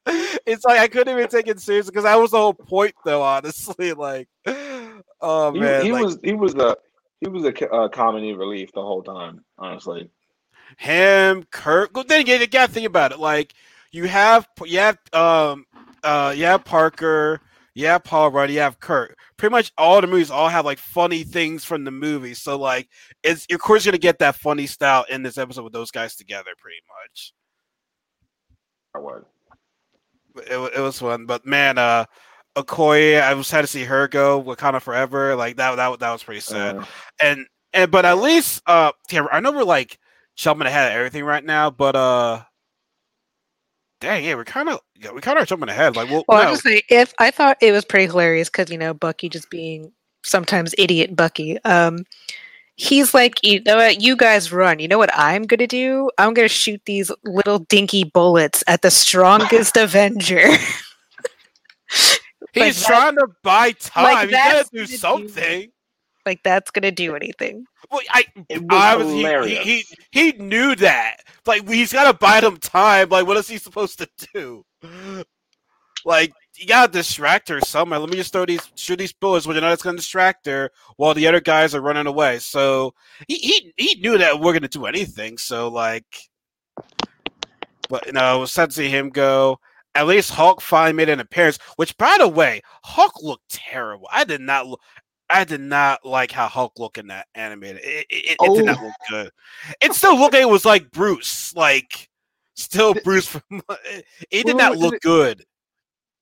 it's 0.46 0.64
like 0.66 0.80
I 0.80 0.88
couldn't 0.88 1.18
even 1.18 1.30
take 1.30 1.48
it 1.48 1.60
seriously 1.60 1.92
because 1.92 2.04
that 2.04 2.16
was 2.16 2.32
the 2.32 2.38
whole 2.38 2.54
point, 2.54 2.94
though. 3.04 3.24
Honestly, 3.24 3.94
like, 3.94 4.28
oh 4.46 5.52
man, 5.52 5.82
he, 5.82 5.88
he 5.88 5.94
like, 5.94 6.04
was 6.04 6.20
he 6.24 6.34
was 6.34 6.54
the 6.54 6.78
he 7.22 7.28
was 7.28 7.44
a 7.44 7.72
uh, 7.72 7.90
comedy 7.90 8.34
relief 8.34 8.72
the 8.72 8.84
whole 8.84 9.02
time. 9.02 9.44
Honestly, 9.58 10.10
him, 10.78 11.44
Kirk. 11.52 11.92
Well, 11.96 12.04
then 12.04 12.22
again, 12.22 12.40
you 12.40 12.48
got 12.48 12.68
to 12.68 12.74
think 12.74 12.86
about 12.86 13.14
it. 13.14 13.20
Like, 13.20 13.54
you 13.92 14.06
have 14.06 14.48
you 14.64 14.78
have 14.78 15.00
um 15.12 15.66
uh 16.04 16.34
you 16.36 16.46
have 16.46 16.64
Parker, 16.64 17.42
you 17.76 17.88
have 17.88 18.04
Paul 18.04 18.32
Rudd, 18.32 18.50
you 18.50 18.60
have 18.60 18.80
Kurt. 18.80 19.16
Pretty 19.38 19.52
much 19.52 19.72
all 19.78 20.00
the 20.02 20.08
movies 20.08 20.32
all 20.32 20.48
have 20.48 20.66
like 20.66 20.80
funny 20.80 21.24
things 21.24 21.66
from 21.66 21.84
the 21.84 21.92
movie. 21.92 22.34
So 22.34 22.58
like, 22.58 22.90
it's 23.22 23.46
of 23.52 23.60
course 23.60 23.86
gonna 23.86 23.98
get 23.98 24.20
that 24.20 24.36
funny 24.36 24.66
style 24.66 25.06
in 25.10 25.22
this 25.22 25.38
episode 25.38 25.64
with 25.64 25.74
those 25.74 25.92
guys 25.92 26.16
together, 26.16 26.52
pretty 26.58 26.82
much. 27.04 27.34
I 28.96 29.00
would. 29.00 29.26
It, 30.50 30.78
it 30.78 30.82
was 30.82 31.00
fun, 31.00 31.26
but 31.26 31.46
man, 31.46 31.78
uh, 31.78 32.06
Okoye, 32.56 33.22
I 33.22 33.34
was 33.34 33.48
sad 33.48 33.62
to 33.62 33.68
see 33.68 33.84
her 33.84 34.08
go 34.08 34.42
Wakanda 34.42 34.82
forever. 34.82 35.36
Like 35.36 35.58
that, 35.58 35.76
that, 35.76 36.00
that 36.00 36.12
was 36.12 36.24
pretty 36.24 36.42
sad. 36.42 36.78
Uh, 36.78 36.86
and 37.22 37.46
and 37.74 37.92
but 37.92 38.06
at 38.06 38.18
least 38.18 38.62
uh 38.66 38.94
yeah, 39.12 39.28
I 39.32 39.42
know 39.42 39.52
we're 39.52 39.64
like 39.64 40.00
jumping 40.38 40.68
ahead 40.68 40.92
of 40.92 40.98
everything 40.98 41.26
right 41.26 41.44
now, 41.44 41.70
but 41.70 41.96
uh 41.96 42.44
dang 44.06 44.24
yeah, 44.24 44.36
we're 44.36 44.46
kind 44.46 44.70
of 44.70 44.80
yeah, 45.00 45.12
we 45.12 45.20
kind 45.22 45.38
of 45.40 45.48
jumping 45.48 45.70
ahead. 45.70 45.96
Like 45.96 46.10
well, 46.10 46.24
Well, 46.28 46.42
no, 46.42 46.48
I'm 46.50 46.54
just 46.54 46.64
saying, 46.64 46.82
if 46.90 47.14
I 47.20 47.32
thought 47.32 47.58
it 47.62 47.72
was 47.72 47.84
pretty 47.84 48.06
hilarious 48.06 48.50
because 48.50 48.70
you 48.70 48.78
know 48.78 48.94
Bucky 48.94 49.28
just 49.30 49.50
being 49.50 49.92
sometimes 50.24 50.74
idiot 50.78 51.16
Bucky. 51.16 51.58
Um, 51.66 52.06
he's 52.78 53.14
like, 53.14 53.36
you 53.44 53.62
know 53.64 53.78
what, 53.78 54.02
you 54.02 54.16
guys 54.16 54.52
run. 54.52 54.80
You 54.80 54.88
know 54.88 54.98
what 54.98 55.10
I'm 55.14 55.44
gonna 55.44 55.68
do? 55.68 56.10
I'm 56.18 56.34
gonna 56.34 56.48
shoot 56.48 56.82
these 56.86 57.12
little 57.24 57.60
dinky 57.60 58.04
bullets 58.04 58.64
at 58.68 58.82
the 58.84 58.92
strongest 58.92 59.76
Avenger. 59.86 60.52
he's 62.54 62.82
that- 62.82 62.86
trying 62.86 63.16
to 63.16 63.28
buy 63.44 63.72
time. 63.74 64.28
He's 64.28 64.36
gotta 64.38 64.56
that's 64.58 64.70
do 64.70 64.78
gonna 64.78 64.88
do- 64.88 64.98
something. 64.98 65.72
Like 66.26 66.42
that's 66.44 66.72
gonna 66.72 66.92
do 66.92 67.16
anything. 67.16 67.66
Well, 67.92 68.02
I 68.10 68.26
It 68.50 68.62
was 68.62 68.68
obviously 68.72 69.56
he, 69.56 69.56
he, 69.56 69.86
he 70.12 70.32
he 70.32 70.44
knew 70.44 70.76
that. 70.78 71.18
Like 71.46 71.68
he's 71.68 71.94
got 71.94 72.12
to 72.12 72.18
buy 72.18 72.42
them 72.42 72.58
time. 72.58 73.10
Like 73.10 73.28
what 73.28 73.38
is 73.38 73.48
he 73.48 73.58
supposed 73.58 74.00
to 74.00 74.10
do? 74.34 74.66
Like 76.08 76.34
you 76.56 76.68
gotta 76.68 76.92
distract 76.92 77.50
her 77.50 77.60
somehow. 77.62 78.00
Let 78.00 78.10
me 78.10 78.16
just 78.16 78.32
throw 78.32 78.46
these 78.46 78.62
shoot 78.76 78.98
these 78.98 79.12
bullets, 79.12 79.48
which 79.48 79.58
I 79.58 79.60
know 79.60 79.72
it's 79.72 79.82
gonna 79.82 79.98
distract 79.98 80.46
her 80.46 80.70
while 80.98 81.16
the 81.16 81.26
other 81.26 81.42
guys 81.42 81.74
are 81.74 81.82
running 81.82 82.06
away. 82.06 82.38
So 82.38 82.94
he 83.28 83.36
he, 83.36 83.74
he 83.76 84.02
knew 84.02 84.16
that 84.20 84.40
we're 84.40 84.54
gonna 84.54 84.68
do 84.68 84.86
anything. 84.86 85.40
So 85.40 85.68
like, 85.68 86.06
but 87.90 88.06
you 88.06 88.14
know, 88.14 88.38
it 88.38 88.40
was 88.40 88.52
sad 88.52 88.70
to 88.70 88.76
see 88.76 88.90
him 88.90 89.10
go. 89.10 89.60
At 89.96 90.08
least 90.08 90.32
Hulk 90.32 90.62
finally 90.62 90.94
made 90.94 91.10
an 91.10 91.22
appearance. 91.22 91.58
Which, 91.78 91.98
by 91.98 92.18
the 92.20 92.28
way, 92.28 92.62
Hulk 92.84 93.14
looked 93.24 93.50
terrible. 93.50 94.08
I 94.12 94.26
did 94.26 94.42
not. 94.42 94.68
Look, 94.68 94.82
I 95.30 95.44
did 95.44 95.62
not 95.62 96.06
like 96.06 96.32
how 96.32 96.48
Hulk 96.48 96.78
looked 96.78 96.98
in 96.98 97.08
that 97.08 97.28
animated. 97.36 97.82
It, 97.84 98.06
it, 98.10 98.38
it 98.40 98.56
did 98.56 98.66
not 98.66 98.80
Oh. 98.80 98.86
look 98.86 98.94
good. 99.10 99.32
It 99.82 99.94
still 99.94 100.18
looked 100.18 100.34
like 100.34 100.44
it 100.44 100.50
was 100.50 100.66
like 100.66 100.92
Bruce, 100.92 101.54
like 101.56 102.10
still 102.56 102.94
Bruce 102.94 103.28
from. 103.28 103.42
It, 103.86 104.06
it 104.32 104.46
did 104.46 104.58
not 104.58 104.78
look 104.78 105.00
good. 105.02 105.44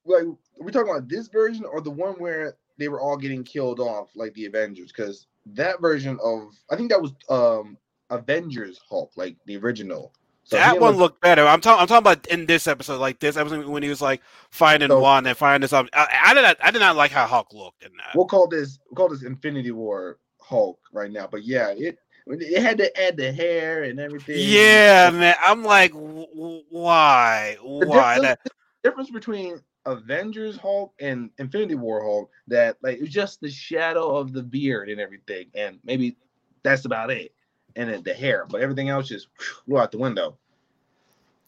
Like, 0.05 0.23
are 0.23 0.63
we 0.63 0.71
talking 0.71 0.89
about 0.89 1.07
this 1.07 1.27
version 1.27 1.65
or 1.65 1.81
the 1.81 1.91
one 1.91 2.13
where 2.15 2.55
they 2.77 2.87
were 2.87 3.01
all 3.01 3.17
getting 3.17 3.43
killed 3.43 3.79
off, 3.79 4.09
like 4.15 4.33
the 4.33 4.45
Avengers? 4.45 4.91
Because 4.91 5.27
that 5.47 5.81
version 5.81 6.17
of, 6.23 6.53
I 6.69 6.75
think 6.75 6.89
that 6.89 7.01
was 7.01 7.13
um 7.29 7.77
Avengers 8.09 8.79
Hulk, 8.89 9.11
like 9.15 9.35
the 9.45 9.57
original. 9.57 10.13
So 10.45 10.57
that 10.57 10.79
one 10.79 10.91
look- 10.91 10.99
looked 10.99 11.21
better. 11.21 11.45
I'm 11.47 11.61
talking. 11.61 11.81
I'm 11.81 11.87
talking 11.87 11.99
about 12.11 12.27
in 12.27 12.45
this 12.45 12.67
episode, 12.67 12.99
like 12.99 13.19
this 13.19 13.37
episode 13.37 13.65
when 13.65 13.81
he 13.83 13.89
was 13.89 14.01
like 14.01 14.21
finding 14.51 14.89
So- 14.89 14.99
one 14.99 15.25
and 15.25 15.37
finding 15.37 15.67
something. 15.67 15.91
I, 15.93 16.07
I 16.25 16.33
did 16.33 16.41
not. 16.41 16.57
I 16.61 16.71
did 16.71 16.79
not 16.79 16.95
like 16.95 17.11
how 17.11 17.25
Hulk 17.25 17.53
looked 17.53 17.83
in 17.83 17.91
that. 17.97 18.11
We'll 18.15 18.25
call 18.25 18.47
this 18.47 18.79
we'll 18.89 18.95
call 18.97 19.09
this 19.09 19.23
Infinity 19.23 19.71
War 19.71 20.19
Hulk 20.41 20.79
right 20.91 21.11
now. 21.11 21.27
But 21.31 21.43
yeah, 21.43 21.69
it 21.69 21.97
it 22.27 22.61
had 22.61 22.77
to 22.77 23.01
add 23.01 23.17
the 23.17 23.31
hair 23.31 23.83
and 23.83 23.99
everything. 23.99 24.35
yeah, 24.39 25.09
man. 25.11 25.35
I'm 25.41 25.63
like, 25.63 25.91
w- 25.93 26.27
w- 26.33 26.63
why? 26.69 27.57
The 27.61 27.85
difference, 27.85 28.21
That, 28.21 28.39
difference 28.83 29.09
between 29.11 29.61
Avengers 29.85 30.57
Hulk 30.57 30.93
and 30.99 31.29
Infinity 31.37 31.75
War 31.75 32.01
Hulk 32.01 32.29
that 32.47 32.77
like 32.81 32.97
it 32.97 33.01
was 33.01 33.09
just 33.09 33.41
the 33.41 33.49
shadow 33.49 34.15
of 34.17 34.31
the 34.33 34.43
beard 34.43 34.89
and 34.89 34.99
everything, 35.01 35.47
and 35.55 35.79
maybe 35.83 36.15
that's 36.63 36.85
about 36.85 37.11
it. 37.11 37.33
And 37.75 37.89
then 37.89 38.03
the 38.03 38.13
hair, 38.13 38.45
but 38.47 38.61
everything 38.61 38.89
else 38.89 39.07
just 39.07 39.27
flew 39.65 39.79
out 39.79 39.91
the 39.91 39.97
window. 39.97 40.37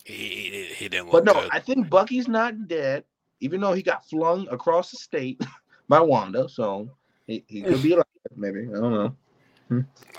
he, 0.04 0.68
he, 0.76 0.90
didn't 0.90 1.12
But 1.12 1.26
no, 1.26 1.34
good. 1.34 1.50
I 1.52 1.60
think 1.60 1.90
Bucky's 1.90 2.28
not 2.28 2.68
dead, 2.68 3.04
even 3.42 3.62
though 3.62 3.74
he 3.74 3.84
got 3.84 4.08
flung 4.10 4.48
across 4.50 4.92
the 4.92 4.98
state 4.98 5.42
by 5.90 6.00
Wanda. 6.00 6.50
So 6.50 6.90
he, 7.28 7.44
he 7.48 7.62
could 7.62 7.82
be 7.84 7.94
alive, 7.94 8.06
maybe. 8.36 8.62
I 8.62 8.80
don't 8.80 8.92
know. 8.92 9.16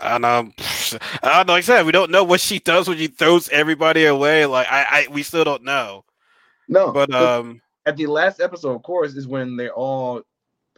I 0.01 0.19
don't 0.19 0.23
know. 0.23 0.53
I 1.23 1.37
don't 1.37 1.47
know. 1.47 1.53
Like 1.53 1.59
I 1.59 1.61
said, 1.61 1.87
we 1.87 1.93
don't 1.93 2.11
know 2.11 2.25
what 2.25 2.41
she 2.41 2.59
does 2.59 2.89
when 2.89 2.99
she 2.99 3.07
throws 3.07 3.49
everybody 3.49 4.07
away. 4.07 4.47
Like 4.47 4.67
I, 4.69 4.87
I 4.91 5.07
we 5.11 5.23
still 5.23 5.45
don't 5.45 5.63
know. 5.63 6.05
No, 6.69 6.91
But 6.91 7.15
um, 7.15 7.61
at 7.87 7.97
the 7.97 8.07
last 8.07 8.41
episode, 8.41 8.75
of 8.75 8.83
course, 8.83 9.15
is 9.15 9.29
when 9.29 9.57
they're 9.57 9.73
all, 9.73 10.23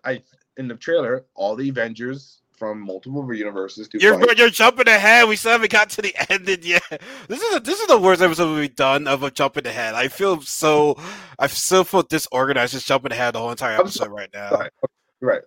I 0.04 0.22
in 0.58 0.68
the 0.68 0.74
trailer, 0.74 1.24
all 1.34 1.56
the 1.56 1.68
Avengers 1.70 2.42
from 2.58 2.80
multiple 2.80 3.32
universes 3.32 3.88
to 3.88 4.00
you're 4.00 4.18
fight. 4.18 4.36
you're 4.36 4.50
jumping 4.50 4.88
ahead. 4.88 5.28
We 5.28 5.36
still 5.36 5.52
haven't 5.52 5.70
got 5.70 5.90
to 5.90 6.02
the 6.02 6.14
end 6.30 6.48
yet. 6.64 6.82
This 7.28 7.40
is 7.40 7.56
a, 7.56 7.60
this 7.60 7.78
is 7.80 7.86
the 7.86 7.98
worst 7.98 8.20
episode 8.20 8.56
we've 8.56 8.74
done 8.74 9.06
of 9.06 9.22
a 9.22 9.30
jumping 9.30 9.66
ahead. 9.66 9.94
I 9.94 10.08
feel 10.08 10.40
so. 10.42 10.96
I 11.38 11.46
still 11.46 11.84
feel 11.84 12.02
disorganized 12.02 12.72
just 12.72 12.86
jumping 12.86 13.12
ahead 13.12 13.34
the 13.34 13.38
whole 13.38 13.50
entire 13.50 13.78
episode 13.78 14.10
right 14.10 14.30
now. 14.34 14.50
Sorry. 14.50 14.70
Right. 15.20 15.42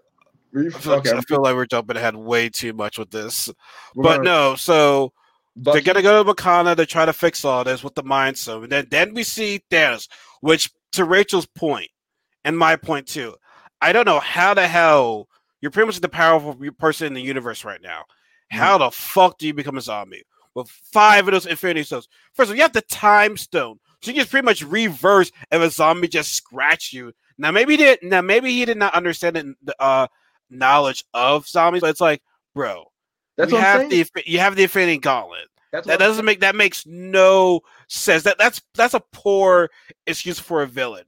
I 0.55 0.69
feel, 0.69 0.93
Okay, 0.93 1.11
I 1.11 1.21
feel 1.21 1.41
like 1.41 1.55
we're 1.55 1.65
jumping 1.65 1.97
ahead 1.97 2.15
way 2.15 2.49
too 2.49 2.73
much 2.73 2.97
with 2.97 3.09
this. 3.11 3.49
we're 3.95 4.03
But 4.03 4.23
no, 4.23 4.55
so 4.55 5.13
they're 5.55 5.81
gonna 5.81 6.01
go 6.01 6.23
to 6.23 6.33
Wakanda 6.33 6.75
to 6.75 6.85
try 6.85 7.05
to 7.05 7.13
fix 7.13 7.45
all 7.45 7.63
this 7.63 7.83
with 7.83 7.95
the 7.95 8.03
Mind 8.03 8.37
Stone, 8.37 8.63
and 8.63 8.71
then 8.71 8.87
then 8.89 9.13
we 9.13 9.23
see 9.23 9.61
Thanos. 9.69 10.07
Which, 10.41 10.71
to 10.93 11.05
Rachel's 11.05 11.45
point, 11.45 11.89
and 12.43 12.57
my 12.57 12.75
point 12.75 13.07
too, 13.07 13.35
I 13.81 13.93
don't 13.93 14.05
know 14.05 14.19
how 14.19 14.53
the 14.53 14.67
hell 14.67 15.27
you're 15.61 15.71
pretty 15.71 15.87
much 15.87 15.99
the 15.99 16.09
powerful 16.09 16.57
person 16.77 17.07
in 17.07 17.13
the 17.13 17.21
universe 17.21 17.63
right 17.63 17.81
now. 17.81 18.03
How 18.49 18.77
the 18.77 18.91
fuck 18.91 19.37
do 19.37 19.47
you 19.47 19.53
become 19.53 19.77
a 19.77 19.81
zombie 19.81 20.23
with 20.55 20.67
five 20.67 21.27
of 21.27 21.31
those 21.31 21.45
Infinity 21.45 21.83
Stones? 21.83 22.09
First 22.33 22.49
of 22.49 22.53
all, 22.53 22.55
you 22.57 22.63
have 22.63 22.73
the 22.73 22.81
Time 22.81 23.37
Stone, 23.37 23.79
so 24.01 24.11
you 24.11 24.17
can 24.17 24.27
pretty 24.27 24.45
much 24.45 24.63
reverse 24.63 25.31
if 25.51 25.61
a 25.61 25.69
zombie 25.69 26.07
just 26.09 26.33
scratch 26.33 26.91
you. 26.91 27.13
Now 27.37 27.51
maybe 27.51 27.73
he 27.73 27.77
did. 27.77 27.99
Now 28.03 28.21
maybe 28.21 28.51
he 28.51 28.65
did 28.65 28.77
not 28.77 28.93
understand 28.93 29.35
the 29.63 29.75
uh, 29.79 30.07
knowledge 30.49 31.05
of 31.13 31.47
zombies, 31.47 31.81
but 31.81 31.89
it's 31.91 32.01
like, 32.01 32.21
bro, 32.53 32.85
That's 33.37 33.51
you 33.51 33.57
have 33.57 33.89
the 33.89 34.05
you 34.25 34.39
have 34.39 34.55
the 34.55 34.63
Infinity 34.63 34.97
Gauntlet. 34.97 35.47
That's 35.71 35.87
That 35.87 35.93
what 35.93 36.01
I'm 36.01 36.09
doesn't 36.09 36.25
make 36.25 36.41
that 36.41 36.55
makes 36.55 36.85
no 36.85 37.61
sense. 37.87 38.23
That 38.23 38.37
that's 38.37 38.61
that's 38.75 38.93
a 38.93 39.03
poor 39.13 39.69
excuse 40.05 40.39
for 40.39 40.61
a 40.63 40.67
villain. 40.67 41.05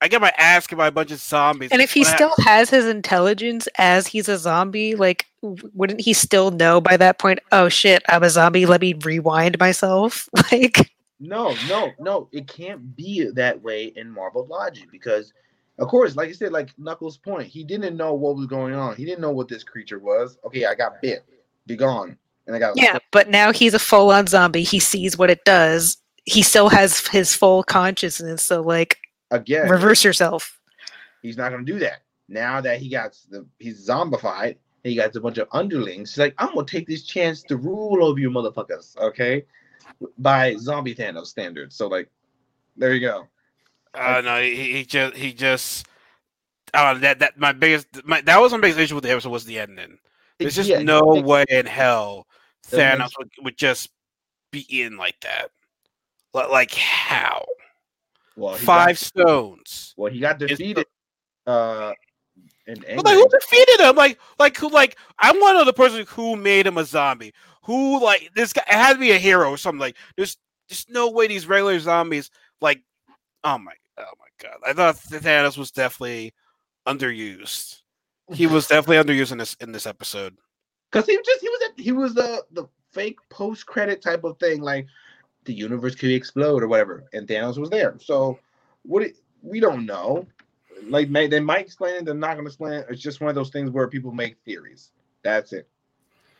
I 0.00 0.08
get 0.08 0.20
my 0.20 0.32
ass 0.36 0.66
kicked 0.66 0.78
by 0.78 0.88
a 0.88 0.92
bunch 0.92 1.10
of 1.12 1.18
zombies. 1.18 1.70
And 1.72 1.80
if 1.80 1.92
he 1.92 2.00
when 2.00 2.12
I- 2.12 2.14
still 2.14 2.34
has 2.44 2.70
his 2.70 2.86
intelligence 2.86 3.68
as 3.78 4.06
he's 4.06 4.28
a 4.28 4.36
zombie, 4.38 4.94
like 4.94 5.26
wouldn't 5.42 6.00
he 6.00 6.12
still 6.12 6.50
know 6.50 6.80
by 6.80 6.96
that 6.96 7.18
point? 7.18 7.38
Oh 7.52 7.68
shit, 7.68 8.02
I'm 8.08 8.22
a 8.22 8.30
zombie. 8.30 8.66
Let 8.66 8.80
me 8.80 8.94
rewind 8.94 9.58
myself. 9.58 10.28
Like 10.52 10.92
No, 11.20 11.54
no, 11.68 11.92
no. 11.98 12.28
It 12.32 12.48
can't 12.48 12.94
be 12.96 13.30
that 13.34 13.62
way 13.62 13.92
in 13.96 14.10
Marvel 14.10 14.46
logic 14.46 14.90
because, 14.90 15.32
of 15.78 15.88
course, 15.88 16.16
like 16.16 16.28
I 16.28 16.32
said, 16.32 16.52
like 16.52 16.70
Knuckles' 16.78 17.16
point, 17.16 17.46
he 17.46 17.64
didn't 17.64 17.96
know 17.96 18.12
what 18.14 18.36
was 18.36 18.46
going 18.46 18.74
on. 18.74 18.96
He 18.96 19.04
didn't 19.04 19.20
know 19.20 19.30
what 19.30 19.48
this 19.48 19.64
creature 19.64 19.98
was. 19.98 20.36
Okay, 20.44 20.66
I 20.66 20.74
got 20.74 21.00
bit, 21.00 21.24
be 21.66 21.76
gone, 21.76 22.18
and 22.46 22.54
I 22.54 22.58
got 22.58 22.76
yeah, 22.76 22.98
but 23.10 23.30
now 23.30 23.52
he's 23.52 23.72
a 23.74 23.78
full-on 23.78 24.26
zombie. 24.26 24.64
He 24.64 24.78
sees 24.80 25.16
what 25.16 25.30
it 25.30 25.44
does. 25.44 25.96
He 26.24 26.42
still 26.42 26.68
has 26.68 27.06
his 27.08 27.34
full 27.34 27.62
consciousness. 27.62 28.42
So 28.42 28.60
like, 28.60 28.98
again. 29.34 29.68
reverse 29.68 30.04
yourself. 30.04 30.60
He's 31.22 31.36
not 31.36 31.50
gonna 31.50 31.64
do 31.64 31.78
that 31.80 32.02
now 32.28 32.60
that 32.60 32.78
he 32.78 32.88
got 32.88 33.16
the 33.30 33.46
he's 33.58 33.86
zombified. 33.86 34.56
and 34.84 34.90
He 34.90 34.94
got 34.94 35.14
a 35.14 35.20
bunch 35.20 35.38
of 35.38 35.48
underlings. 35.52 36.10
He's 36.10 36.18
like, 36.18 36.34
I'm 36.38 36.54
gonna 36.54 36.66
take 36.66 36.86
this 36.86 37.02
chance 37.04 37.42
to 37.44 37.56
rule 37.56 38.04
over 38.04 38.18
you, 38.18 38.30
motherfuckers. 38.30 38.96
Okay, 38.98 39.44
by 40.18 40.56
zombie 40.56 40.94
Thanos 40.94 41.26
standards. 41.26 41.76
So 41.76 41.88
like, 41.88 42.10
there 42.76 42.94
you 42.94 43.00
go. 43.00 43.28
uh, 43.94 44.20
no, 44.24 44.40
he, 44.42 44.72
he 44.72 44.84
just 44.84 45.16
he 45.16 45.32
just. 45.32 45.86
Oh, 46.76 46.98
that 46.98 47.20
that 47.20 47.38
my 47.38 47.52
biggest 47.52 47.86
my, 48.04 48.20
that 48.22 48.40
was 48.40 48.50
my 48.52 48.58
biggest 48.58 48.80
issue 48.80 48.96
with 48.96 49.04
the 49.04 49.10
episode 49.10 49.30
was 49.30 49.44
the 49.44 49.60
ending. 49.60 49.98
There's 50.38 50.56
just 50.56 50.68
Yeah, 50.68 50.82
no 50.82 51.02
way 51.02 51.44
in 51.48 51.66
hell 51.66 52.26
Doesn't 52.68 52.80
Thanos 52.80 53.10
would, 53.18 53.30
would 53.42 53.56
just 53.56 53.90
be 54.50 54.66
in 54.68 54.96
like 54.96 55.20
that. 55.20 55.50
Like 56.32 56.74
how? 56.74 57.44
Well, 58.36 58.54
Five 58.54 58.88
Got, 58.88 58.98
stones. 58.98 59.94
well, 59.96 60.12
he 60.12 60.20
got 60.20 60.38
defeated. 60.38 60.86
Uh, 61.46 61.92
in 62.66 62.80
like, 62.96 63.14
who 63.14 63.28
defeated 63.28 63.80
him? 63.80 63.94
Like, 63.94 64.18
like 64.38 64.56
who? 64.56 64.68
Like, 64.70 64.96
I 65.18 65.32
want 65.32 65.54
to 65.54 65.58
know 65.58 65.64
the 65.64 65.72
person 65.72 66.04
who 66.08 66.36
made 66.36 66.66
him 66.66 66.78
a 66.78 66.84
zombie. 66.84 67.34
Who, 67.64 68.02
like, 68.02 68.30
this 68.34 68.52
guy? 68.52 68.62
It 68.68 68.74
had 68.74 68.94
to 68.94 68.98
be 68.98 69.12
a 69.12 69.18
hero 69.18 69.50
or 69.50 69.58
something. 69.58 69.80
Like, 69.80 69.96
there's, 70.16 70.38
there's 70.68 70.86
no 70.88 71.10
way 71.10 71.26
these 71.26 71.46
regular 71.46 71.78
zombies. 71.78 72.30
Like, 72.60 72.82
oh 73.44 73.58
my, 73.58 73.72
oh 73.98 74.12
my 74.18 74.26
god! 74.40 74.56
I 74.66 74.72
thought 74.72 74.96
Thanos 74.96 75.58
was 75.58 75.70
definitely 75.70 76.32
underused. 76.86 77.80
He 78.32 78.46
was 78.46 78.66
definitely 78.68 79.14
underused 79.14 79.32
in 79.32 79.38
this 79.38 79.54
in 79.60 79.72
this 79.72 79.86
episode. 79.86 80.36
because 80.90 81.06
he 81.06 81.16
just 81.16 81.40
he 81.40 81.48
was 81.48 81.60
at, 81.68 81.80
he 81.80 81.92
was 81.92 82.14
the 82.14 82.44
the 82.52 82.66
fake 82.92 83.18
post 83.28 83.66
credit 83.66 84.00
type 84.00 84.24
of 84.24 84.38
thing, 84.38 84.62
like 84.62 84.86
the 85.44 85.54
universe 85.54 85.94
could 85.94 86.10
explode 86.10 86.62
or 86.62 86.68
whatever, 86.68 87.04
and 87.12 87.26
Thanos 87.26 87.58
was 87.58 87.70
there. 87.70 87.96
So 88.00 88.38
what? 88.82 89.02
It, 89.02 89.16
we 89.42 89.60
don't 89.60 89.86
know. 89.86 90.26
like 90.88 91.08
may, 91.10 91.26
they 91.26 91.40
might 91.40 91.60
explain 91.60 91.96
it, 91.96 92.04
they're 92.04 92.14
not 92.14 92.36
gonna 92.36 92.48
explain 92.48 92.72
it. 92.74 92.86
It's 92.88 93.02
just 93.02 93.20
one 93.20 93.28
of 93.28 93.34
those 93.34 93.50
things 93.50 93.70
where 93.70 93.88
people 93.88 94.12
make 94.12 94.36
theories. 94.44 94.90
That's 95.22 95.52
it. 95.52 95.68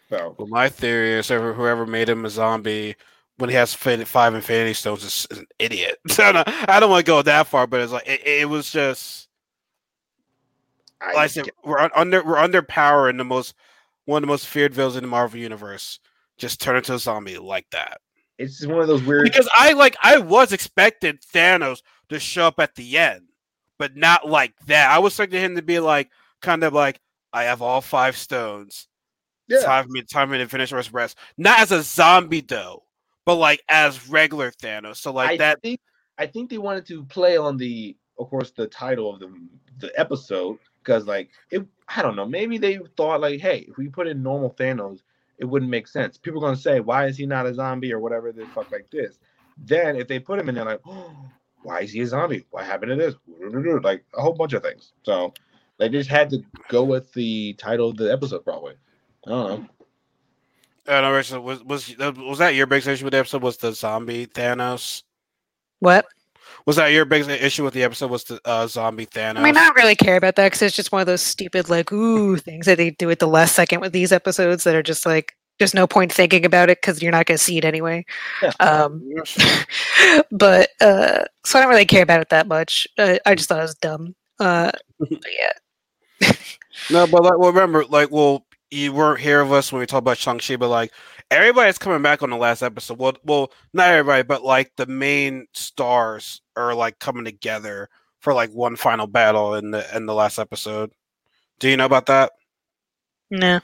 So 0.09 0.35
Well, 0.39 0.49
my 0.49 0.69
theory 0.69 1.13
is 1.13 1.29
whoever, 1.29 1.53
whoever 1.53 1.87
made 1.87 2.09
him 2.09 2.25
a 2.25 2.31
zombie 2.31 2.97
when 3.37 3.51
he 3.51 3.57
has 3.57 3.75
five 3.75 4.35
Infinity 4.35 4.75
Stones 4.75 5.03
is, 5.03 5.27
is 5.31 5.39
an 5.39 5.47
idiot. 5.59 5.99
So 6.09 6.31
no, 6.33 6.45
I 6.47 6.81
don't 6.81 6.91
want 6.91 7.05
to 7.05 7.11
go 7.11 7.23
that 7.23 7.47
far, 7.47 7.67
but 7.67 7.81
it's 7.81 7.93
like 7.93 8.07
it, 8.07 8.27
it 8.27 8.49
was 8.49 8.71
just 8.71 9.29
I, 11.01 11.07
like 11.09 11.17
I 11.17 11.27
said 11.27 11.51
we're 11.65 11.91
under 11.95 12.25
we're 12.25 12.37
underpowering 12.37 13.19
the 13.19 13.25
most 13.25 13.55
one 14.07 14.23
of 14.23 14.27
the 14.27 14.33
most 14.33 14.47
feared 14.47 14.75
villains 14.75 14.97
in 14.97 15.03
the 15.03 15.09
Marvel 15.09 15.41
universe. 15.41 16.01
Just 16.37 16.61
turn 16.61 16.77
into 16.77 16.95
a 16.95 16.99
zombie 16.99 17.39
like 17.39 17.67
that. 17.71 18.01
It's 18.39 18.59
just 18.59 18.71
one 18.71 18.81
of 18.81 18.89
those 18.89 19.03
weird. 19.03 19.25
Because 19.25 19.49
I 19.55 19.73
like 19.73 19.97
I 20.03 20.19
was 20.19 20.53
expecting 20.53 21.19
Thanos 21.35 21.83
to 22.09 22.19
show 22.19 22.47
up 22.47 22.59
at 22.59 22.75
the 22.75 22.99
end, 22.99 23.23
but 23.79 23.97
not 23.97 24.29
like 24.29 24.55
that. 24.67 24.91
I 24.91 24.99
was 24.99 25.13
expecting 25.13 25.41
him 25.41 25.57
to 25.57 25.63
be 25.63 25.79
like 25.81 26.11
kind 26.43 26.65
of 26.65 26.73
like 26.73 27.01
I 27.33 27.45
have 27.45 27.63
all 27.63 27.81
five 27.81 28.17
stones. 28.17 28.89
yeah, 29.49 29.61
Time 29.61 29.85
for 29.85 29.91
me, 29.91 30.03
time 30.03 30.29
for 30.29 30.33
me 30.33 30.39
to 30.39 30.49
finish 30.49 30.73
rest 30.73 30.93
rest. 30.93 31.19
Not 31.39 31.61
as 31.61 31.73
a 31.73 31.83
zombie 31.83 32.41
though, 32.41 32.85
but 33.25 33.37
like 33.37 33.63
as 33.69 34.09
regular 34.09 34.51
Thanos. 34.51 34.97
So 34.97 35.13
like 35.13 35.31
I 35.31 35.37
that. 35.39 35.63
think 35.63 35.81
I 36.19 36.27
think 36.27 36.51
they 36.51 36.59
wanted 36.59 36.87
to 36.87 37.05
play 37.05 37.37
on 37.37 37.57
the, 37.57 37.97
of 38.19 38.31
course, 38.31 38.53
the 38.53 38.67
title 38.69 39.13
of 39.13 39.21
the 39.21 39.33
the 39.79 39.93
episode 39.99 40.59
because 40.83 41.07
like 41.07 41.31
it. 41.51 41.67
I 41.87 42.01
don't 42.01 42.17
know. 42.17 42.25
Maybe 42.27 42.57
they 42.57 42.79
thought 42.97 43.21
like, 43.21 43.41
hey, 43.41 43.67
if 43.69 43.77
we 43.77 43.89
put 43.89 44.07
in 44.07 44.23
normal 44.23 44.55
Thanos, 44.55 45.03
it 45.39 45.45
wouldn't 45.45 45.71
make 45.71 45.89
sense. 45.89 46.19
People 46.19 46.45
are 46.45 46.49
gonna 46.49 46.57
say, 46.57 46.81
why 46.81 47.07
is 47.07 47.17
he 47.17 47.27
not 47.27 47.47
a 47.47 47.55
zombie 47.55 47.93
or 47.93 48.01
whatever 48.01 48.33
the 48.33 48.47
fuck 48.47 48.71
like 48.71 48.91
this. 48.91 49.19
Then 49.59 49.97
if 49.97 50.09
they 50.09 50.19
put 50.19 50.39
him 50.39 50.49
in 50.49 50.55
there, 50.55 50.65
like, 50.65 50.81
oh, 50.87 51.15
why 51.63 51.81
is 51.81 51.93
he 51.93 52.01
a 52.01 52.07
zombie? 52.07 52.45
What 52.51 52.65
happened 52.65 52.91
to 52.91 52.97
this? 52.97 53.15
Like 53.83 54.05
a 54.15 54.23
whole 54.23 54.33
bunch 54.33 54.53
of 54.53 54.63
things. 54.63 54.93
So 55.03 55.33
they 55.79 55.89
just 55.89 56.11
had 56.11 56.31
to 56.31 56.43
go 56.69 56.85
with 56.85 57.13
the 57.13 57.55
title 57.55 57.91
of 57.91 57.97
the 57.97 58.13
episode, 58.13 58.45
probably. 58.45 58.75
I 59.27 59.31
don't 59.31 59.49
know. 59.49 59.69
I 60.87 60.93
don't 60.93 61.03
know, 61.03 61.13
Rachel, 61.13 61.41
was 61.43 61.63
was 61.65 61.97
was 61.99 62.39
that 62.39 62.55
your 62.55 62.67
big 62.67 62.87
issue 62.87 63.05
with 63.05 63.13
the 63.13 63.19
episode? 63.19 63.43
Was 63.43 63.57
the 63.57 63.73
zombie 63.73 64.27
Thanos? 64.27 65.03
What? 65.81 66.07
Was 66.67 66.77
that 66.77 66.89
your 66.89 67.05
biggest 67.05 67.29
issue 67.29 67.63
with 67.63 67.75
the 67.75 67.83
episode? 67.83 68.11
Was 68.11 68.25
the 68.25 68.41
uh, 68.45 68.67
zombie 68.67 69.07
Thanos? 69.07 69.39
I 69.39 69.43
mean, 69.43 69.57
I 69.57 69.65
don't 69.65 69.77
really 69.77 69.95
care 69.95 70.17
about 70.17 70.37
that 70.37 70.47
because 70.47 70.63
it's 70.63 70.77
just 70.77 70.93
one 70.93 71.01
of 71.01 71.07
those 71.07 71.21
stupid, 71.21 71.69
like, 71.69 71.93
ooh, 71.93 72.37
things 72.37 72.67
that 72.67 72.79
they 72.79 72.91
do 72.91 73.11
at 73.11 73.19
the 73.19 73.29
last 73.29 73.55
second 73.55 73.81
with 73.81 73.93
these 73.93 74.13
episodes 74.13 74.65
that 74.65 74.75
are 74.75 74.83
just 74.83 75.05
like, 75.05 75.37
there's 75.59 75.75
no 75.75 75.87
point 75.87 76.13
thinking 76.13 76.45
about 76.45 76.71
it 76.71 76.79
because 76.81 77.03
you're 77.03 77.13
not 77.13 77.27
going 77.27 77.37
to 77.37 77.43
see 77.43 77.59
it 77.59 77.65
anyway. 77.65 78.05
Yeah. 78.43 78.51
Um, 78.61 79.03
but 80.31 80.71
uh, 80.81 81.25
so 81.45 81.59
I 81.59 81.63
don't 81.63 81.71
really 81.71 81.85
care 81.85 82.03
about 82.03 82.21
it 82.21 82.31
that 82.31 82.49
much. 82.49 82.87
Uh, 82.99 83.19
I 83.27 83.35
just 83.35 83.49
thought 83.49 83.59
it 83.59 83.63
was 83.63 83.75
dumb. 83.77 84.15
Uh, 84.41 84.73
but 84.99 85.21
yeah, 85.39 86.33
No, 86.91 87.07
but 87.07 87.23
like, 87.23 87.39
well, 87.39 87.53
remember, 87.53 87.85
like, 87.85 88.11
well, 88.11 88.47
you 88.71 88.93
weren't 88.93 89.21
here 89.21 89.45
with 89.45 89.53
us 89.53 89.73
when 89.73 89.81
we 89.81 89.87
talked 89.87 90.01
about 90.01 90.19
Shang 90.19 90.39
Chi, 90.39 90.57
but 90.57 90.69
like, 90.69 90.93
everybody's 91.35 91.79
coming 91.79 92.03
back 92.03 92.23
on 92.23 92.31
the 92.31 92.37
last 92.37 92.63
episode. 92.63 92.99
Well, 92.99 93.15
well, 93.25 93.53
not 93.73 93.89
everybody, 93.89 94.23
but 94.23 94.43
like 94.43 94.73
the 94.77 94.87
main 94.87 95.47
stars 95.53 96.41
are 96.57 96.75
like 96.75 96.99
coming 96.99 97.25
together 97.25 97.89
for 98.21 98.33
like 98.33 98.51
one 98.51 98.77
final 98.77 99.07
battle 99.07 99.55
in 99.55 99.71
the 99.71 99.97
in 99.97 100.07
the 100.07 100.15
last 100.15 100.39
episode. 100.39 100.93
Do 101.59 101.69
you 101.69 101.77
know 101.77 101.87
about 101.87 102.07
that? 102.07 102.33
no. 103.31 103.61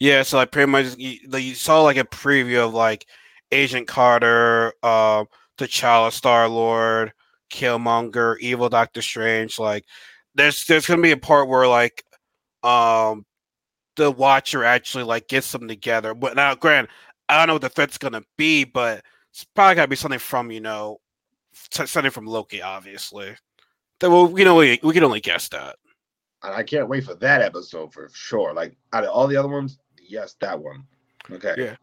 Yeah, 0.00 0.22
so 0.22 0.38
like 0.38 0.52
pretty 0.52 0.70
much 0.70 0.96
you, 0.96 1.18
you 1.38 1.54
saw 1.54 1.82
like 1.82 1.96
a 1.98 2.04
preview 2.04 2.66
of 2.66 2.74
like 2.74 3.06
Agent 3.52 3.86
Carter, 3.86 4.72
um, 4.82 5.26
T'Challa, 5.58 6.12
Star 6.12 6.48
Lord, 6.48 7.12
Killmonger, 7.50 8.38
Evil 8.40 8.68
Doctor 8.68 9.02
Strange. 9.02 9.58
Like, 9.58 9.84
there's 10.34 10.64
there's 10.66 10.86
gonna 10.86 11.02
be 11.02 11.12
a 11.12 11.16
part 11.16 11.48
where 11.48 11.68
like, 11.68 12.04
um, 12.62 13.24
the 13.96 14.10
Watcher 14.10 14.64
actually 14.64 15.04
like 15.04 15.28
gets 15.28 15.50
them 15.52 15.68
together. 15.68 16.14
But 16.14 16.36
now, 16.36 16.54
Grant, 16.54 16.88
I 17.28 17.38
don't 17.38 17.48
know 17.48 17.54
what 17.54 17.62
the 17.62 17.68
threat's 17.68 17.98
gonna 17.98 18.22
be, 18.36 18.64
but 18.64 19.02
it's 19.32 19.44
probably 19.44 19.74
gotta 19.76 19.88
be 19.88 19.96
something 19.96 20.18
from 20.18 20.50
you 20.50 20.60
know, 20.60 21.00
something 21.52 22.10
from 22.10 22.26
Loki, 22.26 22.62
obviously. 22.62 23.34
That 24.00 24.10
well, 24.10 24.32
you 24.38 24.44
know, 24.44 24.56
we 24.56 24.78
we 24.82 24.92
can 24.92 25.04
only 25.04 25.20
guess 25.20 25.48
that. 25.48 25.76
I 26.42 26.62
can't 26.62 26.88
wait 26.88 27.04
for 27.04 27.14
that 27.14 27.42
episode 27.42 27.92
for 27.92 28.08
sure. 28.12 28.52
Like 28.52 28.76
out 28.92 29.04
of 29.04 29.10
all 29.10 29.26
the 29.26 29.36
other 29.36 29.48
ones, 29.48 29.78
yes, 30.00 30.36
that 30.40 30.60
one. 30.60 30.84
Okay. 31.30 31.54
Yeah. 31.56 31.76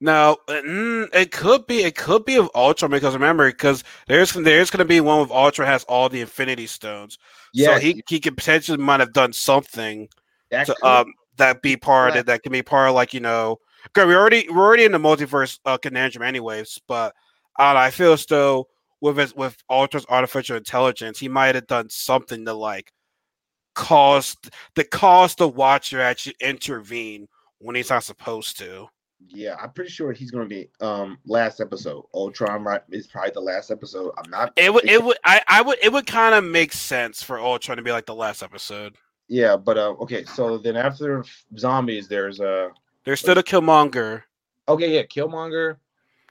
Now, 0.00 0.36
mm, 0.48 1.12
it 1.12 1.32
could 1.32 1.66
be 1.66 1.82
it 1.82 1.96
could 1.96 2.24
be 2.24 2.36
of 2.36 2.50
Ultron 2.54 2.90
because 2.90 3.14
remember 3.14 3.50
because 3.50 3.82
there's 4.06 4.32
there's 4.32 4.70
going 4.70 4.78
to 4.78 4.84
be 4.84 5.00
one 5.00 5.20
with 5.20 5.30
Ultron 5.30 5.66
has 5.68 5.84
all 5.84 6.08
the 6.08 6.20
Infinity 6.20 6.66
Stones, 6.66 7.18
Yeah. 7.52 7.74
so 7.74 7.80
he 7.80 8.02
he 8.08 8.20
could 8.20 8.36
potentially 8.36 8.78
might 8.78 9.00
have 9.00 9.12
done 9.12 9.32
something 9.32 10.08
that 10.50 10.66
to 10.66 10.74
could- 10.74 10.88
um 10.88 11.12
that 11.36 11.62
be 11.62 11.76
part 11.76 12.10
of 12.10 12.16
it 12.16 12.26
that 12.26 12.42
can 12.42 12.50
be 12.52 12.62
part 12.62 12.88
of 12.88 12.94
like 12.94 13.12
you 13.12 13.20
know 13.20 13.58
okay 13.88 14.06
we 14.06 14.14
already 14.14 14.46
we're 14.50 14.64
already 14.64 14.84
in 14.84 14.92
the 14.92 14.98
multiverse 14.98 15.58
uh, 15.64 15.78
conundrum 15.78 16.22
anyways, 16.22 16.78
but 16.88 17.14
I 17.58 17.72
know, 17.72 17.78
I 17.80 17.90
feel 17.90 18.12
as 18.12 18.26
though 18.26 18.68
with 19.00 19.16
his, 19.16 19.34
with 19.34 19.56
Ultron's 19.70 20.06
artificial 20.08 20.56
intelligence 20.56 21.18
he 21.18 21.28
might 21.28 21.54
have 21.54 21.66
done 21.66 21.88
something 21.90 22.44
to 22.44 22.52
like 22.54 22.92
cause 23.74 24.36
to 24.74 24.84
cause 24.84 25.34
the 25.36 25.48
Watcher 25.48 26.00
actually 26.00 26.36
intervene 26.40 27.28
when 27.58 27.76
he's 27.76 27.90
not 27.90 28.04
supposed 28.04 28.58
to. 28.58 28.88
yeah, 29.28 29.56
I'm 29.60 29.72
pretty 29.72 29.90
sure 29.90 30.12
he's 30.12 30.30
gonna 30.30 30.46
be 30.46 30.68
um 30.80 31.18
last 31.26 31.60
episode. 31.60 32.04
Ultron 32.14 32.62
right 32.64 32.82
is 32.90 33.06
probably 33.08 33.32
the 33.32 33.40
last 33.40 33.70
episode. 33.70 34.12
I'm 34.18 34.30
not 34.30 34.52
It 34.56 34.72
would, 34.72 34.88
it 34.88 35.02
would, 35.02 35.16
I, 35.24 35.42
I 35.48 35.62
would, 35.62 35.78
it 35.82 35.92
would 35.92 36.06
kind 36.06 36.34
of 36.34 36.44
make 36.44 36.72
sense 36.72 37.22
for 37.22 37.38
Ultron 37.40 37.76
to 37.76 37.82
be 37.82 37.92
like 37.92 38.06
the 38.06 38.14
last 38.14 38.42
episode. 38.42 38.96
yeah, 39.28 39.56
but 39.56 39.76
uh 39.76 39.94
okay, 40.00 40.24
so 40.24 40.56
then 40.58 40.76
after 40.76 41.24
zombies, 41.56 42.08
there's 42.08 42.40
uh 42.40 42.68
There's 43.08 43.20
still 43.20 43.38
a 43.38 43.42
Killmonger. 43.42 44.24
okay, 44.68 44.94
yeah, 44.94 45.02
Killmonger. 45.04 45.78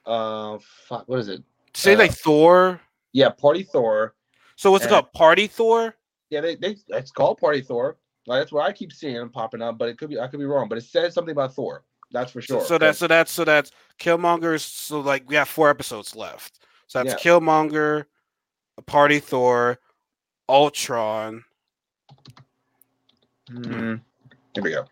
Uh 0.06 0.60
fuck, 0.88 1.10
what 1.10 1.18
is 1.18 1.28
it? 1.28 1.42
Say 1.74 1.96
Uh, 1.96 1.98
like 1.98 2.12
Thor. 2.12 2.80
Yeah, 3.14 3.30
Party 3.30 3.64
Thor. 3.64 4.14
So 4.58 4.70
what's 4.70 4.86
it 4.86 4.92
uh, 4.92 5.02
called? 5.02 5.12
Party 5.14 5.48
Thor. 5.48 5.96
Yeah, 6.30 6.42
they, 6.42 6.54
they 6.56 6.76
it's 6.90 7.10
called 7.10 7.40
Party 7.40 7.62
Thor. 7.62 7.98
Like, 8.28 8.42
that's 8.42 8.52
what 8.52 8.64
I 8.70 8.74
keep 8.74 8.94
seeing 8.94 9.16
them 9.16 9.32
popping 9.32 9.64
up, 9.64 9.80
but 9.80 9.90
it 9.90 9.98
could 9.98 10.12
be 10.12 10.20
I 10.20 10.28
could 10.28 10.38
be 10.40 10.46
wrong. 10.46 10.70
But 10.70 10.78
it 10.78 10.84
says 10.84 11.16
something 11.16 11.32
about 11.32 11.56
Thor. 11.56 11.84
That's 12.12 12.32
for 12.32 12.44
sure. 12.44 12.64
so 12.64 12.78
that's 12.78 13.00
so 13.00 13.08
that's 13.08 13.32
so 13.32 13.44
that's 13.44 13.72
Killmonger's. 14.00 14.64
So 14.64 15.00
like 15.00 15.28
we 15.28 15.34
have 15.34 15.50
four 15.50 15.72
episodes 15.72 16.16
left. 16.16 16.60
So 16.86 17.02
that's 17.02 17.26
Yeah. 17.26 17.32
Killmonger, 17.32 18.06
Party 18.86 19.20
Thor, 19.20 19.80
Ultron. 20.48 21.44
Mhm. 23.50 24.00
Here 24.54 24.64
we 24.64 24.70
go. 24.74 24.86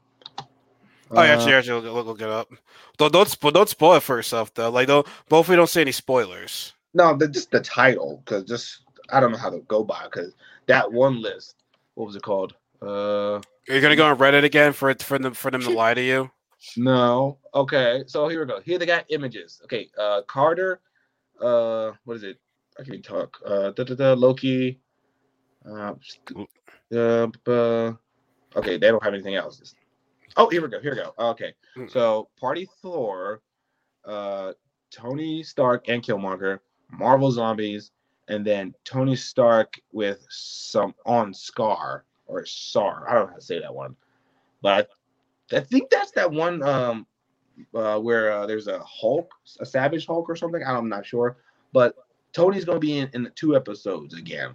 Oh, 1.12 1.18
Uh, 1.18 1.26
actually, 1.26 1.53
actually, 1.53 1.89
look, 1.89 2.06
look 2.06 2.22
it 2.22 2.30
up. 2.30 2.51
Don't 2.97 3.14
don't, 3.14 3.28
spo- 3.28 3.53
don't 3.53 3.70
spoil 3.70 3.95
it 3.95 4.03
for 4.03 4.16
yourself 4.16 4.53
though. 4.53 4.70
Like 4.70 4.88
don't 4.88 5.08
both 5.30 5.47
we 5.49 5.56
don't 5.56 5.70
say 5.70 5.82
any 5.82 5.91
spoilers. 5.91 6.74
no, 6.93 7.16
the, 7.16 7.28
just 7.28 7.51
the 7.51 7.60
title, 7.62 8.22
because 8.26 8.43
just 8.45 8.84
I 9.10 9.20
don't 9.20 9.32
know 9.32 9.38
how 9.38 9.49
to 9.51 9.60
go 9.68 9.84
by, 9.84 10.03
because 10.06 10.34
that 10.68 10.91
one 10.91 11.22
list. 11.22 11.56
What 11.93 12.08
was 12.08 12.16
it 12.16 12.24
called? 12.24 12.56
Uh, 12.82 13.36
Are 13.36 13.41
you 13.70 13.82
gonna 13.82 13.95
go 13.95 14.08
on 14.08 14.18
Reddit 14.18 14.43
again 14.43 14.74
for 14.74 14.89
it 14.89 15.01
for 15.01 15.18
them 15.20 15.34
for 15.34 15.51
them 15.51 15.62
to 15.62 15.70
lie 15.70 15.93
to 15.93 16.01
you? 16.01 16.30
no. 16.78 17.38
Okay, 17.53 18.03
so 18.08 18.28
here 18.28 18.39
we 18.39 18.45
go. 18.47 18.60
Here 18.62 18.78
they 18.80 18.86
got 18.86 19.06
images. 19.10 19.62
Okay, 19.66 19.89
uh, 19.97 20.24
Carter. 20.28 20.82
Uh, 21.39 21.91
what 22.06 22.18
is 22.18 22.24
it? 22.24 22.39
I 22.80 22.84
can 22.84 23.01
talk. 23.01 23.38
Uh, 23.45 23.72
da, 23.72 23.84
da, 23.84 23.95
da, 23.95 24.14
Loki. 24.14 24.80
Uh, 25.66 25.93
uh, 26.93 27.28
uh, 27.47 27.93
okay, 28.56 28.78
they 28.78 28.88
don't 28.88 29.03
have 29.03 29.14
anything 29.14 29.36
else. 29.36 29.74
Oh, 30.38 30.50
here 30.50 30.62
we 30.62 30.68
go. 30.68 30.80
Here 30.80 30.92
we 30.92 30.98
go. 30.98 31.14
Okay, 31.18 31.54
Hmm. 31.76 31.88
so 31.88 32.30
Party 32.40 32.68
Thor, 32.82 33.42
uh, 34.06 34.54
Tony 34.92 35.44
Stark 35.44 35.88
and 35.88 36.02
Killmonger, 36.04 36.60
Marvel 36.92 37.32
Zombies, 37.32 37.92
and 38.28 38.46
then 38.46 38.74
Tony 38.84 39.16
Stark 39.16 39.80
with 39.92 40.26
some 40.30 40.94
on 41.06 41.34
Scar 41.34 42.06
or 42.28 42.46
Sar. 42.46 43.08
I 43.10 43.14
don't 43.14 43.24
know 43.26 43.30
how 43.32 43.36
to 43.36 43.42
say 43.42 43.60
that 43.60 43.74
one, 43.74 43.96
but 44.62 44.90
I, 45.52 45.58
I 45.58 45.60
think 45.62 45.90
that's 45.90 46.12
that 46.12 46.32
one 46.32 46.62
um, 46.64 47.06
uh, 47.74 48.00
where 48.00 48.32
uh, 48.32 48.46
there's 48.46 48.68
a 48.68 48.80
Hulk, 48.84 49.32
a 49.60 49.66
Savage 49.66 50.06
Hulk 50.06 50.30
or 50.30 50.36
something. 50.36 50.62
I'm 50.66 50.90
not 50.90 51.06
sure, 51.06 51.38
but 51.72 51.96
Tony's 52.34 52.66
gonna 52.66 52.80
be 52.80 52.98
in, 52.98 53.10
in 53.14 53.24
the 53.24 53.30
two 53.32 53.56
episodes 53.56 54.16
again. 54.16 54.54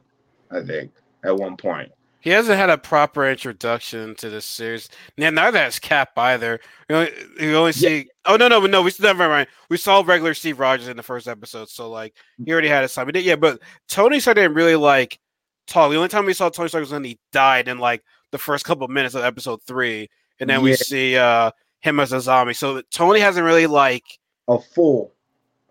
I 0.50 0.60
think 0.62 0.92
at 1.24 1.34
one 1.34 1.56
point. 1.56 1.90
He 2.20 2.30
hasn't 2.30 2.58
had 2.58 2.68
a 2.68 2.76
proper 2.76 3.28
introduction 3.28 4.14
to 4.16 4.28
this 4.28 4.44
series. 4.44 4.90
Yeah, 5.16 5.30
neither 5.30 5.58
has 5.58 5.78
Cap 5.78 6.10
either. 6.16 6.60
You 6.88 6.96
only, 6.96 7.12
you 7.40 7.56
only 7.56 7.72
see. 7.72 8.10
Oh 8.26 8.36
no, 8.36 8.48
no, 8.48 8.60
no. 8.66 8.82
We 8.82 8.92
never 9.00 9.28
mind. 9.28 9.48
We 9.70 9.78
saw 9.78 10.02
regular 10.04 10.34
Steve 10.34 10.58
Rogers 10.58 10.88
in 10.88 10.98
the 10.98 11.02
first 11.02 11.26
episode, 11.26 11.70
so 11.70 11.88
like 11.88 12.14
he 12.44 12.52
already 12.52 12.68
had 12.68 12.82
his 12.82 12.94
time. 12.94 13.06
We 13.06 13.12
did, 13.12 13.24
yeah, 13.24 13.36
but 13.36 13.60
Tony 13.88 14.20
Stark 14.20 14.36
didn't 14.36 14.54
really 14.54 14.76
like 14.76 15.18
talk. 15.66 15.90
The 15.90 15.96
only 15.96 16.08
time 16.08 16.26
we 16.26 16.34
saw 16.34 16.50
Tony 16.50 16.68
Stark 16.68 16.82
was 16.82 16.92
when 16.92 17.04
he 17.04 17.18
died 17.32 17.68
in 17.68 17.78
like 17.78 18.02
the 18.32 18.38
first 18.38 18.66
couple 18.66 18.84
of 18.84 18.90
minutes 18.90 19.14
of 19.14 19.24
episode 19.24 19.62
three, 19.62 20.10
and 20.38 20.50
then 20.50 20.60
we 20.62 20.74
see 20.74 21.16
uh 21.16 21.50
him 21.80 22.00
as 22.00 22.12
a 22.12 22.20
zombie. 22.20 22.52
So 22.52 22.82
Tony 22.90 23.20
hasn't 23.20 23.46
really 23.46 23.66
like 23.66 24.04
A 24.46 24.58
full, 24.58 25.14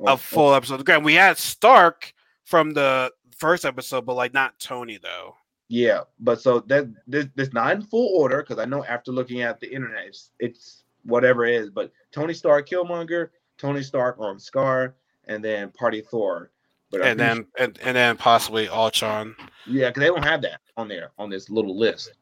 a 0.04 0.18
full 0.18 0.56
episode. 0.56 0.82
Again, 0.82 1.04
we 1.04 1.14
had 1.14 1.38
Stark 1.38 2.12
from 2.44 2.74
the 2.74 3.12
first 3.38 3.66
episode, 3.66 4.08
but 4.08 4.16
like 4.16 4.34
not 4.34 4.58
Tony 4.60 4.98
though. 4.98 5.36
Yeah, 5.70 6.02
but 6.20 6.42
so 6.42 6.62
that 6.62 6.88
this 7.08 7.28
this 7.36 7.54
not 7.54 7.76
in 7.76 7.84
full 7.84 8.20
order 8.20 8.42
because 8.42 8.58
I 8.58 8.66
know 8.66 8.84
after 8.84 9.12
looking 9.12 9.42
at 9.42 9.60
the 9.60 9.72
internet, 9.72 10.08
it's, 10.08 10.32
it's 10.40 10.84
whatever 11.04 11.46
it 11.46 11.56
is. 11.56 11.70
But 11.70 11.92
Tony 12.12 12.34
Stark, 12.34 12.68
Killmonger, 12.68 13.30
Tony 13.60 13.84
Stark 13.84 14.18
on 14.20 14.40
Scar, 14.40 14.96
and 15.28 15.44
then 15.44 15.70
Party 15.70 16.02
Thor. 16.02 16.50
But 16.92 17.04
and 17.04 17.20
then 17.20 17.46
and, 17.60 17.78
and 17.84 17.96
then 17.96 18.18
possibly 18.18 18.68
Ultron. 18.68 19.36
sure- 19.38 19.48
yeah, 19.68 19.90
because 19.90 20.02
they 20.02 20.08
don't 20.08 20.24
have 20.24 20.42
that 20.42 20.60
on 20.76 20.88
there 20.88 21.12
on 21.20 21.30
this 21.30 21.52
little 21.52 21.78
list. 21.78 22.14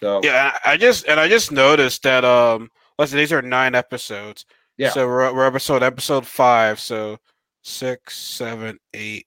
So 0.00 0.20
Yeah, 0.24 0.58
I 0.64 0.76
just 0.76 1.06
and 1.06 1.20
I 1.20 1.28
just 1.28 1.52
noticed 1.52 2.02
that 2.02 2.24
um, 2.24 2.68
let's 2.98 3.12
see, 3.12 3.18
these 3.18 3.32
are 3.32 3.42
nine 3.42 3.76
episodes. 3.76 4.44
Yeah. 4.76 4.90
So 4.90 5.06
we're, 5.06 5.32
we're 5.32 5.46
episode 5.46 5.84
episode 5.84 6.26
five. 6.26 6.80
So 6.80 7.18
six, 7.62 8.18
seven, 8.18 8.78
eight. 8.92 9.26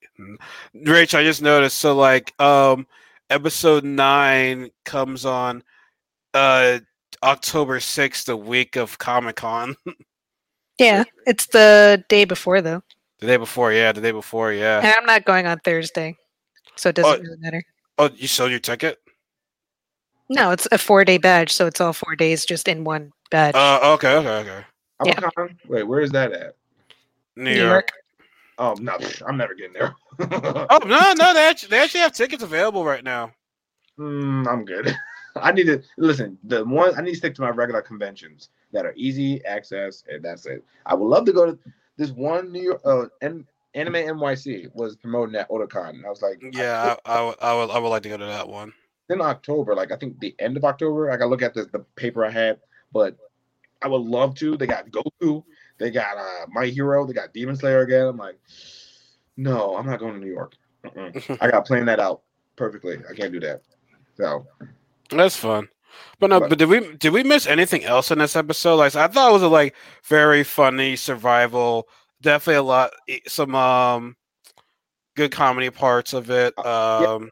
Rich, 0.74 1.14
I 1.14 1.22
just 1.24 1.40
noticed. 1.40 1.78
So 1.78 1.94
like 1.94 2.38
um, 2.38 2.86
episode 3.32 3.84
nine 3.84 4.70
comes 4.84 5.24
on 5.24 5.62
uh 6.34 6.78
October 7.22 7.80
sixth, 7.80 8.26
the 8.26 8.36
week 8.36 8.76
of 8.76 8.98
Comic 8.98 9.36
Con. 9.36 9.76
Yeah, 10.78 11.04
it's 11.26 11.46
the 11.46 12.02
day 12.08 12.24
before 12.24 12.60
though, 12.62 12.82
the 13.20 13.26
day 13.26 13.36
before, 13.36 13.72
yeah, 13.72 13.92
the 13.92 14.00
day 14.00 14.10
before, 14.10 14.52
yeah. 14.52 14.78
and 14.78 14.94
I'm 14.98 15.04
not 15.04 15.24
going 15.24 15.46
on 15.46 15.60
Thursday, 15.60 16.16
so 16.76 16.88
it 16.88 16.96
doesn't 16.96 17.20
Oh. 17.20 17.22
really 17.22 17.36
matter. 17.38 17.62
Oh, 17.98 18.10
you 18.16 18.26
sold 18.26 18.50
your 18.50 18.58
ticket? 18.58 18.98
No, 20.28 20.50
it's 20.50 20.66
a 20.72 20.78
four 20.78 21.04
day 21.04 21.18
badge, 21.18 21.52
so 21.52 21.66
it's 21.66 21.80
all 21.80 21.92
four 21.92 22.16
days 22.16 22.44
just 22.46 22.66
in 22.66 22.84
one 22.84 23.12
badge. 23.30 23.54
Uh, 23.54 23.80
okay, 23.94 24.16
okay, 24.16 24.28
okay. 24.50 24.64
Yeah. 25.04 25.46
Wait, 25.68 25.82
where 25.84 26.00
is 26.00 26.10
that 26.12 26.32
at? 26.32 26.56
New, 27.36 27.44
New 27.44 27.60
York. 27.60 27.70
York. 27.70 27.88
Oh 28.58 28.74
no, 28.80 28.98
I'm 29.26 29.36
never 29.36 29.54
getting 29.54 29.72
there. 29.74 29.94
Oh 30.70 30.78
no, 30.84 31.12
no, 31.14 31.34
they 31.34 31.48
actually, 31.48 31.70
they 31.70 31.78
actually 31.82 32.00
have 32.00 32.12
tickets 32.12 32.42
available 32.42 32.84
right 32.84 33.02
now. 33.04 33.32
Mm, 33.98 34.46
I'm 34.46 34.64
good. 34.64 34.94
I 35.36 35.52
need 35.52 35.64
to 35.66 35.82
listen. 35.96 36.38
The 36.44 36.64
one 36.64 36.94
I 36.96 37.00
need 37.02 37.12
to 37.12 37.16
stick 37.16 37.34
to 37.36 37.42
my 37.42 37.50
regular 37.50 37.82
conventions 37.82 38.50
that 38.72 38.84
are 38.86 38.92
easy 38.96 39.44
access, 39.44 40.04
and 40.08 40.22
that's 40.22 40.46
it. 40.46 40.64
I 40.86 40.94
would 40.94 41.06
love 41.06 41.24
to 41.26 41.32
go 41.32 41.46
to 41.46 41.58
this 41.96 42.10
one 42.10 42.52
New 42.52 42.62
York 42.62 42.80
uh, 42.84 43.06
N- 43.22 43.46
Anime 43.74 43.94
NYC 43.94 44.70
was 44.74 44.96
promoting 44.96 45.32
that 45.32 45.48
Otakon. 45.48 46.04
I 46.04 46.10
was 46.10 46.22
like, 46.22 46.42
Yeah, 46.52 46.96
I, 47.06 47.18
I, 47.18 47.22
would, 47.24 47.34
I 47.40 47.54
would, 47.54 47.70
I 47.70 47.78
would 47.78 47.88
like 47.88 48.02
to 48.04 48.08
go 48.10 48.16
to 48.18 48.26
that 48.26 48.48
one. 48.48 48.72
in 49.08 49.20
October, 49.20 49.74
like 49.74 49.90
I 49.92 49.96
think 49.96 50.20
the 50.20 50.34
end 50.38 50.56
of 50.56 50.64
October. 50.64 51.10
I 51.10 51.16
got 51.16 51.24
to 51.24 51.30
look 51.30 51.42
at 51.42 51.54
the, 51.54 51.64
the 51.66 51.80
paper 51.96 52.24
I 52.24 52.30
had, 52.30 52.60
but 52.92 53.16
I 53.82 53.88
would 53.88 54.02
love 54.02 54.34
to. 54.36 54.56
They 54.56 54.66
got 54.66 54.90
Goku, 54.90 55.42
they 55.78 55.90
got 55.90 56.16
uh, 56.16 56.46
My 56.50 56.66
Hero, 56.66 57.06
they 57.06 57.12
got 57.12 57.32
Demon 57.32 57.56
Slayer 57.56 57.80
again. 57.80 58.06
I'm 58.06 58.16
like, 58.16 58.38
no, 59.36 59.76
I'm 59.76 59.86
not 59.86 59.98
going 59.98 60.14
to 60.14 60.20
New 60.20 60.32
York. 60.32 60.54
I 60.84 61.50
got 61.50 61.50
to 61.50 61.62
plan 61.62 61.86
that 61.86 62.00
out 62.00 62.22
perfectly. 62.56 62.98
I 63.08 63.14
can't 63.14 63.32
do 63.32 63.40
that. 63.40 63.62
So 64.16 64.46
That's 65.10 65.36
fun. 65.36 65.68
But 66.18 66.30
no, 66.30 66.40
But- 66.40 66.50
but 66.50 66.58
did 66.58 66.68
we 66.68 66.96
did 66.96 67.12
we 67.12 67.22
miss 67.22 67.46
anything 67.46 67.84
else 67.84 68.10
in 68.10 68.18
this 68.18 68.36
episode? 68.36 68.76
Like 68.76 68.94
I 68.94 69.08
thought 69.08 69.30
it 69.30 69.32
was 69.32 69.42
a 69.42 69.48
like 69.48 69.74
very 70.04 70.42
funny 70.44 70.96
survival. 70.96 71.86
Definitely 72.22 72.54
a 72.56 72.62
lot 72.62 72.90
some 73.26 73.54
um 73.54 74.16
good 75.16 75.32
comedy 75.32 75.68
parts 75.70 76.12
of 76.14 76.30
it. 76.30 76.54
Uh, 76.56 77.16
Um 77.16 77.30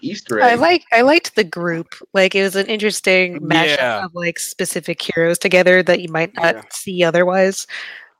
Easter 0.00 0.42
I 0.42 0.54
like 0.54 0.84
I 0.92 1.02
liked 1.02 1.36
the 1.36 1.44
group. 1.44 1.94
Like 2.12 2.34
it 2.34 2.42
was 2.42 2.56
an 2.56 2.66
interesting 2.66 3.38
mashup 3.40 3.76
Yeah. 3.76 4.04
of 4.04 4.14
like 4.14 4.38
specific 4.38 5.00
heroes 5.00 5.38
together 5.38 5.82
that 5.82 6.00
you 6.00 6.08
might 6.08 6.34
not 6.34 6.54
Yeah. 6.56 6.62
see 6.72 7.04
otherwise. 7.04 7.66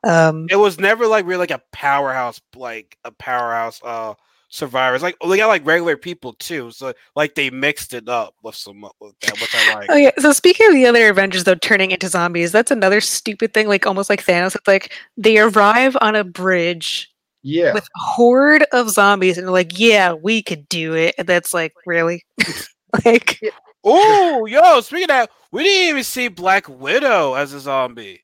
Um, 0.03 0.47
it 0.49 0.55
was 0.55 0.79
never 0.79 1.07
like 1.07 1.25
really 1.25 1.39
like 1.39 1.51
a 1.51 1.61
powerhouse 1.73 2.39
like 2.55 2.97
a 3.03 3.11
powerhouse 3.11 3.81
uh 3.83 4.13
survivors. 4.49 5.03
Like 5.03 5.17
they 5.27 5.35
got 5.35 5.47
like 5.47 5.65
regular 5.67 5.97
people 5.97 6.33
too. 6.33 6.71
So 6.71 6.93
like 7.17 7.35
they 7.35 7.49
mixed 7.49 7.93
it 7.93 8.07
up 8.07 8.33
with 8.43 8.55
some 8.55 8.81
with 9.01 9.19
that 9.21 9.33
which 9.41 9.53
I 9.53 9.75
like. 9.75 9.89
oh 9.91 9.97
yeah. 9.97 10.11
So 10.19 10.31
speaking 10.31 10.67
of 10.67 10.73
the 10.73 10.85
other 10.85 11.09
Avengers 11.09 11.43
though 11.43 11.55
turning 11.55 11.91
into 11.91 12.07
zombies, 12.07 12.53
that's 12.53 12.71
another 12.71 13.01
stupid 13.01 13.53
thing. 13.53 13.67
Like 13.67 13.85
almost 13.85 14.09
like 14.09 14.23
Thanos. 14.23 14.55
It's 14.55 14.67
like 14.67 14.93
they 15.17 15.37
arrive 15.37 15.97
on 15.99 16.15
a 16.15 16.23
bridge 16.23 17.11
yeah. 17.47 17.73
with 17.73 17.85
a 17.85 17.99
horde 17.99 18.65
of 18.73 18.89
zombies, 18.89 19.37
and 19.37 19.47
they're 19.47 19.51
like, 19.53 19.79
"Yeah, 19.79 20.13
we 20.13 20.41
could 20.41 20.67
do 20.69 20.93
it." 20.95 21.15
And 21.17 21.27
that's 21.27 21.53
like 21.53 21.73
really, 21.85 22.25
like 23.05 23.39
Oh, 23.83 24.45
yo, 24.45 24.81
speaking 24.81 25.03
of 25.05 25.07
that, 25.09 25.29
we 25.51 25.63
didn't 25.63 25.89
even 25.89 26.03
see 26.03 26.27
Black 26.27 26.67
Widow 26.67 27.35
as 27.35 27.53
a 27.53 27.59
zombie. 27.59 28.23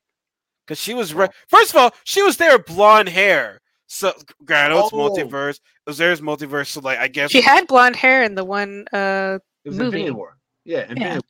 Because 0.66 0.78
she 0.78 0.92
was, 0.94 1.14
re- 1.14 1.28
first 1.48 1.70
of 1.70 1.76
all, 1.76 1.90
she 2.04 2.22
was 2.22 2.36
there 2.36 2.58
blonde 2.58 3.08
hair. 3.08 3.60
So, 3.86 4.12
granted, 4.44 4.78
it's 4.78 4.92
Oh. 4.92 4.96
multiverse. 4.96 5.56
It 5.56 5.60
was 5.86 5.96
there's 5.98 6.20
multiverse. 6.20 6.66
So, 6.68 6.80
like, 6.80 6.98
I 6.98 7.08
guess. 7.08 7.30
she 7.30 7.40
had 7.40 7.66
blonde 7.66 7.96
hair 7.96 8.24
in 8.24 8.34
the 8.34 8.44
one. 8.44 8.84
uh 8.92 9.38
It 9.64 9.68
was 9.70 9.78
movie. 9.78 9.98
Infinity 10.00 10.10
War. 10.10 10.36
Yeah, 10.64 10.80
Infinity 10.80 11.00
Yeah. 11.04 11.12
War. 11.14 11.20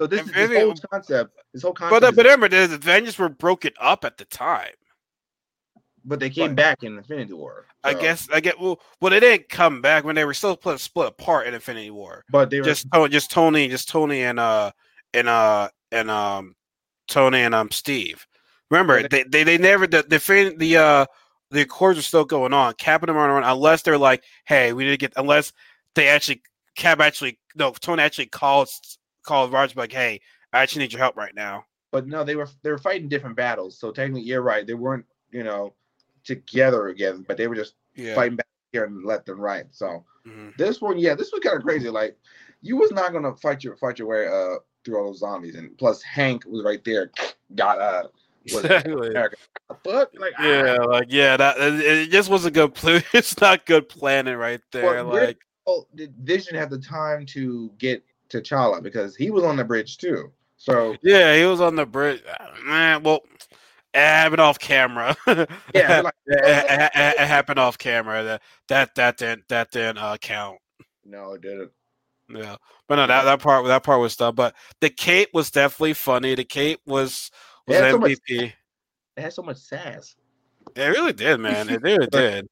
So 0.00 0.06
this, 0.06 0.20
Infinity- 0.20 0.54
this 0.54 0.62
whole 0.62 0.74
concept, 0.90 1.30
this 1.52 1.62
whole 1.62 1.72
concept, 1.74 2.00
but, 2.00 2.04
uh, 2.04 2.08
is- 2.10 2.16
but 2.16 2.24
remember, 2.24 2.48
the 2.48 2.64
Avengers 2.74 3.18
were 3.18 3.28
broken 3.28 3.72
up 3.80 4.04
at 4.06 4.16
the 4.16 4.24
time. 4.26 4.72
But 6.04 6.20
they 6.20 6.30
came 6.30 6.54
back 6.54 6.82
in 6.82 6.96
Infinity 6.96 7.32
War. 7.32 7.66
I 7.84 7.94
guess, 7.94 8.28
I 8.32 8.40
get, 8.40 8.60
well, 8.60 8.80
well, 9.00 9.10
they 9.10 9.20
didn't 9.20 9.48
come 9.48 9.80
back 9.80 10.04
when 10.04 10.14
they 10.14 10.24
were 10.24 10.34
still 10.34 10.54
split, 10.54 10.80
split 10.80 11.08
apart 11.08 11.46
in 11.46 11.54
Infinity 11.54 11.90
War. 11.90 12.24
but 12.30 12.50
they 12.50 12.60
were 12.60 12.64
Just, 12.64 12.86
oh, 12.92 13.08
just 13.08 13.30
Tony, 13.30 13.68
just 13.68 13.88
Tony 13.88 14.22
and, 14.22 14.38
uh, 14.38 14.70
and, 15.14 15.28
uh, 15.28 15.68
and, 15.90 16.10
um, 16.10 16.54
Tony 17.08 17.40
and, 17.40 17.54
um, 17.54 17.70
Steve. 17.70 18.26
Remember, 18.70 19.06
they, 19.08 19.24
they, 19.24 19.42
they 19.44 19.58
never, 19.58 19.86
the, 19.86 20.02
the, 20.02 20.54
the, 20.56 20.76
uh, 20.76 21.06
the 21.50 21.60
accords 21.60 21.98
are 21.98 22.02
still 22.02 22.24
going 22.24 22.52
on. 22.52 22.72
Cap 22.74 23.02
and 23.02 23.10
them 23.10 23.16
are 23.16 23.36
on 23.36 23.44
unless 23.44 23.82
they're 23.82 23.98
like, 23.98 24.24
hey, 24.46 24.72
we 24.72 24.84
need 24.84 24.90
to 24.90 24.96
get 24.96 25.12
unless 25.16 25.52
they 25.94 26.08
actually 26.08 26.42
Cap 26.74 27.00
actually 27.00 27.38
no 27.54 27.72
Tony 27.72 28.02
actually 28.02 28.26
calls 28.26 28.98
called 29.22 29.52
Roger 29.52 29.74
like, 29.76 29.92
hey, 29.92 30.20
I 30.54 30.62
actually 30.62 30.82
need 30.82 30.92
your 30.92 31.00
help 31.00 31.16
right 31.16 31.34
now. 31.34 31.64
but 31.90 32.06
no, 32.06 32.24
they 32.24 32.34
were 32.34 32.48
they 32.62 32.70
were 32.70 32.78
fighting 32.78 33.08
different 33.08 33.36
battles. 33.36 33.78
So 33.78 33.92
technically, 33.92 34.22
you're 34.22 34.40
right. 34.40 34.66
They 34.66 34.72
weren't, 34.74 35.04
you 35.30 35.44
know, 35.44 35.74
together 36.24 36.88
again, 36.88 37.24
but 37.26 37.36
they 37.36 37.46
were 37.48 37.54
just 37.56 37.74
Yeah. 37.94 38.14
fighting 38.14 38.36
back 38.36 38.46
here 38.72 38.84
and 38.84 39.04
left 39.04 39.28
and 39.28 39.40
right. 39.40 39.66
So 39.70 40.04
Mhm. 40.26 40.56
this 40.56 40.80
one, 40.80 40.98
yeah, 40.98 41.14
this 41.14 41.32
was 41.32 41.40
kind 41.40 41.56
of 41.56 41.62
crazy. 41.62 41.88
Like 41.88 42.16
you 42.60 42.76
was 42.76 42.92
not 42.92 43.12
gonna 43.12 43.34
fight 43.36 43.64
your 43.64 43.76
fight 43.76 43.98
your 43.98 44.08
way 44.08 44.26
uh 44.26 44.58
through 44.84 44.98
all 44.98 45.06
those 45.06 45.20
zombies, 45.20 45.54
and 45.54 45.76
plus 45.78 46.02
Hank 46.02 46.44
was 46.46 46.64
right 46.64 46.82
there, 46.84 47.10
got 47.54 47.80
uh, 47.80 48.08
Exactly. 48.44 49.14
Fuck, 49.84 50.10
like 50.18 50.34
ah. 50.38 50.42
Yeah, 50.42 50.76
like 50.82 51.06
yeah, 51.10 51.36
that 51.36 51.56
it, 51.58 52.10
just 52.10 52.28
wasn't 52.28 52.54
good. 52.54 52.74
pl- 52.74 53.00
It's 53.12 53.40
not 53.40 53.66
good 53.66 53.88
planning 53.88 54.36
right 54.36 54.60
there. 54.72 55.04
Well, 55.04 55.06
like 55.06 55.38
oh, 55.66 55.86
did 55.94 56.14
Vision 56.18 56.56
have 56.56 56.70
the 56.70 56.78
time 56.78 57.24
to 57.26 57.70
get 57.78 58.04
T'Challa 58.28 58.82
because 58.82 59.14
he 59.14 59.30
was 59.30 59.44
on 59.44 59.56
the 59.56 59.64
bridge 59.64 59.98
too. 59.98 60.32
So 60.56 60.96
yeah, 61.02 61.36
he 61.36 61.44
was 61.44 61.60
on 61.60 61.76
the 61.76 61.86
bridge. 61.86 62.22
Uh, 62.40 62.48
Man, 62.64 63.02
well, 63.02 63.20
it 63.94 63.98
happened 63.98 64.40
off 64.40 64.58
camera. 64.58 65.16
yeah, 65.26 65.98
it, 65.98 66.04
like, 66.04 66.14
it- 66.26 66.44
it- 66.44 66.90
it- 66.94 67.14
it 67.20 67.26
happened 67.26 67.58
off 67.58 67.78
camera. 67.78 68.22
That 68.24 68.42
that 68.68 68.94
that 68.96 69.16
didn't 69.18 69.48
that 69.48 69.70
didn't 69.70 69.98
uh, 69.98 70.16
count. 70.18 70.58
no, 71.04 71.32
it 71.34 71.42
didn't. 71.42 71.70
Yeah, 72.28 72.56
but 72.88 72.96
no, 72.96 73.06
that 73.06 73.24
that 73.24 73.40
part 73.40 73.66
that 73.66 73.82
part 73.82 74.00
was 74.00 74.16
done. 74.16 74.34
But 74.34 74.54
the 74.80 74.88
cape 74.90 75.28
was 75.34 75.50
definitely 75.50 75.92
funny. 75.94 76.34
The 76.34 76.44
cape 76.44 76.80
was 76.86 77.30
was 77.66 77.76
Yeah, 77.78 77.90
so 77.90 77.98
much- 77.98 78.12
MVP. 78.28 78.52
It 79.16 79.20
had 79.22 79.32
so 79.32 79.42
much 79.42 79.58
sass. 79.58 80.14
It 80.74 80.86
really 80.86 81.12
did, 81.12 81.38
man. 81.40 81.68
It 81.68 81.82
really 81.82 82.06
did. 82.10 82.48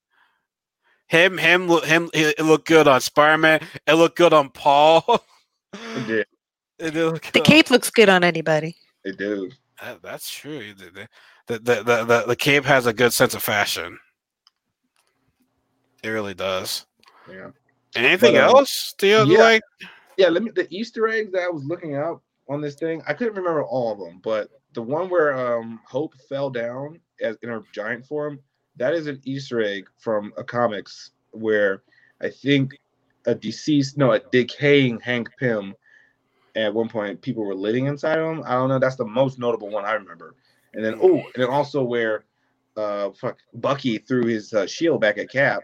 Him, 1.07 1.39
him, 1.39 1.67
look- 1.69 1.85
him. 1.87 2.11
It 2.13 2.35
it 2.39 2.43
looked 2.45 2.67
good 2.69 2.87
on 2.87 3.01
Spider 3.01 3.39
Man. 3.39 3.61
It 3.87 3.95
looked 3.95 4.17
good 4.19 4.33
on 4.33 4.51
Paul. 4.51 5.25
It 5.73 6.07
did. 6.07 6.27
It 6.79 6.93
did 6.95 7.13
look 7.13 7.23
The 7.23 7.31
good 7.33 7.41
on- 7.41 7.45
cape 7.45 7.71
looks 7.71 7.91
good 7.91 8.09
on 8.09 8.25
anybody. 8.25 8.75
It 9.05 9.19
did. 9.19 9.55
That- 9.81 10.03
that's 10.03 10.31
true. 10.31 10.75
The, 10.75 11.09
the, 11.47 11.59
the, 11.59 12.05
the, 12.05 12.25
the, 12.29 12.37
cape 12.37 12.65
has 12.65 12.87
a 12.87 12.93
good 12.93 13.13
sense 13.13 13.35
of 13.35 13.43
fashion. 13.43 13.99
It 16.03 16.09
really 16.09 16.35
does. 16.35 16.87
Yeah. 17.29 17.51
Anything 17.95 18.35
But, 18.35 18.45
um, 18.45 18.57
else? 18.57 18.95
Do 18.99 19.07
you 19.07 19.25
yeah. 19.27 19.39
like? 19.39 19.63
Yeah, 20.17 20.29
let 20.29 20.43
me 20.43 20.51
the 20.55 20.67
Easter 20.71 21.09
eggs 21.09 21.33
that 21.33 21.43
I 21.43 21.49
was 21.49 21.65
looking 21.65 21.97
up 21.97 22.23
on 22.49 22.61
this 22.61 22.75
thing. 22.75 23.03
I 23.07 23.15
couldn't 23.15 23.35
remember 23.35 23.65
all 23.65 23.93
of 23.93 23.99
them, 23.99 24.21
but 24.23 24.49
the 24.75 24.83
one 24.83 25.09
where 25.09 25.35
um 25.35 25.81
Hope 25.87 26.15
fell 26.29 26.51
down 26.51 27.01
as 27.21 27.37
in 27.43 27.49
her 27.49 27.63
giant 27.73 28.07
form, 28.07 28.39
that 28.77 28.95
is 28.95 29.07
an 29.07 29.21
Easter 29.25 29.61
egg 29.63 29.89
from 29.99 30.33
a 30.37 30.45
comics 30.45 31.11
where 31.33 31.83
I 32.21 32.31
think 32.31 32.79
a 33.27 33.35
deceased, 33.35 33.99
no, 33.99 34.13
a 34.13 34.21
decaying 34.33 35.01
Hank 35.01 35.29
Pym. 35.39 35.75
At 36.57 36.75
one 36.75 36.89
point, 36.89 37.21
people 37.23 37.45
were 37.45 37.55
living 37.55 37.87
inside 37.87 38.19
of 38.19 38.31
him. 38.39 38.43
I 38.47 38.53
don't 38.53 38.69
know. 38.69 38.79
That's 38.79 38.97
the 38.97 39.05
most 39.07 39.39
notable 39.39 39.69
one 39.69 39.85
I 39.85 39.93
remember. 39.93 40.35
And 40.75 40.85
then, 40.85 40.99
oh, 41.03 41.17
and 41.17 41.35
then 41.37 41.49
also 41.49 41.83
where, 41.83 42.25
uh, 42.77 43.11
fuck, 43.11 43.39
Bucky 43.55 43.99
threw 43.99 44.27
his 44.27 44.53
uh, 44.53 44.67
shield 44.67 45.01
back 45.01 45.19
at 45.19 45.31
Cap, 45.31 45.63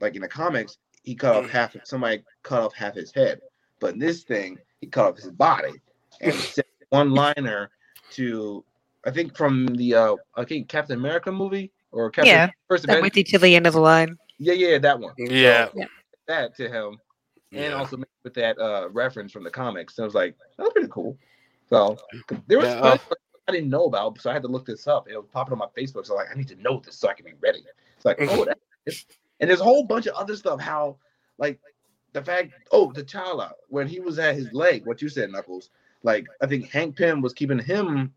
like 0.00 0.14
in 0.14 0.22
the 0.22 0.28
comics, 0.28 0.78
he 1.02 1.14
cut 1.14 1.36
off 1.36 1.50
half. 1.50 1.76
Somebody 1.84 2.22
cut 2.42 2.62
off 2.62 2.74
half 2.74 2.94
his 2.94 3.12
head. 3.12 3.40
But 3.80 3.94
in 3.94 3.98
this 3.98 4.22
thing, 4.22 4.58
he 4.80 4.86
cut 4.86 5.06
off 5.06 5.16
his 5.16 5.30
body 5.30 5.72
and 6.20 6.34
said 6.54 6.64
one 6.90 7.12
liner 7.12 7.70
to 8.12 8.64
I 9.06 9.10
think 9.10 9.36
from 9.36 9.66
the 9.66 9.94
uh 9.94 10.16
I 10.34 10.44
think 10.44 10.68
Captain 10.68 10.98
America 10.98 11.32
movie 11.32 11.70
or 11.92 12.10
Captain 12.10 12.32
Yeah, 12.34 12.50
First 12.68 12.84
I'm 12.84 12.90
Avenger. 12.90 13.02
with 13.02 13.16
you 13.16 13.24
to 13.24 13.38
the 13.38 13.54
end 13.56 13.66
of 13.66 13.72
the 13.74 13.80
line. 13.80 14.16
Yeah, 14.38 14.54
yeah, 14.54 14.78
that 14.78 14.98
one. 14.98 15.14
Yeah. 15.18 15.68
So, 15.72 15.84
that 16.28 16.56
to 16.56 16.68
him. 16.68 16.98
And 17.52 17.64
Yeah. 17.64 17.74
also 17.74 17.98
with 18.24 18.34
that 18.34 18.58
uh 18.58 18.88
reference 18.90 19.32
from 19.32 19.44
the 19.44 19.50
comics. 19.50 19.96
So 19.96 20.02
I 20.02 20.06
was 20.06 20.14
like, 20.14 20.36
that 20.56 20.62
was 20.62 20.72
pretty 20.72 20.88
cool. 20.90 21.16
So 21.68 21.98
there 22.46 22.58
was 22.58 22.68
Yeah, 22.68 22.80
uh, 22.80 22.98
I 23.48 23.52
didn't 23.52 23.70
know 23.70 23.86
about, 23.86 24.20
so 24.20 24.30
I 24.30 24.32
had 24.32 24.42
to 24.42 24.48
look 24.48 24.66
this 24.66 24.86
up. 24.86 25.08
It 25.08 25.16
was 25.16 25.26
popping 25.32 25.52
on 25.52 25.58
my 25.58 25.66
Facebook, 25.76 26.06
so 26.06 26.14
i 26.14 26.22
like 26.22 26.28
I 26.32 26.38
need 26.38 26.48
to 26.48 26.56
know 26.56 26.80
this 26.84 26.96
so 26.96 27.08
I 27.08 27.14
can 27.14 27.26
be 27.26 27.34
ready. 27.40 27.64
It's 27.96 28.04
like, 28.04 28.18
oh, 28.20 28.44
that 28.44 28.58
is. 28.86 29.06
and 29.40 29.48
there's 29.50 29.60
a 29.60 29.64
whole 29.64 29.84
bunch 29.84 30.06
of 30.06 30.14
other 30.14 30.36
stuff. 30.36 30.60
How 30.60 30.96
like 31.38 31.58
the 32.12 32.22
fact, 32.22 32.52
oh, 32.72 32.92
the 32.92 33.02
T'Challa 33.02 33.52
when 33.68 33.86
he 33.88 34.00
was 34.00 34.18
at 34.18 34.34
his 34.34 34.52
leg, 34.52 34.84
what 34.84 35.02
you 35.02 35.08
said, 35.08 35.30
Knuckles. 35.30 35.70
Like 36.02 36.26
I 36.40 36.46
think 36.46 36.70
Hank 36.70 36.96
Pym 36.96 37.20
was 37.20 37.32
keeping 37.32 37.58
him 37.58 38.12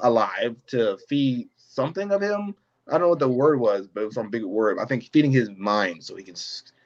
alive 0.00 0.56
to 0.68 0.98
feed 1.08 1.48
something 1.56 2.10
of 2.12 2.20
him. 2.20 2.54
I 2.88 2.92
don't 2.92 3.02
know 3.02 3.08
what 3.10 3.18
the 3.20 3.28
word 3.28 3.60
was, 3.60 3.86
but 3.86 4.02
it 4.02 4.06
was 4.06 4.14
from 4.14 4.30
Big 4.30 4.44
Word. 4.44 4.78
I 4.78 4.84
think 4.84 5.10
feeding 5.12 5.30
his 5.32 5.50
mind 5.50 6.02
so 6.02 6.16
he 6.16 6.24
can 6.24 6.34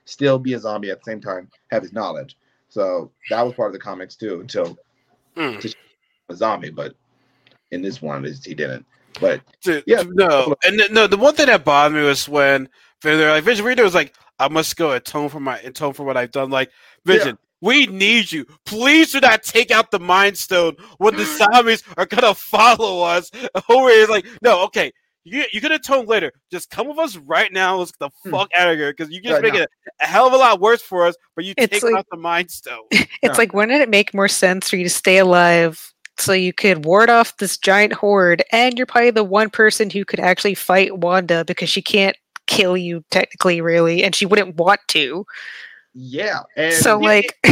still 0.05 0.39
be 0.39 0.55
a 0.55 0.59
zombie 0.59 0.91
at 0.91 0.99
the 1.03 1.11
same 1.11 1.21
time, 1.21 1.49
have 1.71 1.83
his 1.83 1.93
knowledge. 1.93 2.37
So 2.69 3.11
that 3.31 3.43
was 3.43 3.55
part 3.55 3.69
of 3.69 3.73
the 3.73 3.79
comics 3.79 4.17
too, 4.17 4.41
until 4.41 4.77
Mm. 5.37 5.75
a 6.29 6.35
zombie. 6.35 6.71
But 6.71 6.95
in 7.71 7.83
this 7.83 8.01
one, 8.03 8.25
he 8.25 8.55
didn't. 8.55 8.85
But 9.21 9.41
Dude, 9.63 9.85
Yeah. 9.87 10.03
no, 10.07 10.55
and 10.65 10.79
th- 10.79 10.91
no. 10.91 11.07
The 11.07 11.17
one 11.17 11.35
thing 11.35 11.47
that 11.47 11.65
bothered 11.65 11.97
me 11.97 12.05
was 12.05 12.29
when 12.29 12.69
they're 13.03 13.31
like 13.31 13.45
Vision 13.45 13.65
Reader 13.65 13.85
was 13.85 13.95
like, 13.95 14.15
"I 14.39 14.49
must 14.49 14.77
go 14.77 14.93
atone 14.93 15.29
for 15.29 15.41
my 15.41 15.59
atone 15.61 15.93
for 15.93 16.05
what 16.05 16.17
I've 16.17 16.33
done." 16.33 16.51
Like 16.51 16.71
Vision, 17.05 17.39
we 17.61 17.87
need 17.87 18.33
you. 18.33 18.45
Please 18.67 19.13
do 19.13 19.21
not 19.21 19.43
take 19.45 19.71
out 19.71 19.91
the 19.91 20.01
Mind 20.01 20.37
Stone 20.37 20.77
when 20.99 21.15
the 21.17 21.25
zombies 21.53 21.83
are 21.97 22.07
gonna 22.07 22.35
follow 22.35 23.03
us. 23.03 23.31
Over 23.69 23.89
is 23.91 24.09
like, 24.09 24.27
no, 24.43 24.63
okay. 24.65 24.93
You, 25.25 25.45
you 25.53 25.61
can 25.61 25.72
atone 25.72 26.07
later. 26.07 26.33
Just 26.51 26.70
come 26.70 26.87
with 26.89 26.99
us 26.99 27.16
right 27.16 27.51
now. 27.53 27.77
Let's 27.79 27.93
get 27.93 27.99
the 28.01 28.11
Hmm. 28.25 28.31
fuck 28.37 28.51
out 28.55 28.70
of 28.70 28.77
here 28.77 28.93
because 28.93 29.11
you 29.12 29.20
just 29.22 29.35
Right, 29.35 29.43
make 29.43 29.55
no. 29.55 29.61
it 29.62 29.68
a 30.01 30.07
hell 30.07 30.27
of 30.27 30.33
a 30.35 30.37
lot 30.37 30.61
worse 30.61 30.83
for 30.83 31.07
us. 31.07 31.16
But 31.35 31.45
you 31.47 31.55
It's 31.57 31.72
take 31.72 31.83
like- 31.83 31.95
out 31.95 32.07
the 32.11 32.16
Mind 32.18 32.51
Stone. 32.51 32.85
It's 32.93 33.09
Yeah. 33.22 33.33
like, 33.39 33.55
wouldn't 33.55 33.81
it 33.81 33.89
make 33.89 34.12
more 34.12 34.29
sense 34.29 34.68
for 34.68 34.77
you 34.77 34.85
to 34.85 34.91
stay 34.91 35.16
alive 35.18 35.93
so 36.18 36.33
you 36.33 36.53
could 36.53 36.85
ward 36.85 37.09
off 37.11 37.37
this 37.39 37.57
giant 37.57 37.93
horde, 37.95 38.43
and 38.53 38.77
you're 38.77 38.87
probably 38.87 39.11
the 39.11 39.25
one 39.25 39.49
person 39.51 39.89
who 39.91 40.05
could 40.05 40.20
actually 40.20 40.55
fight 40.55 40.99
Wanda 40.99 41.45
because 41.47 41.68
she 41.70 41.81
can't 41.83 42.16
kill 42.47 42.77
you 42.77 43.03
technically, 43.11 43.61
really, 43.62 44.05
and 44.05 44.14
she 44.14 44.27
wouldn't 44.27 44.57
want 44.57 44.81
to. 44.89 45.25
yeah, 45.95 46.41
and 46.57 46.75
so, 46.75 47.01
yeah, 47.01 47.07
like, 47.07 47.39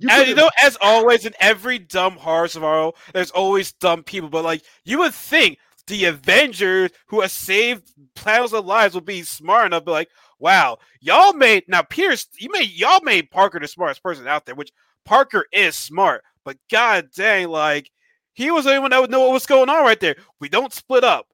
you 0.00 0.08
And 0.10 0.28
you 0.28 0.34
know, 0.34 0.50
as 0.62 0.76
always, 0.80 1.24
in 1.26 1.34
every 1.40 1.78
dumb 1.78 2.16
horror 2.16 2.48
survival, 2.48 2.96
there's 3.14 3.30
always 3.30 3.72
dumb 3.72 4.02
people. 4.02 4.28
But 4.28 4.44
like, 4.44 4.62
you 4.84 4.98
would 4.98 5.14
think 5.14 5.58
the 5.88 6.04
Avengers 6.04 6.90
who 7.06 7.20
have 7.20 7.30
saved 7.30 7.92
thousands 8.14 8.60
of 8.60 8.66
lives 8.66 8.94
will 8.94 9.00
be 9.00 9.22
smart 9.22 9.66
enough 9.66 9.82
to 9.82 9.86
be 9.86 9.92
like, 9.92 10.10
"Wow, 10.38 10.78
y'all 11.00 11.32
made 11.32 11.64
now 11.68 11.82
Pierce, 11.82 12.26
you 12.38 12.50
made 12.50 12.70
y'all 12.70 13.00
made 13.02 13.30
Parker 13.30 13.58
the 13.58 13.68
smartest 13.68 14.02
person 14.02 14.26
out 14.28 14.46
there." 14.46 14.54
Which 14.54 14.72
Parker 15.04 15.46
is 15.52 15.74
smart, 15.74 16.22
but 16.44 16.56
god 16.70 17.08
dang, 17.14 17.48
like 17.48 17.90
he 18.34 18.52
was 18.52 18.64
the 18.64 18.70
only 18.70 18.80
one 18.80 18.90
that 18.92 19.00
would 19.00 19.10
know 19.10 19.20
what 19.20 19.32
was 19.32 19.46
going 19.46 19.68
on 19.68 19.82
right 19.82 19.98
there. 19.98 20.16
We 20.40 20.48
don't 20.48 20.72
split 20.72 21.02
up, 21.02 21.26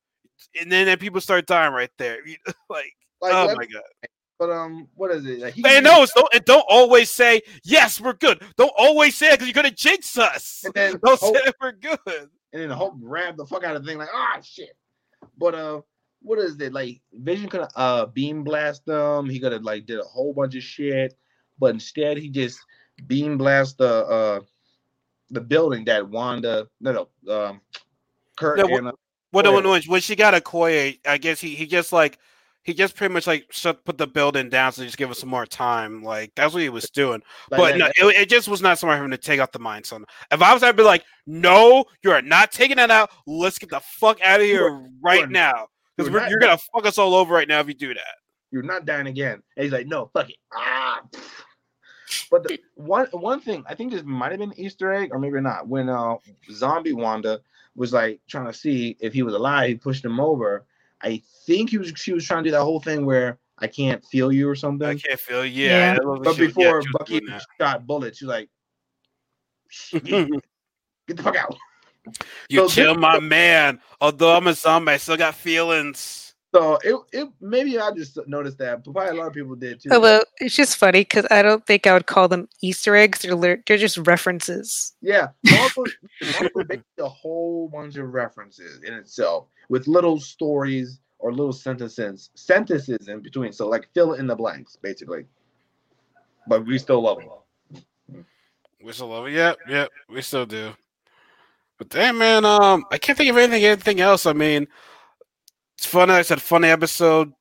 and 0.58 0.72
then, 0.72 0.86
then 0.86 0.98
people 0.98 1.20
start 1.20 1.46
dying 1.46 1.72
right 1.74 1.90
there. 1.98 2.18
like, 2.70 2.92
like, 3.20 3.32
oh 3.34 3.54
my 3.54 3.66
god. 3.66 3.82
but 4.38 4.50
um, 4.50 4.88
what 4.94 5.10
is 5.10 5.26
it? 5.26 5.40
Like, 5.40 5.54
And 5.56 5.84
no, 5.84 6.06
don't, 6.14 6.34
and 6.34 6.44
don't 6.44 6.64
always 6.68 7.10
say 7.10 7.42
yes, 7.62 8.00
we're 8.00 8.14
good. 8.14 8.42
Don't 8.56 8.72
always 8.78 9.16
say 9.16 9.28
it 9.28 9.32
because 9.32 9.48
you're 9.48 9.62
gonna 9.62 9.70
jinx 9.70 10.16
us. 10.16 10.62
and 10.64 10.72
then 10.72 11.00
Don't 11.04 11.20
Hulk, 11.20 11.36
say 11.36 11.42
that 11.44 11.54
we're 11.60 11.72
good. 11.72 12.30
And 12.54 12.62
then 12.62 12.70
Hulk 12.70 12.98
grabbed 13.00 13.36
the 13.36 13.44
fuck 13.44 13.64
out 13.64 13.74
of 13.74 13.82
the 13.82 13.88
thing, 13.90 13.98
like, 13.98 14.08
ah, 14.14 14.38
shit. 14.40 14.76
But 15.36 15.56
uh, 15.56 15.80
what 16.22 16.38
is 16.38 16.58
it? 16.60 16.72
Like, 16.72 17.02
Vision 17.12 17.48
could 17.48 17.66
uh 17.74 18.06
beam 18.06 18.44
blast 18.44 18.86
them. 18.86 19.28
He 19.28 19.40
could 19.40 19.52
have 19.52 19.62
like 19.62 19.86
did 19.86 19.98
a 19.98 20.04
whole 20.04 20.32
bunch 20.32 20.54
of 20.54 20.62
shit, 20.62 21.14
but 21.58 21.74
instead 21.74 22.16
he 22.16 22.30
just 22.30 22.60
beam 23.08 23.36
blast 23.36 23.78
the 23.78 24.06
uh 24.06 24.40
the 25.30 25.40
building 25.40 25.84
that 25.86 26.08
Wanda, 26.08 26.68
no, 26.80 27.08
no, 27.24 27.34
um, 27.34 27.60
Kurt 28.36 28.58
No, 28.58 28.68
wh- 28.68 28.78
and 28.78 28.88
uh, 28.88 28.92
when, 29.32 29.64
when, 29.64 29.82
when 29.88 30.00
she 30.00 30.14
got 30.14 30.34
a 30.34 30.40
Koye, 30.40 31.00
I 31.04 31.18
guess 31.18 31.40
he, 31.40 31.56
he 31.56 31.66
just 31.66 31.92
like 31.92 32.18
he 32.64 32.74
just 32.74 32.96
pretty 32.96 33.12
much 33.14 33.26
like 33.26 33.46
shut 33.50 33.84
put 33.84 33.98
the 33.98 34.06
building 34.06 34.48
down 34.48 34.72
so 34.72 34.82
just 34.84 34.96
give 34.96 35.10
us 35.10 35.18
some 35.20 35.28
more 35.28 35.46
time. 35.46 36.02
Like 36.02 36.32
that's 36.34 36.52
what 36.52 36.62
he 36.62 36.68
was 36.70 36.90
doing. 36.90 37.22
but 37.50 37.78
that- 37.78 37.92
no, 38.00 38.08
it, 38.08 38.16
it 38.16 38.28
just 38.28 38.48
was 38.48 38.60
not 38.62 38.78
smart 38.78 38.98
for 38.98 39.04
him 39.04 39.10
to 39.12 39.18
take 39.18 39.38
out 39.40 39.52
the 39.52 39.58
mind 39.58 39.86
stone. 39.86 40.04
If 40.32 40.42
I 40.42 40.52
was, 40.52 40.62
I'd 40.62 40.76
be 40.76 40.82
like, 40.82 41.04
no, 41.26 41.84
you 42.02 42.10
are 42.10 42.22
not 42.22 42.50
taking 42.52 42.76
that 42.78 42.90
out. 42.90 43.10
Let's 43.26 43.58
get 43.58 43.70
the 43.70 43.80
fuck 43.80 44.20
out 44.22 44.40
of 44.40 44.46
here 44.46 44.88
right 45.02 45.24
are- 45.24 45.26
now 45.28 45.68
because 45.96 46.10
you're 46.10 46.20
you're, 46.22 46.30
you're 46.30 46.40
gonna 46.40 46.58
fuck 46.58 46.86
us 46.86 46.98
all 46.98 47.14
over 47.14 47.32
right 47.34 47.46
now 47.48 47.60
if 47.60 47.68
you 47.68 47.74
do 47.74 47.94
that. 47.94 48.14
you're 48.50 48.62
not 48.62 48.84
dying 48.86 49.06
again. 49.06 49.42
And 49.56 49.64
he's 49.64 49.72
like, 49.72 49.86
no, 49.86 50.10
fuck 50.12 50.30
it. 50.30 50.36
Ah. 50.52 51.02
But 52.30 52.44
the 52.44 52.58
one 52.74 53.06
one 53.12 53.40
thing 53.40 53.64
I 53.68 53.74
think 53.74 53.92
this 53.92 54.02
might 54.04 54.30
have 54.32 54.40
been 54.40 54.50
an 54.52 54.58
Easter 54.60 54.92
egg 54.92 55.10
or 55.12 55.18
maybe 55.18 55.40
not. 55.40 55.68
When 55.68 55.88
uh 55.88 56.16
zombie 56.50 56.92
Wanda 56.92 57.40
was 57.76 57.92
like 57.92 58.20
trying 58.28 58.46
to 58.46 58.52
see 58.52 58.96
if 59.00 59.12
he 59.12 59.22
was 59.22 59.34
alive, 59.34 59.68
he 59.68 59.74
pushed 59.74 60.04
him 60.04 60.20
over. 60.20 60.64
I 61.04 61.22
think 61.46 61.70
he 61.70 61.78
was 61.78 61.92
she 61.96 62.12
was 62.12 62.24
trying 62.26 62.42
to 62.44 62.48
do 62.48 62.52
that 62.52 62.62
whole 62.62 62.80
thing 62.80 63.04
where 63.06 63.38
I 63.58 63.66
can't 63.68 64.04
feel 64.06 64.32
you 64.32 64.48
or 64.48 64.56
something. 64.56 64.88
I 64.88 64.96
can't 64.96 65.20
feel. 65.20 65.44
Yeah, 65.44 65.92
Yeah. 65.94 65.98
but 66.02 66.34
she 66.34 66.46
was- 66.46 66.56
yeah, 66.56 66.70
before 66.72 66.82
Bucky 66.92 67.20
shot 67.60 67.86
bullets, 67.86 68.18
she 68.18 68.24
was 68.24 68.32
like, 68.32 68.48
"Get 70.02 70.28
get 71.08 71.16
the 71.18 71.22
fuck 71.22 71.36
out. 71.36 71.56
You 72.48 72.60
So 72.60 72.64
this- 72.64 72.74
killed 72.74 72.98
my 73.00 73.18
man. 73.36 73.80
Although 74.00 74.36
I'm 74.36 74.46
a 74.46 74.54
zombie, 74.54 74.92
I 74.92 74.96
still 74.96 75.16
got 75.16 75.34
feelings. 75.34 76.33
So 76.54 76.78
it, 76.84 76.94
it 77.12 77.28
maybe 77.40 77.80
I 77.80 77.90
just 77.90 78.16
noticed 78.28 78.58
that, 78.58 78.84
but 78.84 78.92
probably 78.92 79.18
a 79.18 79.20
lot 79.20 79.26
of 79.26 79.32
people 79.32 79.56
did 79.56 79.80
too. 79.80 79.88
although 79.90 80.22
it's 80.38 80.54
just 80.54 80.76
funny 80.76 81.00
because 81.00 81.26
I 81.28 81.42
don't 81.42 81.66
think 81.66 81.84
I 81.84 81.92
would 81.92 82.06
call 82.06 82.28
them 82.28 82.48
Easter 82.62 82.94
eggs. 82.94 83.22
They're 83.22 83.34
lir- 83.34 83.60
they're 83.66 83.76
just 83.76 83.98
references. 83.98 84.92
Yeah, 85.02 85.28
Marvel, 85.50 85.84
Marvel 86.22 86.64
makes 86.68 86.84
a 87.00 87.08
whole 87.08 87.68
bunch 87.68 87.96
of 87.96 88.14
references 88.14 88.80
in 88.84 88.94
itself 88.94 89.48
with 89.68 89.88
little 89.88 90.20
stories 90.20 91.00
or 91.18 91.32
little 91.32 91.52
sentences, 91.52 92.30
sentences 92.34 93.08
in 93.08 93.18
between. 93.18 93.52
So 93.52 93.66
like 93.66 93.88
fill 93.92 94.12
in 94.12 94.28
the 94.28 94.36
blanks, 94.36 94.76
basically. 94.80 95.24
But 96.46 96.64
we 96.66 96.78
still 96.78 97.02
love 97.02 97.18
them. 97.18 98.24
We 98.80 98.92
still 98.92 99.08
love 99.08 99.26
it. 99.26 99.32
Yep, 99.32 99.58
yep, 99.68 99.90
we 100.08 100.22
still 100.22 100.46
do. 100.46 100.72
But 101.78 101.88
damn, 101.88 102.16
man, 102.16 102.44
um, 102.44 102.84
I 102.92 102.98
can't 102.98 103.18
think 103.18 103.30
of 103.30 103.38
anything, 103.38 103.64
anything 103.64 104.00
else. 104.00 104.24
I 104.24 104.32
mean, 104.34 104.68
it's 105.76 105.86
funny. 105.86 106.12
I 106.12 106.22
said 106.22 106.42
funny 106.42 106.68
episode. 106.68 107.32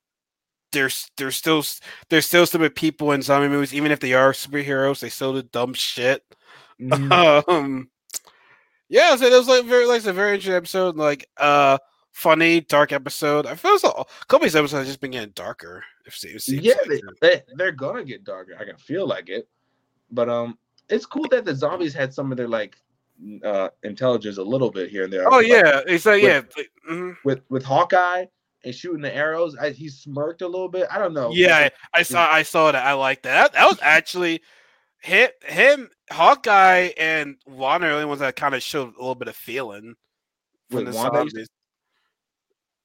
There's, 0.72 1.10
there's 1.16 1.36
still, 1.36 1.64
there's 2.10 2.26
still 2.26 2.46
stupid 2.46 2.74
people 2.74 3.12
in 3.12 3.22
zombie 3.22 3.48
movies, 3.48 3.74
even 3.74 3.92
if 3.92 4.00
they 4.00 4.12
are 4.12 4.32
superheroes. 4.32 5.00
They 5.00 5.08
still 5.08 5.34
do 5.34 5.42
dumb 5.42 5.74
shit. 5.74 6.24
Mhm. 6.80 7.48
um, 7.48 7.88
yeah, 8.88 9.14
so 9.16 9.26
it 9.26 9.32
was 9.32 9.48
like 9.48 9.64
very, 9.64 9.86
like 9.86 10.04
a 10.04 10.12
very 10.12 10.34
interesting 10.34 10.54
episode. 10.54 10.96
Like, 10.96 11.28
uh, 11.36 11.78
funny, 12.14 12.60
dark 12.60 12.92
episode. 12.92 13.46
I 13.46 13.54
feel 13.54 13.78
so. 13.78 13.90
A 13.90 14.26
couple 14.26 14.46
of 14.46 14.52
these 14.52 14.56
episodes 14.56 14.80
have 14.80 14.86
just 14.86 15.00
been 15.00 15.10
getting 15.10 15.30
darker. 15.30 15.84
Seems, 16.08 16.34
it 16.34 16.42
seems 16.42 16.64
yeah, 16.64 16.74
like 16.86 17.00
they, 17.20 17.28
they 17.28 17.42
they're 17.56 17.72
gonna 17.72 18.04
get 18.04 18.24
darker. 18.24 18.56
I 18.58 18.64
can 18.64 18.76
feel 18.76 19.06
like 19.06 19.28
it. 19.28 19.48
But 20.10 20.28
um, 20.28 20.58
it's 20.88 21.06
cool 21.06 21.26
that 21.30 21.44
the 21.44 21.54
zombies 21.54 21.94
had 21.94 22.12
some 22.12 22.30
of 22.30 22.36
their 22.36 22.48
like 22.48 22.76
uh 23.44 23.68
intelligence 23.82 24.38
a 24.38 24.42
little 24.42 24.70
bit 24.70 24.90
here 24.90 25.04
and 25.04 25.12
there. 25.12 25.26
Oh 25.26 25.36
Like, 25.38 25.46
yeah, 25.46 25.80
it's 25.86 26.06
like 26.06 26.22
with- 26.22 26.52
yeah. 26.56 26.62
mhm. 26.90 27.16
with 27.24 27.42
with 27.48 27.64
Hawkeye 27.64 28.26
and 28.64 28.74
shooting 28.74 29.02
the 29.02 29.14
arrows, 29.14 29.56
I, 29.56 29.70
he 29.70 29.88
smirked 29.88 30.42
a 30.42 30.48
little 30.48 30.68
bit. 30.68 30.86
I 30.90 30.98
don't 30.98 31.12
know. 31.14 31.30
Yeah, 31.32 31.68
I 31.92 32.02
saw 32.02 32.30
I 32.30 32.42
saw 32.42 32.72
that. 32.72 32.84
I 32.84 32.94
like 32.94 33.22
that. 33.22 33.52
That, 33.52 33.60
that 33.60 33.68
was 33.68 33.78
actually 33.82 34.40
him, 35.02 35.28
him, 35.46 35.90
Hawkeye, 36.10 36.90
and 36.98 37.36
Wanda 37.46 37.86
are 37.86 37.90
the 37.90 37.94
only 37.96 38.06
ones 38.06 38.20
that 38.20 38.36
kind 38.36 38.54
of 38.54 38.62
showed 38.62 38.94
a 38.94 38.98
little 38.98 39.14
bit 39.14 39.28
of 39.28 39.36
feeling 39.36 39.94
from 40.70 40.84
With 40.84 40.86
the 40.86 40.92
Wanda, 40.96 41.18
zombies. 41.18 41.48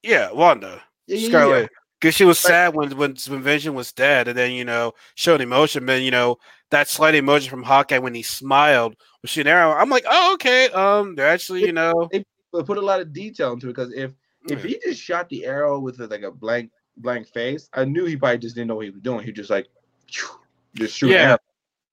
Yeah, 0.04 0.32
Wanda, 0.32 0.82
yeah, 1.08 1.16
yeah, 1.16 1.22
yeah. 1.22 1.28
Scarlet, 1.30 1.70
because 2.00 2.16
she 2.16 2.26
was 2.26 2.40
sad 2.40 2.76
when 2.76 2.96
when 2.98 3.16
when 3.28 3.42
Vision 3.42 3.74
was 3.74 3.92
dead, 3.92 4.28
and 4.28 4.38
then 4.38 4.52
you 4.52 4.66
know 4.66 4.94
showed 5.16 5.42
emotion. 5.42 5.86
But 5.86 6.02
you 6.02 6.12
know 6.12 6.38
that 6.72 6.88
slight 6.88 7.16
emotion 7.16 7.50
from 7.50 7.64
Hawkeye 7.64 7.98
when 8.00 8.14
he 8.14 8.22
smiled 8.22 8.96
shooting 9.26 9.52
arrow. 9.52 9.72
I'm 9.72 9.90
like, 9.90 10.06
oh 10.10 10.34
okay. 10.36 10.70
Um, 10.70 11.16
they're 11.16 11.28
actually 11.28 11.62
you 11.62 11.74
know. 11.74 12.10
they 12.12 12.24
put 12.52 12.78
a 12.78 12.82
lot 12.82 13.02
of 13.02 13.14
detail 13.14 13.54
into 13.54 13.68
it 13.68 13.76
because 13.76 13.94
if 13.94 14.12
if 14.50 14.64
he 14.64 14.80
just 14.84 15.02
shot 15.02 15.30
the 15.30 15.46
arrow 15.46 15.80
with 15.80 16.00
a, 16.00 16.08
like 16.08 16.24
a 16.24 16.32
blank 16.32 16.72
blank 16.98 17.28
face, 17.28 17.70
I 17.74 17.86
knew 17.86 18.06
he 18.06 18.16
probably 18.16 18.40
just 18.40 18.56
didn't 18.56 18.70
know 18.70 18.76
what 18.76 18.86
he 18.86 18.92
was 18.92 19.02
doing. 19.02 19.26
He 19.26 19.32
just 19.32 19.50
like 19.50 19.68
just 20.76 20.96
shoot. 20.96 21.10
Yeah. 21.10 21.38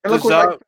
And 0.05 0.13
look 0.13 0.25
what 0.25 0.31
zo- 0.31 0.51
like 0.51 0.61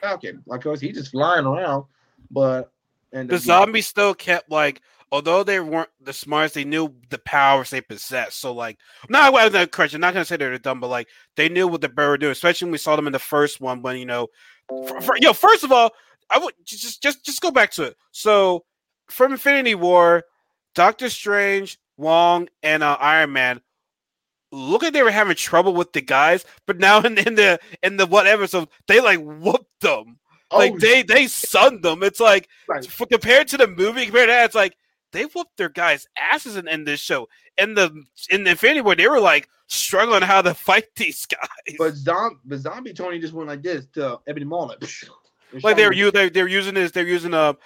Falcon, 0.00 0.42
like 0.46 0.62
course 0.62 0.80
he 0.80 0.92
just 0.92 1.12
flying 1.12 1.46
around, 1.46 1.84
but 2.30 2.72
and 3.12 3.28
the 3.28 3.38
zombies 3.38 3.86
still 3.86 4.14
kept 4.14 4.50
like 4.50 4.82
although 5.12 5.44
they 5.44 5.60
weren't 5.60 5.90
the 6.00 6.12
smartest, 6.12 6.54
they 6.54 6.64
knew 6.64 6.92
the 7.10 7.18
powers 7.18 7.68
they 7.70 7.82
possessed. 7.82 8.40
So 8.40 8.52
like, 8.52 8.78
not 9.10 9.32
well, 9.32 9.50
no, 9.50 9.66
correction, 9.66 10.00
not 10.00 10.14
gonna 10.14 10.24
say 10.24 10.36
they're 10.36 10.58
dumb, 10.58 10.80
but 10.80 10.88
like 10.88 11.08
they 11.36 11.48
knew 11.48 11.68
what 11.68 11.82
the 11.82 11.88
bird 11.88 12.08
were 12.08 12.18
doing. 12.18 12.32
Especially 12.32 12.66
when 12.66 12.72
we 12.72 12.78
saw 12.78 12.96
them 12.96 13.06
in 13.06 13.12
the 13.12 13.18
first 13.18 13.60
one, 13.60 13.82
when 13.82 13.98
you 13.98 14.06
know, 14.06 14.28
for, 14.68 15.00
for, 15.00 15.16
yo, 15.18 15.32
first 15.32 15.64
of 15.64 15.72
all, 15.72 15.92
I 16.30 16.38
would 16.38 16.54
just 16.64 17.02
just 17.02 17.24
just 17.24 17.40
go 17.40 17.50
back 17.50 17.70
to 17.72 17.84
it. 17.84 17.96
So 18.10 18.64
from 19.08 19.32
Infinity 19.32 19.74
War, 19.74 20.24
Doctor 20.74 21.10
Strange, 21.10 21.78
Wong, 21.96 22.48
and 22.62 22.82
uh, 22.82 22.96
Iron 23.00 23.32
Man 23.32 23.60
look 24.52 24.82
like 24.82 24.92
they 24.92 25.02
were 25.02 25.10
having 25.10 25.34
trouble 25.34 25.74
with 25.74 25.92
the 25.92 26.00
guys, 26.02 26.44
but 26.66 26.78
now 26.78 27.00
in, 27.00 27.18
in 27.18 27.34
the 27.34 27.58
in 27.82 27.96
the 27.96 28.06
whatever, 28.06 28.46
so 28.46 28.68
they 28.86 29.00
like 29.00 29.18
whooped 29.20 29.80
them. 29.80 30.18
Like 30.52 30.74
Oh, 30.74 30.78
they 30.78 31.02
they 31.02 31.26
sunned 31.26 31.82
them. 31.82 32.02
It's 32.02 32.20
like 32.20 32.48
Right. 32.68 32.84
for, 32.84 33.06
compared 33.06 33.48
to 33.48 33.56
the 33.56 33.66
movie, 33.66 34.04
compared 34.04 34.28
to 34.28 34.32
that, 34.32 34.44
it's 34.44 34.54
like 34.54 34.76
they 35.12 35.24
whooped 35.24 35.56
their 35.56 35.68
guys' 35.68 36.06
asses 36.18 36.56
in, 36.56 36.68
in 36.68 36.84
this 36.84 37.00
show. 37.00 37.28
In 37.58 37.74
the 37.74 38.04
in 38.30 38.44
the 38.44 38.50
Infinity 38.50 38.80
War, 38.80 38.94
they 38.94 39.08
were 39.08 39.20
like 39.20 39.48
struggling 39.66 40.22
how 40.22 40.42
to 40.42 40.54
fight 40.68 40.94
these 40.96 41.26
guys. 41.26 41.76
But 41.78 41.94
zombie, 41.94 42.40
but 42.44 42.58
zombie 42.58 42.94
Tony 42.94 43.18
just 43.18 43.34
went 43.34 43.48
like 43.48 43.62
this 43.62 43.86
to 43.94 44.20
Ebony 44.26 44.46
Maw, 44.46 44.64
like, 44.64 44.82
like 45.62 45.76
they're 45.76 45.92
you 45.92 46.10
they 46.10 46.30
they're 46.30 46.48
using 46.48 46.74
this, 46.74 46.92
they're 46.92 47.06
using 47.06 47.34
a 47.34 47.56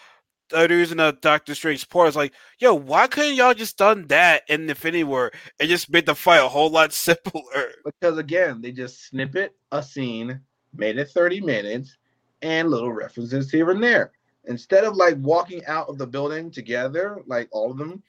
they're 0.50 0.70
using 0.72 1.00
a 1.00 1.12
Doctor 1.12 1.54
Strange 1.54 1.88
port. 1.88 2.08
It's 2.08 2.16
like, 2.16 2.32
yo, 2.58 2.74
why 2.74 3.06
couldn't 3.06 3.34
y'all 3.34 3.54
just 3.54 3.78
done 3.78 4.06
that 4.08 4.42
in 4.48 4.68
Infinity 4.68 5.04
War 5.04 5.32
and 5.58 5.68
just 5.68 5.90
made 5.90 6.06
the 6.06 6.14
fight 6.14 6.38
a 6.38 6.48
whole 6.48 6.70
lot 6.70 6.92
simpler? 6.92 7.72
because 7.84 8.18
again, 8.18 8.60
they 8.60 8.72
just 8.72 9.08
snippet 9.08 9.54
a 9.72 9.82
scene, 9.82 10.40
made 10.74 10.98
it 10.98 11.10
30 11.10 11.40
minutes, 11.40 11.96
and 12.42 12.70
little 12.70 12.92
references 12.92 13.50
here 13.50 13.70
and 13.70 13.82
there. 13.82 14.12
Instead 14.46 14.84
of 14.84 14.96
like 14.96 15.16
walking 15.18 15.64
out 15.66 15.88
of 15.88 15.98
the 15.98 16.06
building 16.06 16.50
together, 16.50 17.22
like 17.26 17.48
all 17.50 17.70
of 17.70 17.78
them, 17.78 18.02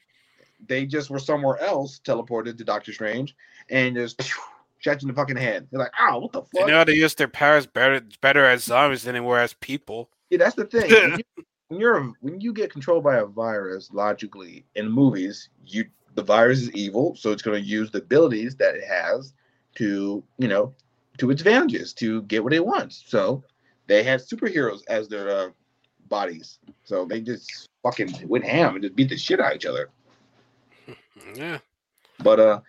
they 0.66 0.86
just 0.86 1.10
were 1.10 1.18
somewhere 1.18 1.58
else, 1.60 2.00
teleported 2.04 2.56
to 2.58 2.64
Doctor 2.64 2.92
Strange, 2.92 3.36
and 3.70 3.96
just 3.96 4.20
shot 4.78 5.02
in 5.02 5.08
the 5.08 5.14
fucking 5.14 5.36
head. 5.36 5.66
They're 5.70 5.80
like, 5.80 5.92
"Oh, 5.98 6.18
what 6.18 6.32
the 6.32 6.42
They 6.52 6.60
fuck?" 6.60 6.68
know 6.68 6.78
how 6.78 6.84
to 6.84 6.96
use 6.96 7.14
their 7.14 7.28
powers 7.28 7.66
better 7.66 8.02
better 8.20 8.44
as 8.44 8.64
zombies 8.64 9.02
than 9.02 9.14
they 9.14 9.20
were 9.20 9.38
as 9.38 9.54
people. 9.54 10.10
Yeah, 10.30 10.38
that's 10.38 10.56
the 10.56 10.64
thing. 10.64 10.90
When, 10.90 11.18
you, 11.36 11.44
when 11.68 11.80
you're 11.80 12.12
when 12.20 12.40
you 12.40 12.52
get 12.52 12.72
controlled 12.72 13.04
by 13.04 13.16
a 13.16 13.26
virus, 13.26 13.90
logically 13.92 14.64
in 14.74 14.88
movies, 14.88 15.48
you 15.64 15.86
the 16.14 16.22
virus 16.22 16.62
is 16.62 16.72
evil, 16.72 17.14
so 17.16 17.30
it's 17.30 17.42
going 17.42 17.60
to 17.62 17.68
use 17.68 17.90
the 17.90 17.98
abilities 17.98 18.56
that 18.56 18.74
it 18.74 18.84
has 18.84 19.34
to 19.76 20.22
you 20.38 20.48
know 20.48 20.74
to 21.18 21.30
its 21.30 21.40
advantages 21.40 21.92
to 21.94 22.22
get 22.22 22.42
what 22.42 22.52
it 22.52 22.64
wants. 22.64 23.04
So 23.06 23.42
they 23.86 24.02
had 24.02 24.20
superheroes 24.20 24.80
as 24.88 25.08
their 25.08 25.30
uh, 25.30 25.48
bodies, 26.08 26.58
so 26.84 27.04
they 27.04 27.20
just 27.20 27.68
fucking 27.82 28.28
went 28.28 28.44
ham 28.44 28.74
and 28.74 28.82
just 28.82 28.96
beat 28.96 29.08
the 29.08 29.16
shit 29.16 29.40
out 29.40 29.52
of 29.52 29.56
each 29.56 29.66
other. 29.66 29.90
Yeah. 31.34 31.58
But 32.20 32.40
uh, 32.40 32.60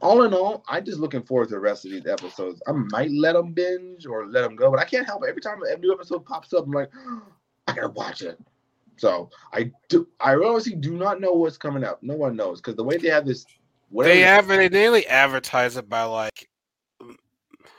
all 0.00 0.22
in 0.22 0.34
all, 0.34 0.62
I'm 0.68 0.84
just 0.84 0.98
looking 0.98 1.22
forward 1.22 1.48
to 1.48 1.54
the 1.54 1.60
rest 1.60 1.84
of 1.84 1.90
these 1.90 2.06
episodes. 2.06 2.62
I 2.66 2.72
might 2.72 3.10
let 3.10 3.32
them 3.32 3.52
binge 3.52 4.06
or 4.06 4.26
let 4.26 4.42
them 4.42 4.56
go, 4.56 4.70
but 4.70 4.80
I 4.80 4.84
can't 4.84 5.06
help 5.06 5.24
it. 5.24 5.30
Every 5.30 5.42
time 5.42 5.60
a 5.62 5.76
new 5.78 5.92
episode 5.92 6.24
pops 6.24 6.52
up, 6.52 6.66
I'm 6.66 6.72
like, 6.72 6.90
I 7.66 7.72
gotta 7.72 7.88
watch 7.88 8.22
it. 8.22 8.38
So 8.96 9.30
I 9.52 9.70
do. 9.88 10.06
I 10.20 10.34
honestly 10.34 10.74
do 10.74 10.96
not 10.96 11.20
know 11.20 11.32
what's 11.32 11.56
coming 11.56 11.84
up. 11.84 12.02
No 12.02 12.16
one 12.16 12.36
knows 12.36 12.60
because 12.60 12.76
the 12.76 12.84
way 12.84 12.98
they 12.98 13.08
have 13.08 13.24
this, 13.24 13.46
whatever 13.88 14.14
They 14.14 14.20
have 14.20 14.48
they 14.48 14.68
nearly 14.68 15.06
advertise 15.06 15.78
it 15.78 15.88
by 15.88 16.02
like 16.02 16.50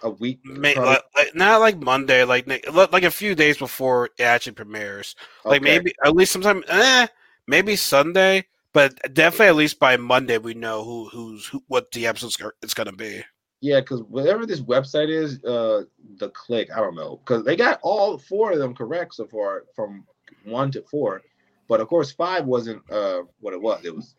a 0.04 0.10
week, 0.10 0.40
May, 0.46 0.76
like, 0.76 1.04
like- 1.16 1.36
not 1.36 1.60
like 1.60 1.78
Monday, 1.80 2.24
like 2.24 2.48
like 2.74 3.04
a 3.04 3.12
few 3.12 3.36
days 3.36 3.58
before 3.58 4.10
it 4.18 4.24
actually 4.24 4.54
premieres. 4.54 5.16
Like 5.46 5.62
Okay. 5.62 5.72
maybe 5.72 5.94
at 6.04 6.16
least 6.16 6.32
sometime, 6.32 6.64
eh, 6.68 7.08
maybe 7.48 7.76
Sunday, 7.76 8.46
but 8.74 8.96
definitely 9.14 9.48
at 9.48 9.56
least 9.56 9.80
by 9.80 9.98
Monday 9.98 10.38
we 10.38 10.54
know 10.54 10.84
who 10.84 11.10
who's 11.10 11.46
who, 11.48 11.64
what 11.68 11.92
the 11.92 12.08
episode's 12.08 12.38
it's 12.62 12.74
gonna 12.74 12.92
be. 12.92 13.24
Yeah, 13.62 13.80
because 13.80 14.02
whatever 14.04 14.48
this 14.48 14.62
website 14.62 15.10
is, 15.10 15.44
uh, 15.44 15.84
the 16.18 16.30
click, 16.30 16.70
I 16.76 16.80
don't 16.80 16.96
know, 16.96 17.18
because 17.18 17.44
they 17.46 17.56
got 17.56 17.80
all 17.84 18.18
four 18.18 18.54
of 18.54 18.58
them 18.60 18.74
correct 18.74 19.14
so 19.14 19.28
far 19.28 19.66
from 19.76 20.04
one 20.46 20.72
to 20.72 20.82
four, 20.82 21.22
but 21.68 21.80
of 21.80 21.88
course 21.88 22.12
five 22.12 22.46
wasn't 22.46 22.82
uh 22.92 23.22
what 23.40 23.54
it 23.54 23.62
was. 23.62 23.86
It 23.86 23.96
was 23.96 24.16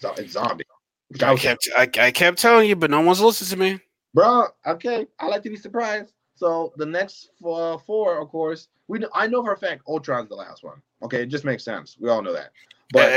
zo- 0.00 0.14
zombie. 0.26 0.64
I 1.20 1.32
I 1.32 1.36
kept 1.36 1.68
I, 1.76 1.82
I 1.98 2.10
kept 2.10 2.38
telling 2.38 2.68
you, 2.68 2.76
but 2.76 2.90
no 2.90 3.02
one's 3.02 3.20
listening 3.20 3.50
to 3.50 3.74
me. 3.74 3.80
Bro. 4.14 4.46
Okay, 4.66 5.06
I 5.18 5.26
like 5.26 5.42
to 5.42 5.50
be 5.50 5.56
surprised. 5.56 6.12
So 6.34 6.72
the 6.76 6.86
next 6.86 7.30
uh, 7.44 7.78
four, 7.78 8.20
of 8.20 8.28
course, 8.28 8.68
we 8.88 8.98
know, 8.98 9.08
I 9.14 9.26
know 9.26 9.42
for 9.42 9.52
a 9.52 9.56
fact 9.56 9.82
Ultron's 9.86 10.28
the 10.28 10.34
last 10.34 10.64
one. 10.64 10.82
Okay, 11.02 11.22
it 11.22 11.26
just 11.26 11.44
makes 11.44 11.64
sense. 11.64 11.96
We 12.00 12.08
all 12.08 12.22
know 12.22 12.32
that. 12.32 12.50
But 12.92 13.12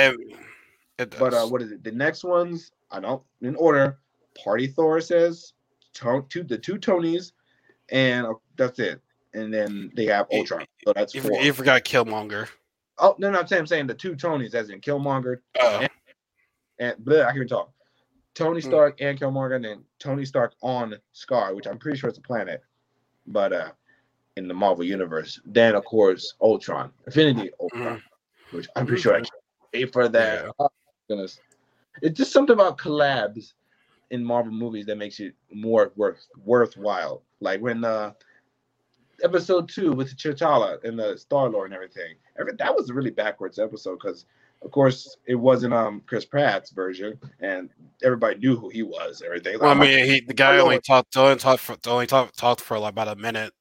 it 0.98 1.10
does. 1.10 1.20
but 1.20 1.34
uh, 1.34 1.48
what 1.48 1.62
is 1.62 1.72
it? 1.72 1.84
The 1.84 1.92
next 1.92 2.24
ones 2.24 2.72
I 2.92 3.00
don't 3.00 3.24
in 3.42 3.56
order. 3.56 4.00
Party 4.44 4.68
Thor 4.68 5.00
says 5.00 5.54
to, 5.94 6.26
two 6.30 6.44
the 6.44 6.58
two 6.58 6.76
Tonys, 6.76 7.32
and 7.90 8.28
uh, 8.28 8.34
that's 8.58 8.80
it. 8.80 9.02
And 9.34 9.54
then 9.54 9.92
they 9.96 10.06
have 10.06 10.28
Ultron. 10.32 10.66
So 10.86 10.94
that's 10.94 11.16
you, 11.16 11.22
four. 11.22 11.42
you 11.42 11.54
forgot 11.54 11.84
Killmonger. 11.84 12.48
oh 13.00 13.16
no, 13.18 13.32
no, 13.32 13.40
I'm 13.40 13.48
saying 13.48 13.62
I'm 13.62 13.68
saying 13.68 13.88
the 13.88 13.94
two 13.94 14.16
Tonys, 14.16 14.54
as 14.54 14.70
in 14.70 14.82
Killmonger 14.82 15.40
Oh, 15.60 15.88
and 16.80 16.98
bleh, 16.98 17.22
I 17.22 17.28
can't 17.28 17.38
even 17.38 17.48
talk. 17.48 17.72
Tony 18.36 18.62
Hmm. 18.62 18.68
Stark 18.68 19.02
and 19.02 19.20
Killmonger, 19.20 19.56
and 19.56 19.84
Tony 19.98 20.26
Stark 20.26 20.54
on 20.62 20.96
Scar, 21.14 21.56
which 21.56 21.66
I'm 21.66 21.80
pretty 21.80 21.98
sure 21.98 22.10
it's 22.10 22.20
a 22.20 22.22
planet, 22.22 22.62
but 23.28 23.52
uh, 23.52 23.72
in 24.36 24.48
the 24.48 24.54
Marvel 24.54 24.84
universe. 24.84 25.40
Then 25.46 25.76
of 25.76 25.86
course 25.86 26.36
Ultron, 26.42 26.92
Infinity 27.08 27.50
Ultron, 27.60 28.04
which 28.52 28.68
I'm 28.76 28.86
pretty 28.86 29.02
sure 29.02 29.14
I 29.14 29.20
can't 29.20 29.30
pay 29.72 29.86
for 29.86 30.08
that. 30.10 30.46
Yeah. 30.46 30.52
Oh, 30.60 30.70
goodness, 31.08 31.40
it's 32.02 32.18
just 32.18 32.32
something 32.32 32.54
about 32.54 32.78
collabs 32.78 33.54
in 34.12 34.24
Marvel 34.24 34.52
movies 34.54 34.86
that 34.86 34.98
makes 34.98 35.20
it 35.20 35.34
more 35.52 35.92
worth 35.96 36.28
worthwhile. 36.44 37.24
Like 37.40 37.62
when 37.62 37.84
uh, 37.84 38.12
episode 39.24 39.70
two 39.70 39.94
with 39.94 40.16
T'Challa 40.16 40.84
and 40.84 41.00
the 41.00 41.18
Star 41.18 41.50
Lord 41.50 41.68
and 41.72 41.74
everything. 41.74 42.16
Every, 42.40 42.54
that 42.58 42.76
was 42.76 42.90
a 42.90 42.94
really 42.94 43.12
backwards 43.12 43.60
episode 43.60 44.00
because, 44.02 44.26
of 44.66 44.72
course, 44.72 45.16
it 45.28 45.36
wasn't 45.36 45.74
um 45.74 46.02
Chris 46.08 46.26
Pratt's 46.26 46.72
version, 46.72 47.18
and 47.40 47.70
everybody 48.04 48.38
knew 48.40 48.58
who 48.58 48.68
he 48.70 48.84
was. 48.84 49.22
Everything. 49.26 49.60
well, 49.60 49.70
I 49.70 49.74
mean, 49.76 50.06
he, 50.06 50.20
the 50.22 50.34
guy 50.34 50.58
only 50.58 50.80
talked 50.82 51.16
only 51.16 51.38
talked 51.38 51.62
for 51.62 51.78
only 51.88 52.08
talked 52.08 52.38
talked 52.38 52.62
for 52.62 52.78
like 52.80 52.92
about 52.92 53.08
a 53.08 53.16
minute 53.16 53.54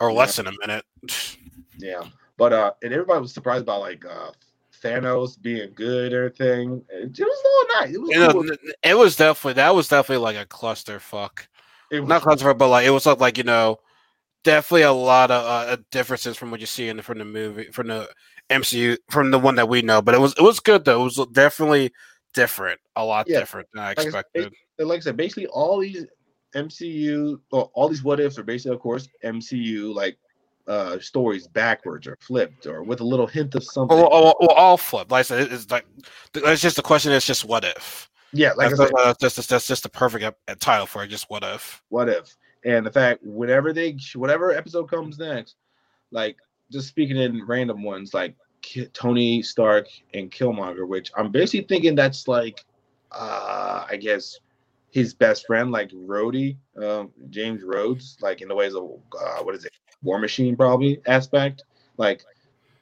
or 0.00 0.10
Yeah. 0.10 0.16
less 0.18 0.36
than 0.36 0.48
a 0.48 0.52
minute. 0.66 0.84
yeah, 1.78 2.02
but 2.36 2.52
uh, 2.52 2.72
and 2.82 2.92
everybody 2.92 3.20
was 3.20 3.32
surprised 3.32 3.64
by 3.64 3.76
like 3.76 4.04
uh 4.04 4.32
Thanos 4.82 5.40
being 5.40 5.70
good. 5.74 6.12
and 6.12 6.14
Everything. 6.14 6.84
It, 6.90 7.18
it 7.18 7.24
was 7.24 7.42
all 7.74 7.80
nice. 7.80 7.94
It 7.94 8.00
was. 8.00 8.10
You 8.10 8.18
know, 8.18 8.32
cool. 8.32 8.42
n- 8.50 8.58
n- 8.66 8.72
it 8.82 8.98
was 8.98 9.14
definitely 9.16 9.54
that 9.54 9.74
was 9.74 9.88
definitely 9.88 10.22
like 10.24 10.36
a 10.36 10.44
cluster 10.46 10.98
fuck. 10.98 11.46
It 11.90 12.00
was- 12.00 12.08
Not 12.08 12.22
cluster, 12.22 12.52
but 12.52 12.68
like 12.68 12.84
it 12.86 12.90
was 12.90 13.06
like 13.06 13.38
you 13.38 13.44
know, 13.44 13.78
definitely 14.42 14.82
a 14.82 14.92
lot 14.92 15.30
of 15.30 15.44
uh, 15.44 15.76
differences 15.92 16.36
from 16.36 16.50
what 16.50 16.58
you 16.58 16.66
see 16.66 16.88
in 16.88 17.00
from 17.02 17.18
the 17.18 17.24
movie 17.24 17.70
from 17.70 17.86
the 17.88 18.08
MCU 18.52 18.96
from 19.10 19.30
the 19.30 19.38
one 19.38 19.54
that 19.56 19.68
we 19.68 19.82
know. 19.82 20.02
But 20.02 20.14
it 20.14 20.20
was 20.20 20.34
it 20.38 20.42
was 20.42 20.60
good 20.60 20.84
though. 20.84 21.00
It 21.00 21.16
was 21.16 21.26
definitely 21.32 21.92
different, 22.34 22.80
a 22.96 23.04
lot 23.04 23.26
Yeah. 23.28 23.40
different 23.40 23.68
than 23.72 23.82
I 23.82 23.90
I 23.90 23.94
said, 23.94 24.04
expected. 24.06 24.52
and 24.78 24.88
like 24.88 24.98
I 24.98 25.00
said, 25.00 25.16
basically 25.16 25.46
all 25.48 25.78
these 25.80 26.06
MCU 26.54 27.40
or 27.50 27.70
all 27.74 27.88
these 27.88 28.02
what 28.04 28.20
ifs 28.20 28.38
are 28.38 28.42
basically, 28.42 28.74
of 28.74 28.80
course, 28.80 29.08
MCU 29.24 29.94
like 29.94 30.18
uh 30.68 30.98
stories 31.00 31.48
backwards 31.48 32.06
or 32.06 32.16
flipped 32.20 32.66
or 32.66 32.82
with 32.84 33.00
a 33.00 33.04
little 33.04 33.26
hint 33.26 33.54
of 33.54 33.64
something. 33.64 33.96
Well, 33.96 34.10
well, 34.10 34.34
well, 34.40 34.50
all 34.50 34.76
flipped. 34.76 35.10
Like 35.10 35.20
I 35.20 35.22
said, 35.22 35.52
it's 35.52 35.70
like 35.70 35.86
it's 36.34 36.62
just 36.62 36.76
the 36.76 36.82
question. 36.82 37.12
Is 37.12 37.26
just 37.26 37.44
what 37.44 37.64
if? 37.64 38.08
yeah, 38.34 38.52
like 38.52 38.70
that's, 38.70 38.80
I 38.80 38.86
said, 38.86 38.94
that's, 38.96 39.18
that's 39.20 39.36
just 39.36 39.48
that's 39.50 39.66
just 39.66 39.82
the 39.82 39.88
perfect 39.88 40.24
title 40.60 40.86
for 40.86 41.04
it. 41.04 41.08
Just 41.08 41.28
what 41.28 41.42
if? 41.42 41.82
what 41.88 42.08
if? 42.08 42.36
And 42.64 42.86
the 42.86 42.92
fact, 42.92 43.24
whenever 43.24 43.72
they, 43.72 43.96
whatever 44.14 44.52
episode 44.52 44.84
comes 44.88 45.18
next, 45.18 45.56
like 46.12 46.36
just 46.72 46.88
speaking 46.88 47.16
in 47.16 47.46
random 47.46 47.82
ones, 47.82 48.14
like 48.14 48.34
Ki- 48.62 48.86
Tony 48.92 49.42
Stark 49.42 49.86
and 50.14 50.30
Killmonger, 50.30 50.86
which 50.88 51.10
I'm 51.16 51.30
basically 51.30 51.66
thinking 51.66 51.94
that's 51.94 52.26
like, 52.26 52.64
uh, 53.12 53.84
I 53.88 53.96
guess 53.96 54.38
his 54.90 55.14
best 55.14 55.46
friend, 55.46 55.70
like 55.70 55.90
Rhodey, 55.90 56.56
um, 56.82 57.10
James 57.30 57.62
Rhodes, 57.62 58.16
like 58.20 58.40
in 58.40 58.48
the 58.48 58.54
ways 58.54 58.74
of 58.74 58.90
uh, 59.20 59.42
what 59.42 59.54
is 59.54 59.64
it, 59.64 59.72
War 60.02 60.18
Machine, 60.18 60.56
probably 60.56 61.00
aspect, 61.06 61.64
like 61.96 62.22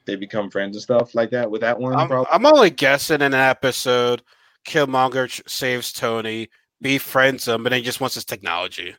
they 0.05 0.15
become 0.15 0.49
friends 0.49 0.75
and 0.75 0.83
stuff 0.83 1.13
like 1.13 1.29
that 1.31 1.49
with 1.49 1.61
that 1.61 1.79
one. 1.79 1.95
I'm, 1.95 2.07
probably. 2.07 2.31
I'm 2.31 2.45
only 2.45 2.69
guessing 2.69 3.21
in 3.21 3.33
an 3.33 3.33
episode, 3.33 4.23
Killmonger 4.65 5.47
saves 5.49 5.93
Tony, 5.93 6.49
befriends 6.81 7.47
him, 7.47 7.63
but 7.63 7.71
he 7.71 7.81
just 7.81 8.01
wants 8.01 8.15
his 8.15 8.25
technology. 8.25 8.95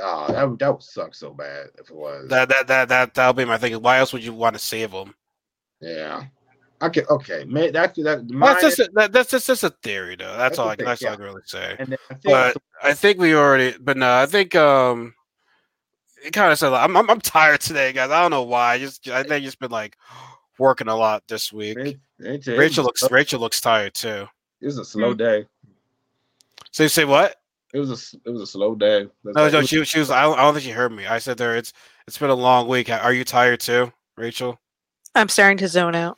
Oh, 0.00 0.32
that 0.32 0.48
would 0.48 0.58
that 0.58 0.72
would 0.72 0.82
suck 0.82 1.14
so 1.14 1.32
bad 1.32 1.66
if 1.78 1.90
it 1.90 1.96
was. 1.96 2.28
That 2.28 2.48
that 2.48 2.66
that 2.66 2.88
that 2.88 3.14
that'll 3.14 3.32
be 3.32 3.44
my 3.44 3.58
thing. 3.58 3.74
Why 3.80 3.98
else 3.98 4.12
would 4.12 4.24
you 4.24 4.32
want 4.32 4.54
to 4.54 4.60
save 4.60 4.92
him? 4.92 5.14
yeah. 5.80 6.24
Okay. 6.80 7.02
Okay. 7.10 7.44
Man, 7.44 7.72
that 7.72 7.94
that. 7.96 8.28
That's 8.28 8.62
just 8.62 8.78
a, 8.78 8.90
that, 8.94 9.12
that's 9.12 9.30
just, 9.30 9.48
just 9.48 9.64
a 9.64 9.70
theory, 9.82 10.16
though. 10.16 10.26
That's, 10.26 10.38
That's 10.38 10.58
all. 10.58 10.68
I, 10.68 10.76
thing, 10.76 10.86
that's 10.86 11.02
all 11.04 11.12
I 11.12 11.16
can 11.16 11.24
really 11.24 11.42
say. 11.44 11.76
I 11.78 11.84
think 11.84 12.00
But 12.22 12.56
I 12.82 12.94
think 12.94 13.18
we 13.18 13.34
already. 13.34 13.76
But 13.80 13.96
no, 13.96 14.14
I 14.14 14.26
think 14.26 14.54
um, 14.54 15.14
it 16.24 16.32
kind 16.32 16.52
of 16.52 16.58
said 16.58 16.68
like, 16.68 16.84
I'm, 16.84 16.96
I'm 16.96 17.10
I'm 17.10 17.20
tired 17.20 17.60
today, 17.60 17.92
guys. 17.92 18.10
I 18.10 18.22
don't 18.22 18.30
know 18.30 18.44
why. 18.44 18.74
I 18.74 18.78
just 18.78 19.08
I 19.08 19.22
think 19.22 19.32
I 19.32 19.40
just 19.40 19.58
been 19.58 19.72
like 19.72 19.96
working 20.58 20.88
a 20.88 20.96
lot 20.96 21.24
this 21.26 21.52
week. 21.52 21.78
it, 21.78 21.98
it, 22.20 22.46
Rachel 22.46 22.84
looks 22.84 23.02
Rachel 23.10 23.40
looks 23.40 23.60
tired 23.60 23.94
too. 23.94 24.28
It 24.60 24.66
was 24.66 24.78
a 24.78 24.84
slow 24.84 25.14
day. 25.14 25.46
So 26.70 26.84
you 26.84 26.88
say 26.88 27.04
what? 27.04 27.37
It 27.74 27.78
was 27.78 27.90
a 27.90 27.94
s- 27.94 28.14
it 28.24 28.30
was 28.30 28.40
a 28.42 28.46
slow 28.46 28.74
day. 28.74 29.06
That's 29.24 29.36
No, 29.36 29.42
like- 29.44 29.52
no, 29.52 29.62
she, 29.62 29.84
she 29.84 29.98
was. 29.98 30.10
I 30.10 30.22
don't, 30.22 30.38
I 30.38 30.42
don't 30.42 30.54
think 30.54 30.64
she 30.64 30.70
heard 30.70 30.92
me. 30.92 31.06
I 31.06 31.18
said 31.18 31.36
there. 31.36 31.56
It's 31.56 31.72
it's 32.06 32.16
been 32.18 32.30
a 32.30 32.34
long 32.34 32.66
week. 32.68 32.88
Are 32.90 33.12
you 33.12 33.24
tired 33.24 33.60
too, 33.60 33.92
Rachel? 34.16 34.58
I'm 35.14 35.28
starting 35.28 35.58
to 35.58 35.68
zone 35.68 35.94
out. 35.94 36.16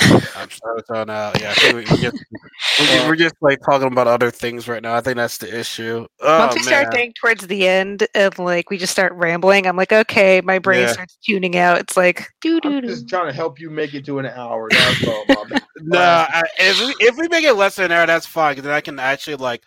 I'm 0.00 0.50
sorry, 0.50 0.82
so 0.88 1.04
now, 1.04 1.30
yeah, 1.38 1.54
we, 1.68 1.74
we 1.74 1.84
just, 1.84 2.02
we're, 2.80 2.86
just, 2.86 3.08
we're 3.08 3.16
just 3.16 3.34
like 3.40 3.60
talking 3.64 3.86
about 3.86 4.08
other 4.08 4.28
things 4.28 4.66
right 4.66 4.82
now. 4.82 4.92
I 4.96 5.00
think 5.00 5.16
that's 5.16 5.38
the 5.38 5.56
issue. 5.56 6.04
Oh, 6.20 6.38
Once 6.40 6.56
we 6.56 6.62
start 6.62 6.84
man. 6.86 6.90
getting 6.90 7.12
towards 7.12 7.46
the 7.46 7.68
end 7.68 8.04
and 8.12 8.36
like 8.40 8.70
we 8.70 8.76
just 8.76 8.90
start 8.92 9.12
rambling, 9.14 9.68
I'm 9.68 9.76
like, 9.76 9.92
okay, 9.92 10.40
my 10.40 10.58
brain 10.58 10.80
Yeah. 10.80 10.92
starts 10.92 11.16
tuning 11.24 11.56
out. 11.56 11.78
It's 11.78 11.96
like 11.96 12.26
doo 12.40 12.58
doo 12.60 12.70
I'm 12.76 12.80
doo. 12.80 12.88
just 12.88 13.08
trying 13.08 13.28
to 13.28 13.32
help 13.32 13.60
you 13.60 13.70
make 13.70 13.94
it 13.94 14.04
to 14.06 14.18
an 14.18 14.26
hour. 14.26 14.68
That's 14.70 15.06
all. 15.06 15.24
my 15.28 15.44
bad. 15.48 15.62
No, 15.82 16.00
I, 16.00 16.42
if 16.58 16.80
we 16.80 17.06
if 17.06 17.16
we 17.16 17.28
make 17.28 17.44
it 17.44 17.52
less 17.54 17.76
than 17.76 17.86
an 17.86 17.92
hour, 17.92 18.06
that's 18.06 18.26
fine. 18.26 18.56
'cause 18.56 18.64
then 18.64 18.72
I 18.74 18.80
can 18.80 18.98
actually 18.98 19.36
like 19.36 19.62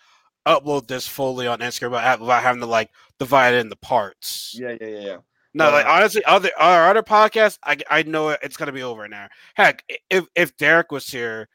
upload 0.48 0.88
this 0.88 1.08
fully 1.08 1.46
on 1.48 1.60
Instagram 1.60 1.92
without, 1.92 2.20
without 2.22 2.44
having 2.44 2.62
to 2.62 2.68
like 2.68 2.90
divide 3.20 3.54
it 3.54 3.60
into 3.60 3.76
parts. 3.76 4.56
Yeah, 4.58 4.76
yeah, 4.80 4.88
yeah, 4.88 5.00
yeah. 5.00 5.18
No, 5.54 5.72
like 5.72 5.86
Uh, 5.86 5.90
honestly, 5.90 6.24
other 6.26 6.50
our 6.58 6.90
other 6.90 7.04
podcasts, 7.04 7.58
I 7.64 7.78
I 7.90 8.04
know 8.04 8.30
it's 8.30 8.58
gonna 8.58 8.72
be 8.72 8.84
over 8.84 9.04
an 9.04 9.14
hour. 9.14 9.30
Heck, 9.56 9.84
if 10.10 10.26
if 10.36 10.56
Derek 10.58 10.92
was 10.92 11.08
here, 11.08 11.50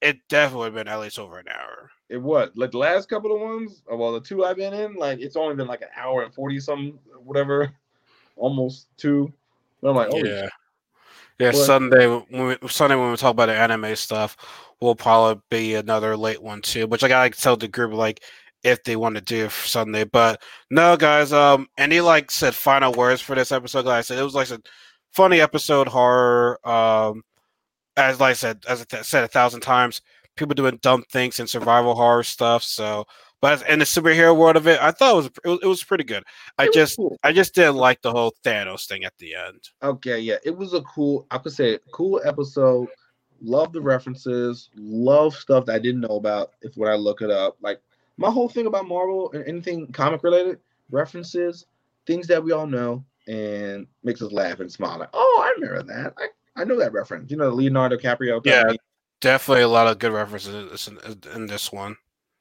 it 0.00 0.18
definitely 0.28 0.70
would 0.70 0.76
have 0.76 0.86
been 0.86 0.92
at 0.92 1.00
least 1.00 1.18
over 1.18 1.38
an 1.38 1.48
hour. 1.48 1.90
It 2.08 2.18
was 2.18 2.50
like 2.54 2.70
the 2.70 2.78
last 2.78 3.08
couple 3.08 3.34
of 3.34 3.40
ones. 3.40 3.82
uh, 3.92 3.96
Well, 3.96 4.12
the 4.12 4.20
two 4.20 4.44
I've 4.44 4.56
been 4.56 4.72
in, 4.74 4.94
like 4.94 5.18
it's 5.20 5.36
only 5.36 5.56
been 5.56 5.66
like 5.66 5.82
an 5.82 5.88
hour 5.96 6.22
and 6.22 6.32
forty 6.32 6.60
some, 6.60 6.98
whatever, 7.24 7.72
almost 8.36 8.86
two. 8.96 9.32
But 9.80 9.90
I'm 9.90 9.96
like, 9.96 10.08
oh 10.12 10.24
yeah, 10.24 10.48
yeah. 11.38 11.52
But- 11.52 11.56
Sunday 11.56 12.06
when 12.06 12.58
we, 12.60 12.68
Sunday 12.68 12.96
when 12.96 13.10
we 13.10 13.16
talk 13.16 13.32
about 13.32 13.46
the 13.46 13.54
anime 13.56 13.94
stuff, 13.96 14.36
will 14.80 14.94
probably 14.94 15.42
be 15.50 15.74
another 15.74 16.16
late 16.16 16.42
one 16.42 16.62
too. 16.62 16.86
Which 16.86 17.02
I 17.02 17.08
gotta 17.08 17.30
tell 17.30 17.56
the 17.56 17.68
group 17.68 17.92
like 17.92 18.22
if 18.64 18.82
they 18.84 18.96
want 18.96 19.14
to 19.14 19.20
do 19.20 19.44
it 19.46 19.52
for 19.52 19.68
Sunday. 19.68 20.04
But 20.04 20.42
no, 20.70 20.96
guys. 20.96 21.32
Um, 21.32 21.68
any 21.78 22.00
like 22.00 22.30
said 22.30 22.54
final 22.54 22.92
words 22.92 23.20
for 23.20 23.34
this 23.34 23.52
episode? 23.52 23.86
Like 23.86 23.98
I 23.98 24.00
said, 24.02 24.18
it 24.18 24.22
was 24.24 24.34
like 24.34 24.50
a 24.50 24.60
funny 25.12 25.40
episode, 25.40 25.88
horror. 25.88 26.58
Um, 26.68 27.22
as 27.96 28.20
like 28.20 28.30
I 28.30 28.34
said, 28.34 28.64
as 28.68 28.80
I 28.82 28.84
th- 28.84 29.04
said 29.04 29.24
a 29.24 29.28
thousand 29.28 29.60
times, 29.60 30.02
people 30.36 30.54
doing 30.54 30.78
dumb 30.82 31.04
things 31.10 31.40
and 31.40 31.48
survival 31.48 31.94
horror 31.94 32.22
stuff. 32.22 32.62
So, 32.62 33.06
but 33.40 33.66
in 33.68 33.78
the 33.78 33.84
superhero 33.84 34.36
world 34.36 34.56
of 34.56 34.66
it, 34.66 34.80
I 34.80 34.90
thought 34.90 35.12
it 35.12 35.16
was 35.16 35.26
it 35.26 35.48
was, 35.48 35.58
it 35.62 35.66
was 35.66 35.84
pretty 35.84 36.04
good. 36.04 36.24
I 36.58 36.68
just 36.72 36.96
cool. 36.96 37.16
I 37.22 37.32
just 37.32 37.54
didn't 37.54 37.76
like 37.76 38.02
the 38.02 38.10
whole 38.10 38.34
Thanos 38.44 38.86
thing 38.86 39.04
at 39.04 39.16
the 39.18 39.34
end. 39.34 39.68
Okay, 39.82 40.18
yeah, 40.18 40.36
it 40.44 40.56
was 40.56 40.74
a 40.74 40.82
cool. 40.82 41.26
I 41.30 41.38
could 41.38 41.52
say 41.52 41.78
cool 41.92 42.20
episode. 42.24 42.88
Love 43.40 43.72
the 43.72 43.80
references. 43.80 44.70
Love 44.74 45.34
stuff 45.34 45.66
that 45.66 45.76
I 45.76 45.78
didn't 45.78 46.00
know 46.00 46.16
about. 46.16 46.52
If 46.62 46.76
when 46.76 46.90
I 46.90 46.96
look 46.96 47.22
it 47.22 47.30
up, 47.30 47.56
like 47.60 47.80
my 48.16 48.30
whole 48.30 48.48
thing 48.48 48.66
about 48.66 48.88
Marvel 48.88 49.30
and 49.32 49.44
anything 49.46 49.86
comic 49.92 50.22
related, 50.22 50.58
references, 50.90 51.66
things 52.06 52.26
that 52.26 52.42
we 52.42 52.52
all 52.52 52.66
know, 52.66 53.04
and 53.28 53.86
makes 54.02 54.20
us 54.22 54.32
laugh 54.32 54.58
and 54.60 54.70
smile. 54.70 54.98
Like, 54.98 55.10
oh, 55.12 55.40
I 55.44 55.60
remember 55.60 55.82
that. 55.84 56.14
I, 56.18 56.62
I 56.62 56.64
know 56.64 56.78
that 56.80 56.92
reference. 56.92 57.30
You 57.30 57.36
know, 57.36 57.50
Leonardo 57.50 57.96
DiCaprio. 57.96 58.44
Yeah. 58.44 58.72
Definitely 59.20 59.64
a 59.64 59.68
lot 59.68 59.88
of 59.88 59.98
good 59.98 60.12
references 60.12 60.88
in, 60.88 61.20
in 61.34 61.46
this 61.46 61.72
one. 61.72 61.96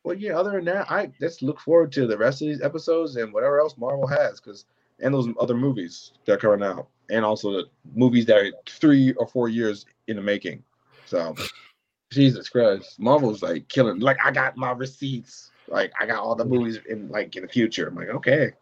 Well, 0.08 0.16
yeah. 0.16 0.40
Other 0.40 0.52
than 0.52 0.64
that, 0.66 0.90
I 0.90 1.12
just 1.20 1.42
look 1.42 1.60
forward 1.60 1.92
to 1.92 2.08
the 2.08 2.18
rest 2.18 2.42
of 2.42 2.48
these 2.48 2.62
episodes 2.62 3.18
and 3.18 3.34
whatever 3.34 3.60
else 3.60 3.76
Marvel 3.78 4.08
has, 4.08 4.40
because 4.40 4.64
and 5.02 5.14
those 5.14 5.28
other 5.38 5.54
movies 5.54 6.14
that 6.24 6.36
are 6.36 6.38
coming 6.38 6.66
out, 6.66 6.88
and 7.10 7.26
also 7.26 7.52
the 7.52 7.66
movies 7.94 8.26
that 8.28 8.38
are 8.38 8.52
three 8.66 9.12
or 9.16 9.28
four 9.28 9.50
years 9.50 9.86
in 10.08 10.16
the 10.16 10.22
making. 10.22 10.64
So, 11.04 11.36
Jesus 12.14 12.48
Christ, 12.48 12.98
Marvel's 13.02 13.44
like 13.44 13.68
killing. 13.68 14.00
Like 14.00 14.16
I 14.24 14.32
got 14.32 14.56
my 14.56 14.72
receipts. 14.72 15.52
Like 15.68 15.92
I 16.00 16.06
got 16.06 16.20
all 16.20 16.36
the 16.36 16.46
movies 16.46 16.80
in 16.88 17.10
like 17.10 17.36
in 17.36 17.42
the 17.42 17.50
future. 17.50 17.90
I'm 17.90 17.96
like, 17.96 18.08
okay. 18.08 18.54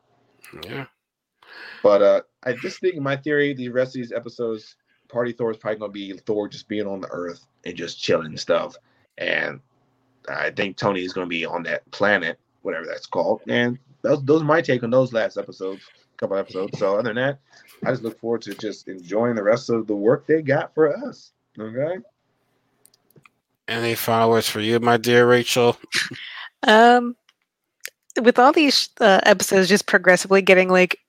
Yeah. 0.63 0.87
But 1.83 2.01
uh 2.01 2.21
I 2.41 2.53
just 2.53 2.79
think 2.79 2.95
my 2.95 3.17
theory, 3.17 3.53
the 3.53 3.69
rest 3.69 3.89
of 3.89 4.01
these 4.01 4.11
episodes, 4.11 4.77
Party 5.09 5.31
Thor 5.31 5.51
is 5.51 5.57
probably 5.57 5.77
gonna 5.77 5.91
be 5.91 6.11
Thor 6.25 6.47
just 6.47 6.67
being 6.67 6.87
on 6.87 7.01
the 7.01 7.07
Earth 7.11 7.45
and 7.65 7.75
just 7.75 8.01
chilling 8.01 8.25
and 8.25 8.39
stuff. 8.39 8.75
And 9.19 9.59
I 10.29 10.51
think 10.51 10.77
Tony 10.77 11.03
is 11.03 11.13
gonna 11.13 11.27
be 11.27 11.45
on 11.45 11.63
that 11.63 11.89
planet, 11.91 12.39
whatever 12.61 12.85
that's 12.85 13.05
called. 13.05 13.41
And 13.47 13.77
those 14.01 14.23
those 14.23 14.41
are 14.41 14.45
my 14.45 14.61
take 14.61 14.83
on 14.83 14.89
those 14.89 15.13
last 15.13 15.37
episodes, 15.37 15.83
couple 16.17 16.37
episodes. 16.37 16.77
So 16.77 16.93
other 16.93 17.13
than 17.13 17.15
that, 17.15 17.39
I 17.85 17.91
just 17.91 18.03
look 18.03 18.19
forward 18.19 18.41
to 18.43 18.55
just 18.55 18.87
enjoying 18.87 19.35
the 19.35 19.43
rest 19.43 19.69
of 19.69 19.87
the 19.87 19.95
work 19.95 20.27
they 20.27 20.41
got 20.41 20.73
for 20.73 20.95
us. 21.07 21.31
Okay. 21.59 21.97
Any 23.67 23.95
final 23.95 24.29
words 24.29 24.47
for 24.47 24.59
you, 24.59 24.79
my 24.79 24.97
dear 24.97 25.27
Rachel? 25.27 25.77
Um, 26.67 27.15
with 28.21 28.37
all 28.37 28.51
these 28.51 28.89
uh, 28.99 29.21
episodes 29.23 29.69
just 29.69 29.87
progressively 29.87 30.41
getting 30.41 30.69
like 30.69 30.99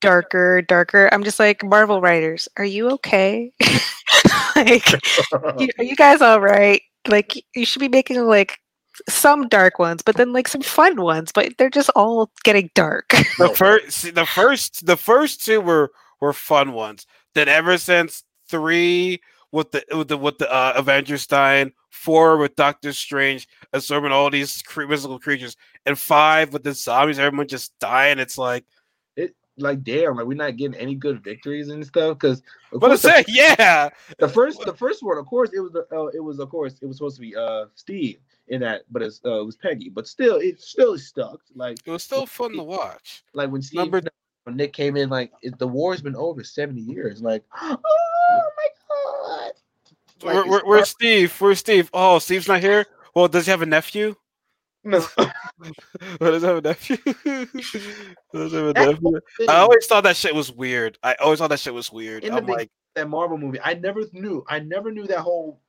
darker, 0.00 0.62
darker, 0.62 1.08
I'm 1.12 1.24
just 1.24 1.38
like 1.40 1.64
Marvel 1.64 2.00
writers, 2.00 2.48
are 2.56 2.64
you 2.64 2.90
okay? 2.90 3.52
like, 4.56 4.92
you, 5.58 5.68
are 5.78 5.84
you 5.84 5.96
guys 5.96 6.20
all 6.20 6.40
right? 6.40 6.80
Like, 7.08 7.44
you 7.54 7.64
should 7.64 7.80
be 7.80 7.88
making 7.88 8.20
like 8.22 8.60
some 9.08 9.48
dark 9.48 9.78
ones, 9.78 10.02
but 10.02 10.16
then 10.16 10.32
like 10.32 10.48
some 10.48 10.62
fun 10.62 11.00
ones, 11.00 11.32
but 11.32 11.52
they're 11.58 11.70
just 11.70 11.90
all 11.96 12.30
getting 12.44 12.70
dark. 12.74 13.14
The 13.38 13.50
first, 13.50 14.14
the 14.14 14.26
first, 14.26 14.86
the 14.86 14.96
first 14.96 15.44
two 15.44 15.60
were 15.60 15.92
were 16.20 16.32
fun 16.32 16.72
ones. 16.72 17.06
Then 17.34 17.48
ever 17.48 17.76
since 17.76 18.24
three 18.48 19.20
with 19.52 19.72
the 19.72 19.84
with 19.90 20.08
the 20.08 20.16
with 20.16 20.38
the 20.38 20.50
uh, 20.50 20.72
Avengers 20.76 21.26
dying, 21.26 21.72
four 21.90 22.38
with 22.38 22.56
Doctor 22.56 22.92
Strange 22.92 23.46
absorbing 23.72 24.12
all 24.12 24.30
these 24.30 24.62
mystical 24.76 25.18
creatures, 25.18 25.56
and 25.84 25.98
five 25.98 26.52
with 26.52 26.62
the 26.62 26.72
zombies, 26.72 27.18
everyone 27.18 27.48
just 27.48 27.78
dying. 27.78 28.18
It's 28.18 28.38
like, 28.38 28.64
like 29.58 29.82
damn, 29.82 30.16
like 30.16 30.26
we're 30.26 30.34
not 30.34 30.56
getting 30.56 30.78
any 30.78 30.94
good 30.94 31.22
victories 31.22 31.68
and 31.68 31.84
stuff. 31.86 32.18
Because 32.18 32.42
is 32.72 33.02
that? 33.02 33.24
Yeah, 33.28 33.88
the 34.18 34.28
first 34.28 34.60
the 34.64 34.74
first 34.74 35.02
one, 35.02 35.18
of 35.18 35.26
course, 35.26 35.50
it 35.54 35.60
was 35.60 35.72
the 35.72 35.86
uh, 35.92 36.06
it 36.08 36.20
was 36.20 36.38
of 36.38 36.50
course 36.50 36.76
it 36.82 36.86
was 36.86 36.96
supposed 36.96 37.16
to 37.16 37.22
be 37.22 37.34
uh 37.36 37.66
Steve 37.74 38.18
in 38.48 38.60
that, 38.60 38.82
but 38.90 39.02
it's 39.02 39.20
uh, 39.24 39.40
it 39.40 39.46
was 39.46 39.56
Peggy. 39.56 39.88
But 39.88 40.06
still, 40.06 40.36
it 40.36 40.60
still 40.60 40.98
stuck. 40.98 41.40
Like 41.54 41.78
it 41.84 41.90
was 41.90 42.02
still 42.02 42.26
fun 42.26 42.52
to 42.52 42.62
watch. 42.62 43.24
like 43.32 43.50
when 43.50 43.62
Steve 43.62 43.78
Number- 43.78 44.02
when 44.44 44.56
Nick 44.56 44.72
came 44.72 44.96
in, 44.96 45.08
like 45.08 45.32
it, 45.42 45.58
the 45.58 45.66
war's 45.66 46.02
been 46.02 46.16
over 46.16 46.44
seventy 46.44 46.82
years. 46.82 47.22
Like 47.22 47.42
oh 47.62 47.76
my 48.30 48.68
god. 48.88 49.52
Like, 50.22 50.34
Where, 50.34 50.46
where, 50.46 50.62
where's 50.64 50.88
Steve? 50.90 51.34
Where's 51.40 51.58
Steve? 51.58 51.90
Oh, 51.92 52.18
Steve's 52.18 52.48
not 52.48 52.60
here. 52.60 52.86
Well, 53.14 53.28
does 53.28 53.46
he 53.46 53.50
have 53.50 53.62
a 53.62 53.66
nephew? 53.66 54.14
no. 54.84 55.04
What 56.18 56.30
does 56.30 56.42
he 56.42 56.48
have 56.48 56.58
a 56.58 56.60
nephew? 56.60 56.96
does 58.32 58.52
he 58.52 58.56
have 58.56 58.66
a 58.66 58.72
nephew? 58.72 59.20
I 59.48 59.56
always 59.56 59.86
thought 59.86 60.04
that 60.04 60.16
shit 60.16 60.34
was 60.34 60.52
weird. 60.52 60.98
I 61.02 61.14
always 61.14 61.38
thought 61.38 61.48
that 61.48 61.60
shit 61.60 61.74
was 61.74 61.90
weird. 61.90 62.24
In 62.24 62.34
I'm 62.34 62.44
big- 62.44 62.56
like, 62.56 62.70
that 62.94 63.08
Marvel 63.08 63.38
movie. 63.38 63.60
I 63.62 63.74
never 63.74 64.02
knew. 64.12 64.44
I 64.48 64.58
never 64.58 64.90
knew 64.90 65.06
that 65.06 65.20
whole 65.20 65.60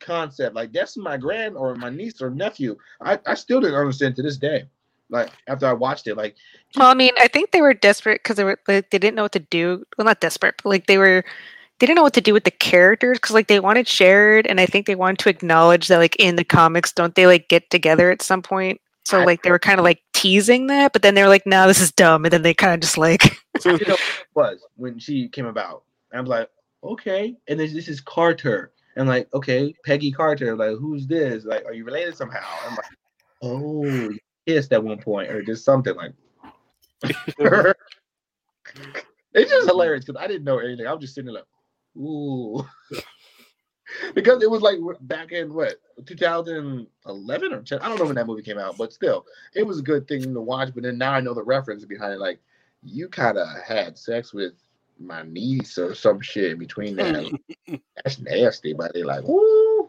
concept. 0.00 0.54
Like 0.54 0.72
that's 0.72 0.96
my 0.96 1.16
grand 1.16 1.56
or 1.56 1.74
my 1.74 1.90
niece 1.90 2.22
or 2.22 2.30
nephew. 2.30 2.76
I, 3.00 3.18
I 3.26 3.34
still 3.34 3.60
didn't 3.60 3.76
understand 3.76 4.16
to 4.16 4.22
this 4.22 4.38
day. 4.38 4.64
Like 5.10 5.30
after 5.46 5.66
I 5.66 5.72
watched 5.72 6.06
it, 6.06 6.16
like 6.16 6.36
Well, 6.76 6.88
I 6.88 6.94
mean, 6.94 7.12
I 7.18 7.28
think 7.28 7.50
they 7.50 7.60
were 7.60 7.74
desperate 7.74 8.22
because 8.22 8.36
they 8.36 8.44
were 8.44 8.58
like 8.66 8.90
they 8.90 8.98
didn't 8.98 9.14
know 9.14 9.22
what 9.22 9.32
to 9.32 9.40
do. 9.40 9.84
Well, 9.96 10.04
not 10.04 10.20
desperate, 10.20 10.56
but 10.62 10.70
like 10.70 10.86
they 10.86 10.98
were 10.98 11.24
they 11.78 11.86
didn't 11.86 11.96
know 11.96 12.02
what 12.02 12.14
to 12.14 12.20
do 12.20 12.32
with 12.32 12.44
the 12.44 12.50
characters 12.50 13.18
because 13.18 13.34
like 13.34 13.48
they 13.48 13.60
wanted 13.60 13.86
shared, 13.86 14.46
and 14.46 14.60
I 14.60 14.66
think 14.66 14.86
they 14.86 14.94
wanted 14.94 15.18
to 15.20 15.28
acknowledge 15.28 15.88
that 15.88 15.98
like 15.98 16.16
in 16.16 16.36
the 16.36 16.44
comics, 16.44 16.92
don't 16.92 17.14
they 17.14 17.26
like 17.26 17.48
get 17.48 17.70
together 17.70 18.10
at 18.10 18.22
some 18.22 18.42
point? 18.42 18.80
So 19.06 19.24
like 19.24 19.42
they 19.42 19.52
were 19.52 19.60
kind 19.60 19.78
of 19.78 19.84
like 19.84 20.02
teasing 20.14 20.66
that, 20.66 20.92
but 20.92 21.02
then 21.02 21.14
they 21.14 21.22
were 21.22 21.28
like, 21.28 21.46
"No, 21.46 21.68
this 21.68 21.80
is 21.80 21.92
dumb," 21.92 22.24
and 22.24 22.32
then 22.32 22.42
they 22.42 22.52
kind 22.52 22.74
of 22.74 22.80
just 22.80 22.98
like, 22.98 23.22
you 23.64 23.78
know 23.86 23.96
was 24.34 24.58
when 24.74 24.98
she 24.98 25.28
came 25.28 25.46
about. 25.46 25.84
I'm 26.12 26.24
like, 26.24 26.50
okay. 26.82 27.36
And 27.46 27.60
then 27.60 27.72
this 27.72 27.86
is 27.86 28.00
Carter. 28.00 28.72
And 28.96 29.08
like, 29.08 29.32
okay, 29.32 29.72
Peggy 29.84 30.10
Carter. 30.10 30.56
Like, 30.56 30.76
who's 30.78 31.06
this? 31.06 31.44
Like, 31.44 31.64
are 31.66 31.72
you 31.72 31.84
related 31.84 32.16
somehow? 32.16 32.44
I'm 32.66 32.74
like, 32.74 32.86
oh, 33.42 33.84
you 33.84 34.18
kissed 34.46 34.72
at 34.72 34.82
one 34.82 34.98
point 35.00 35.30
or 35.30 35.40
just 35.40 35.64
something 35.64 35.94
like. 35.94 36.12
it's 39.34 39.50
just 39.50 39.68
hilarious 39.68 40.04
because 40.04 40.20
I 40.20 40.26
didn't 40.26 40.44
know 40.44 40.58
anything. 40.58 40.88
I 40.88 40.92
was 40.92 41.02
just 41.02 41.14
sitting 41.14 41.32
there 41.32 41.42
like, 41.42 42.02
ooh. 42.02 42.66
Because 44.14 44.42
it 44.42 44.50
was 44.50 44.62
like 44.62 44.78
back 45.02 45.32
in 45.32 45.52
what 45.52 45.80
2011 46.04 47.52
or 47.52 47.62
10, 47.62 47.78
I 47.80 47.88
don't 47.88 47.98
know 47.98 48.04
when 48.04 48.14
that 48.16 48.26
movie 48.26 48.42
came 48.42 48.58
out, 48.58 48.76
but 48.76 48.92
still, 48.92 49.26
it 49.54 49.66
was 49.66 49.78
a 49.78 49.82
good 49.82 50.06
thing 50.08 50.34
to 50.34 50.40
watch. 50.40 50.70
But 50.74 50.84
then 50.84 50.98
now 50.98 51.12
I 51.12 51.20
know 51.20 51.34
the 51.34 51.42
reference 51.42 51.84
behind 51.84 52.14
it. 52.14 52.20
Like, 52.20 52.40
you 52.82 53.08
kind 53.08 53.38
of 53.38 53.46
had 53.66 53.98
sex 53.98 54.32
with 54.32 54.52
my 54.98 55.22
niece 55.22 55.78
or 55.78 55.94
some 55.94 56.20
shit 56.20 56.52
in 56.52 56.58
between 56.58 56.96
that. 56.96 57.30
That's 58.04 58.18
nasty, 58.20 58.72
but 58.72 58.92
they 58.94 59.02
like, 59.02 59.24
woo. 59.24 59.88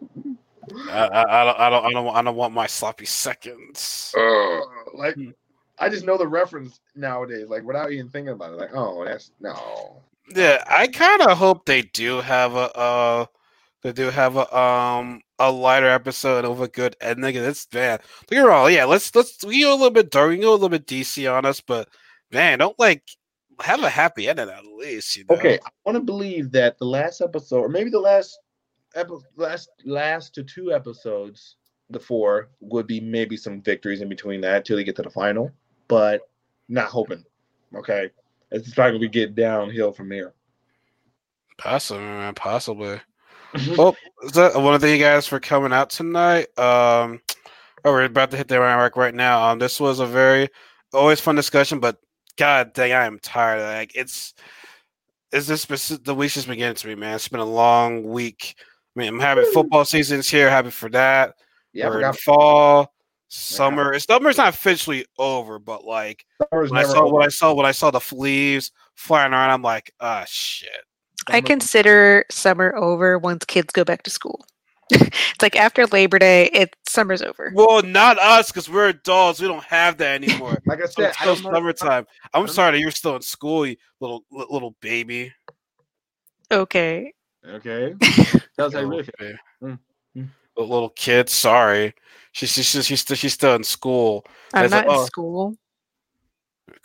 I, 0.90 1.08
I, 1.08 1.42
I 1.42 1.46
don't, 1.46 1.60
I 1.60 1.70
don't, 1.70 1.86
I 1.86 1.92
don't, 1.92 2.16
I 2.16 2.22
don't 2.22 2.36
want 2.36 2.54
my 2.54 2.68
sloppy 2.68 3.06
seconds. 3.06 4.14
Uh, 4.18 4.60
like, 4.94 5.16
Hmm. 5.16 5.30
I 5.80 5.90
just 5.90 6.06
know 6.06 6.18
the 6.18 6.28
reference 6.28 6.80
nowadays, 6.96 7.50
like 7.50 7.64
without 7.64 7.92
even 7.92 8.10
thinking 8.10 8.34
about 8.34 8.54
it. 8.54 8.58
Like, 8.58 8.72
oh, 8.74 9.06
that's 9.06 9.32
no. 9.40 10.02
Yeah, 10.36 10.64
I 10.68 10.88
kind 10.88 11.22
of 11.22 11.38
hope 11.38 11.66
they 11.66 11.84
do 11.84 12.20
have 12.20 12.56
a, 12.56 12.76
uh, 12.76 13.26
they 13.88 13.94
do 13.94 14.10
have 14.10 14.36
a, 14.36 14.58
um, 14.58 15.22
a 15.40 15.50
lighter 15.50 15.88
episode 15.88 16.44
of 16.44 16.60
a 16.60 16.68
good 16.68 16.98
ending. 17.00 17.38
And 17.38 17.46
it's 17.46 17.66
man, 17.74 18.00
Look 18.30 18.38
at 18.38 18.50
all. 18.50 18.70
Yeah, 18.70 18.84
let's 18.84 19.16
let's 19.16 19.46
we 19.46 19.62
go 19.62 19.72
a 19.72 19.78
little 19.78 19.92
bit 19.92 20.12
dark, 20.12 20.30
we 20.30 20.38
go 20.40 20.52
a 20.52 20.54
little 20.54 20.68
bit 20.68 20.86
DC 20.86 21.32
on 21.32 21.46
us, 21.46 21.62
but 21.62 21.88
man, 22.30 22.60
don't 22.60 22.78
like 22.78 23.04
have 23.62 23.82
a 23.82 23.90
happy 23.90 24.28
ending 24.28 24.50
at 24.50 24.66
least. 24.66 25.16
You 25.16 25.24
know? 25.30 25.38
Okay, 25.38 25.58
I 25.66 25.70
want 25.86 25.96
to 25.96 26.04
believe 26.04 26.52
that 26.52 26.78
the 26.80 26.86
last 26.86 27.22
episode, 27.22 27.62
or 27.62 27.70
maybe 27.70 27.90
the 27.90 28.00
last 28.00 28.38
epi- 28.94 29.24
last 29.38 29.70
last 29.86 30.36
to 30.36 30.44
two 30.44 30.74
episodes, 30.74 31.56
the 31.90 32.00
four 32.00 32.50
would 32.60 32.88
be 32.88 33.00
maybe 33.00 33.38
some 33.38 33.62
victories 33.62 34.02
in 34.02 34.10
between 34.10 34.42
that 34.42 34.66
till 34.66 34.76
they 34.76 34.84
get 34.84 34.98
to 34.98 35.02
the 35.02 35.10
final, 35.10 35.50
but 35.88 36.30
not 36.68 36.88
hoping. 36.88 37.24
Okay, 37.74 38.10
it's 38.52 38.74
probably 38.74 39.00
gonna 39.00 39.08
get 39.08 39.36
downhill 39.36 39.94
from 39.94 40.12
here. 40.12 40.34
Possibly, 41.58 42.04
man. 42.04 42.34
Possibly. 42.34 43.00
Well, 43.78 43.96
that, 44.34 44.56
I 44.56 44.58
want 44.58 44.80
to 44.80 44.88
thank 44.88 45.00
you 45.00 45.06
guys 45.06 45.28
for 45.28 45.40
coming 45.40 45.74
out 45.74 45.90
tonight. 45.90 46.48
Um, 46.58 47.22
oh, 47.84 47.92
we're 47.92 48.04
about 48.04 48.32
to 48.32 48.38
hit 48.38 48.48
the 48.48 48.60
mark 48.60 48.96
right 48.96 49.14
now. 49.14 49.48
Um, 49.48 49.60
this 49.60 49.80
was 49.80 50.00
a 50.00 50.06
very 50.06 50.50
always 50.94 51.20
fun 51.20 51.36
discussion, 51.36 51.80
but 51.80 51.98
god 52.38 52.74
dang, 52.74 52.94
I 52.94 53.06
am 53.06 53.20
tired. 53.20 53.62
Like 53.62 53.92
it's 53.96 54.34
is 55.32 55.48
this 55.48 55.66
the 55.66 56.16
week's 56.16 56.36
just 56.36 56.48
beginning 56.48 56.76
to 56.76 56.88
me, 56.88 56.96
man. 56.96 57.16
It's 57.16 57.28
been 57.28 57.40
a 57.40 57.46
long 57.46 58.04
week. 58.04 58.56
I 58.96 59.00
mean, 59.00 59.10
I'm 59.10 59.20
happy 59.20 59.44
football 59.54 59.86
season's 59.86 60.30
here. 60.30 60.50
Happy 60.50 60.72
for 60.72 60.90
that. 60.90 61.36
yeah, 61.74 61.88
We're 61.88 62.02
in 62.02 62.14
fall, 62.14 62.94
summer. 63.28 63.94
It's 63.94 64.06
summer's 64.06 64.38
not 64.38 64.50
officially 64.50 65.06
over, 65.18 65.60
but 65.60 65.86
like 65.86 66.26
when 66.50 66.76
I 66.76 66.84
saw 66.84 67.04
over. 67.04 67.14
when 67.14 67.24
I 67.24 67.30
saw 67.30 67.54
when 67.54 67.66
I 67.66 67.72
saw 67.72 67.92
the 67.92 68.02
leaves 68.12 68.72
flying 68.96 69.34
around, 69.34 69.52
I'm 69.52 69.62
like, 69.62 69.92
ah, 70.00 70.26
shit. 70.28 70.70
I 71.30 71.42
consider 71.42 72.26
summer 72.30 72.76
over 72.76 73.18
once 73.20 73.46
kids 73.46 73.72
go 73.74 73.84
back 73.84 74.04
to 74.04 74.10
school. 74.10 74.46
it's 74.92 75.42
like 75.42 75.56
after 75.58 75.86
Labor 75.88 76.18
Day, 76.18 76.46
it 76.54 76.76
summer's 76.88 77.22
over. 77.22 77.52
Well, 77.54 77.82
not 77.84 78.18
us 78.20 78.50
because 78.52 78.70
we're 78.70 78.88
adults. 78.90 79.42
We 79.42 79.48
don't 79.48 79.64
have 79.66 79.98
that 79.98 80.24
anymore. 80.24 80.58
Like 80.66 80.80
I 80.82 80.86
So 80.86 80.92
said, 81.02 81.10
it's 81.10 81.18
I 81.20 81.22
still 81.22 81.36
don't 81.36 81.44
know. 81.44 81.52
summertime. 81.58 82.08
I'm 82.34 82.46
don't- 82.46 82.54
sorry 82.56 82.72
that 82.74 82.80
you're 82.80 82.92
still 82.92 83.16
in 83.18 83.22
school, 83.22 83.66
you 83.66 83.76
little 84.00 84.24
little 84.32 84.76
baby. 84.82 85.34
Okay. 86.52 87.14
Okay, 87.46 87.94
that's 88.58 88.74
how 88.74 88.80
you 88.82 88.88
Little, 88.88 88.90
really 88.90 89.38
Mm, 89.64 89.80
mm. 90.18 90.28
Little- 90.58 90.74
little 90.74 90.90
kid. 90.90 91.30
Sorry, 91.30 91.94
she's 92.34 92.52
she's 92.52 92.66
she's, 92.66 92.86
she's, 92.86 93.00
still, 93.02 93.16
she's 93.16 93.34
still 93.34 93.56
in 93.56 93.64
school. 93.64 94.26
I'm 94.54 94.66
As 94.66 94.72
a- 94.72 94.76
not 94.76 94.86
in 94.86 94.92
oh. 94.92 95.06
school. 95.06 95.58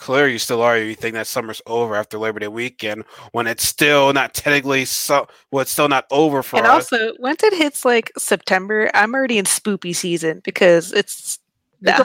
Clearly, 0.02 0.32
you 0.32 0.38
still 0.40 0.62
are. 0.62 0.76
You 0.76 0.96
think 0.96 1.14
that 1.14 1.28
summer's 1.28 1.62
over 1.64 1.94
after 1.94 2.18
Labor 2.18 2.40
Day 2.40 2.48
weekend 2.48 3.04
when 3.30 3.46
it's 3.46 3.64
still 3.64 4.12
not 4.12 4.34
technically 4.34 4.84
so. 4.84 5.28
Well, 5.52 5.62
it's 5.62 5.70
still 5.70 5.88
not 5.88 6.06
over 6.10 6.42
for 6.42 6.56
us 6.56 6.60
And 6.60 6.66
us. 6.66 6.92
also, 6.92 7.12
once 7.20 7.44
it 7.44 7.54
hits 7.54 7.84
like 7.84 8.10
September, 8.18 8.90
I'm 8.94 9.14
already 9.14 9.38
in 9.38 9.44
spoopy 9.44 9.94
season 9.94 10.40
because 10.42 10.92
it's 10.92 11.38
It's 11.84 11.98
nah. 11.98 12.04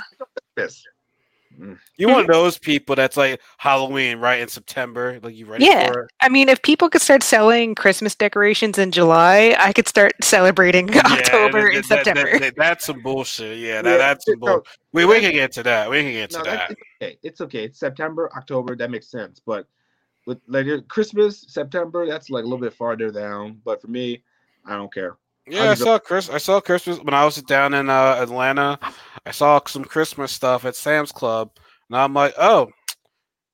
Yes. 0.56 0.84
You 1.98 2.08
one 2.08 2.22
of 2.22 2.28
those 2.28 2.58
people 2.60 2.96
that's 2.96 3.18
like 3.18 3.42
Halloween, 3.58 4.20
right 4.20 4.40
in 4.40 4.48
September. 4.48 5.20
Like 5.22 5.36
you 5.36 5.46
ready 5.46 5.66
Yeah. 5.66 5.92
for 5.92 6.02
it? 6.04 6.12
I 6.22 6.30
mean, 6.30 6.50
if 6.50 6.62
people 6.62 6.90
could 6.90 7.02
start 7.02 7.24
selling 7.24 7.74
Christmas 7.76 8.16
decorations 8.16 8.78
in 8.78 8.92
July, 8.92 9.56
I 9.60 9.74
could 9.74 9.88
start 9.88 10.14
celebrating 10.22 10.88
Yeah, 10.90 11.02
October 11.06 11.62
that- 11.72 11.76
and 11.76 11.84
that- 11.86 11.90
that- 11.90 12.06
September. 12.06 12.40
that- 12.40 12.54
that's 12.58 12.86
some 12.86 13.02
bullshit. 13.02 13.58
Yeah, 13.58 13.82
that, 13.82 13.92
Yeah, 13.92 13.98
that's 13.98 14.26
some 14.26 14.40
no. 14.40 14.64
We 14.94 15.06
we 15.06 15.20
can 15.20 15.32
get 15.34 15.52
to 15.54 15.64
that. 15.64 15.90
We 15.90 16.02
can 16.04 16.12
get 16.12 16.30
to 16.32 16.38
No, 16.40 16.44
that. 16.46 16.72
it's 16.72 16.82
okay. 17.02 17.18
It's 17.24 17.42
okay. 17.42 17.64
It's 17.66 17.80
September, 17.80 18.30
October. 18.36 18.76
That 18.76 18.92
makes 18.92 19.10
sense. 19.10 19.42
But 19.46 19.68
with 20.26 20.40
like 20.48 20.68
Christmas, 20.88 21.46
September, 21.48 22.06
that's 22.06 22.30
like 22.30 22.44
a 22.44 22.48
little 22.48 22.60
bit 22.62 22.74
farther 22.74 23.10
down. 23.12 23.62
But 23.64 23.82
for 23.82 23.88
me, 23.88 24.24
I 24.66 24.76
don't 24.76 24.94
care. 24.94 25.18
Yeah, 25.50 25.72
I 25.72 25.74
saw 25.76 25.98
Chris. 25.98 26.30
I 26.30 26.38
saw 26.38 26.60
Christmas 26.60 27.00
when 27.00 27.14
I 27.14 27.24
was 27.24 27.42
down 27.44 27.74
in 27.74 27.90
uh, 27.90 28.18
Atlanta. 28.20 28.78
I 29.26 29.32
saw 29.32 29.62
some 29.66 29.86
Christmas 29.86 30.32
stuff 30.32 30.66
at 30.66 30.76
Sam's 30.76 31.12
Club, 31.12 31.52
and 31.90 31.98
I'm 31.98 32.14
like, 32.14 32.34
oh, 32.38 32.70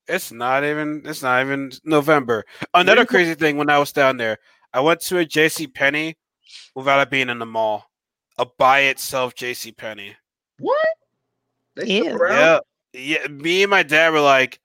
it's 0.08 0.32
not 0.32 0.64
even. 0.64 1.04
It's 1.06 1.22
not 1.22 1.42
even 1.42 1.72
November. 1.84 2.46
Another 2.74 3.06
crazy 3.06 3.36
thing 3.36 3.58
when 3.58 3.70
I 3.70 3.78
was 3.78 3.92
down 3.92 4.18
there, 4.18 4.40
I 4.74 4.82
went 4.82 5.02
to 5.02 5.20
a 5.20 5.26
J.C. 5.26 5.68
Penney 5.68 6.18
without 6.76 7.02
it 7.02 7.10
being 7.10 7.30
in 7.30 7.40
the 7.40 7.46
mall. 7.46 7.86
A 8.40 8.46
by 8.58 8.82
itself 8.82 9.36
J.C. 9.36 9.72
Penney. 9.72 10.16
What? 10.60 10.88
They 11.76 11.86
still 11.86 12.28
Yeah, 12.28 12.60
yeah. 12.94 13.28
Me 13.28 13.64
and 13.64 13.70
my 13.70 13.84
dad 13.84 14.12
were 14.14 14.22
like, 14.22 14.60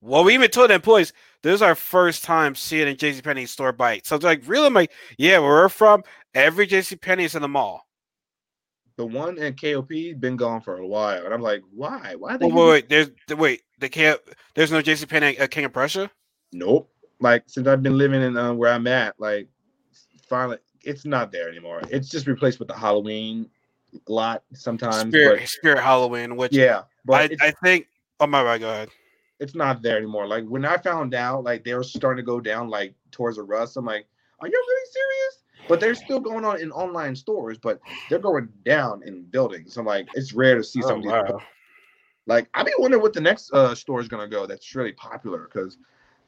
well, 0.00 0.24
we 0.24 0.34
even 0.34 0.50
told 0.50 0.70
the 0.70 0.74
employees 0.74 1.12
this 1.42 1.54
is 1.54 1.62
our 1.62 1.74
first 1.74 2.24
time 2.24 2.54
seeing 2.54 2.88
a 2.88 2.94
J.C. 2.94 3.22
Penney 3.22 3.46
store 3.46 3.72
by. 3.72 4.00
So 4.04 4.16
they're 4.16 4.30
like, 4.30 4.42
really? 4.46 4.66
I'm 4.66 4.74
like, 4.74 4.92
yeah, 5.18 5.38
where 5.38 5.50
we're 5.50 5.68
from, 5.68 6.04
every 6.34 6.66
J.C. 6.66 6.96
Penney 6.96 7.24
is 7.24 7.34
in 7.34 7.42
the 7.42 7.48
mall. 7.48 7.86
The 8.96 9.06
one 9.06 9.38
in 9.38 9.54
KOP 9.54 9.88
been 10.20 10.36
gone 10.36 10.60
for 10.60 10.76
a 10.76 10.86
while, 10.86 11.24
and 11.24 11.32
I'm 11.32 11.40
like, 11.40 11.62
why? 11.74 12.14
Why 12.16 12.36
they? 12.36 12.46
Wait, 12.46 12.54
wait, 12.54 12.68
wait. 12.68 12.88
There's 12.88 13.10
wait. 13.36 13.62
They 13.78 13.88
can't. 13.88 14.20
There's 14.54 14.70
no 14.70 14.82
JC 14.82 15.08
Penney 15.08 15.36
at 15.38 15.50
King 15.50 15.64
of 15.64 15.72
Prussia. 15.72 16.10
Nope. 16.52 16.90
Like 17.18 17.44
since 17.46 17.66
I've 17.66 17.82
been 17.82 17.96
living 17.96 18.20
in 18.20 18.36
uh, 18.36 18.52
where 18.52 18.72
I'm 18.72 18.86
at, 18.86 19.18
like 19.18 19.48
finally, 20.28 20.58
it's 20.82 21.04
not 21.04 21.32
there 21.32 21.48
anymore. 21.48 21.80
It's 21.88 22.08
just 22.08 22.26
replaced 22.26 22.58
with 22.58 22.68
the 22.68 22.74
Halloween 22.74 23.48
lot 24.08 24.42
sometimes. 24.54 25.08
Spirit 25.08 25.48
Spirit 25.48 25.80
Halloween, 25.80 26.36
which 26.36 26.52
yeah, 26.52 26.82
but 27.04 27.14
I, 27.14 27.24
it's, 27.24 27.42
I 27.42 27.50
think. 27.62 27.86
Oh 28.20 28.26
my 28.26 28.42
god, 28.42 28.60
go 28.60 28.70
ahead. 28.70 28.88
It's 29.42 29.56
not 29.56 29.82
there 29.82 29.96
anymore. 29.96 30.26
Like 30.28 30.44
when 30.46 30.64
I 30.64 30.76
found 30.76 31.14
out, 31.14 31.42
like 31.42 31.64
they 31.64 31.74
were 31.74 31.82
starting 31.82 32.24
to 32.24 32.26
go 32.26 32.40
down 32.40 32.68
like 32.68 32.94
towards 33.10 33.36
the 33.36 33.42
rust. 33.42 33.76
I'm 33.76 33.84
like, 33.84 34.06
are 34.40 34.46
you 34.46 34.52
really 34.52 34.90
serious? 34.92 35.42
But 35.68 35.80
they're 35.80 35.94
still 35.96 36.20
going 36.20 36.44
on 36.44 36.60
in 36.60 36.70
online 36.70 37.16
stores, 37.16 37.58
but 37.58 37.80
they're 38.08 38.18
going 38.20 38.48
down 38.64 39.02
in 39.04 39.24
buildings. 39.24 39.76
I'm 39.76 39.86
like, 39.86 40.06
it's 40.14 40.32
rare 40.32 40.56
to 40.56 40.62
see 40.64 40.80
Oh, 40.84 40.88
some 40.88 40.96
of 40.98 41.02
these. 41.02 41.12
wow. 41.12 41.40
Like 42.26 42.48
I 42.54 42.62
be 42.62 42.72
wondering 42.78 43.02
what 43.02 43.14
the 43.14 43.20
next 43.20 43.52
uh, 43.52 43.74
store 43.74 44.00
is 44.00 44.08
gonna 44.08 44.28
go. 44.28 44.46
That's 44.46 44.74
really 44.76 44.92
popular 44.92 45.50
because 45.52 45.76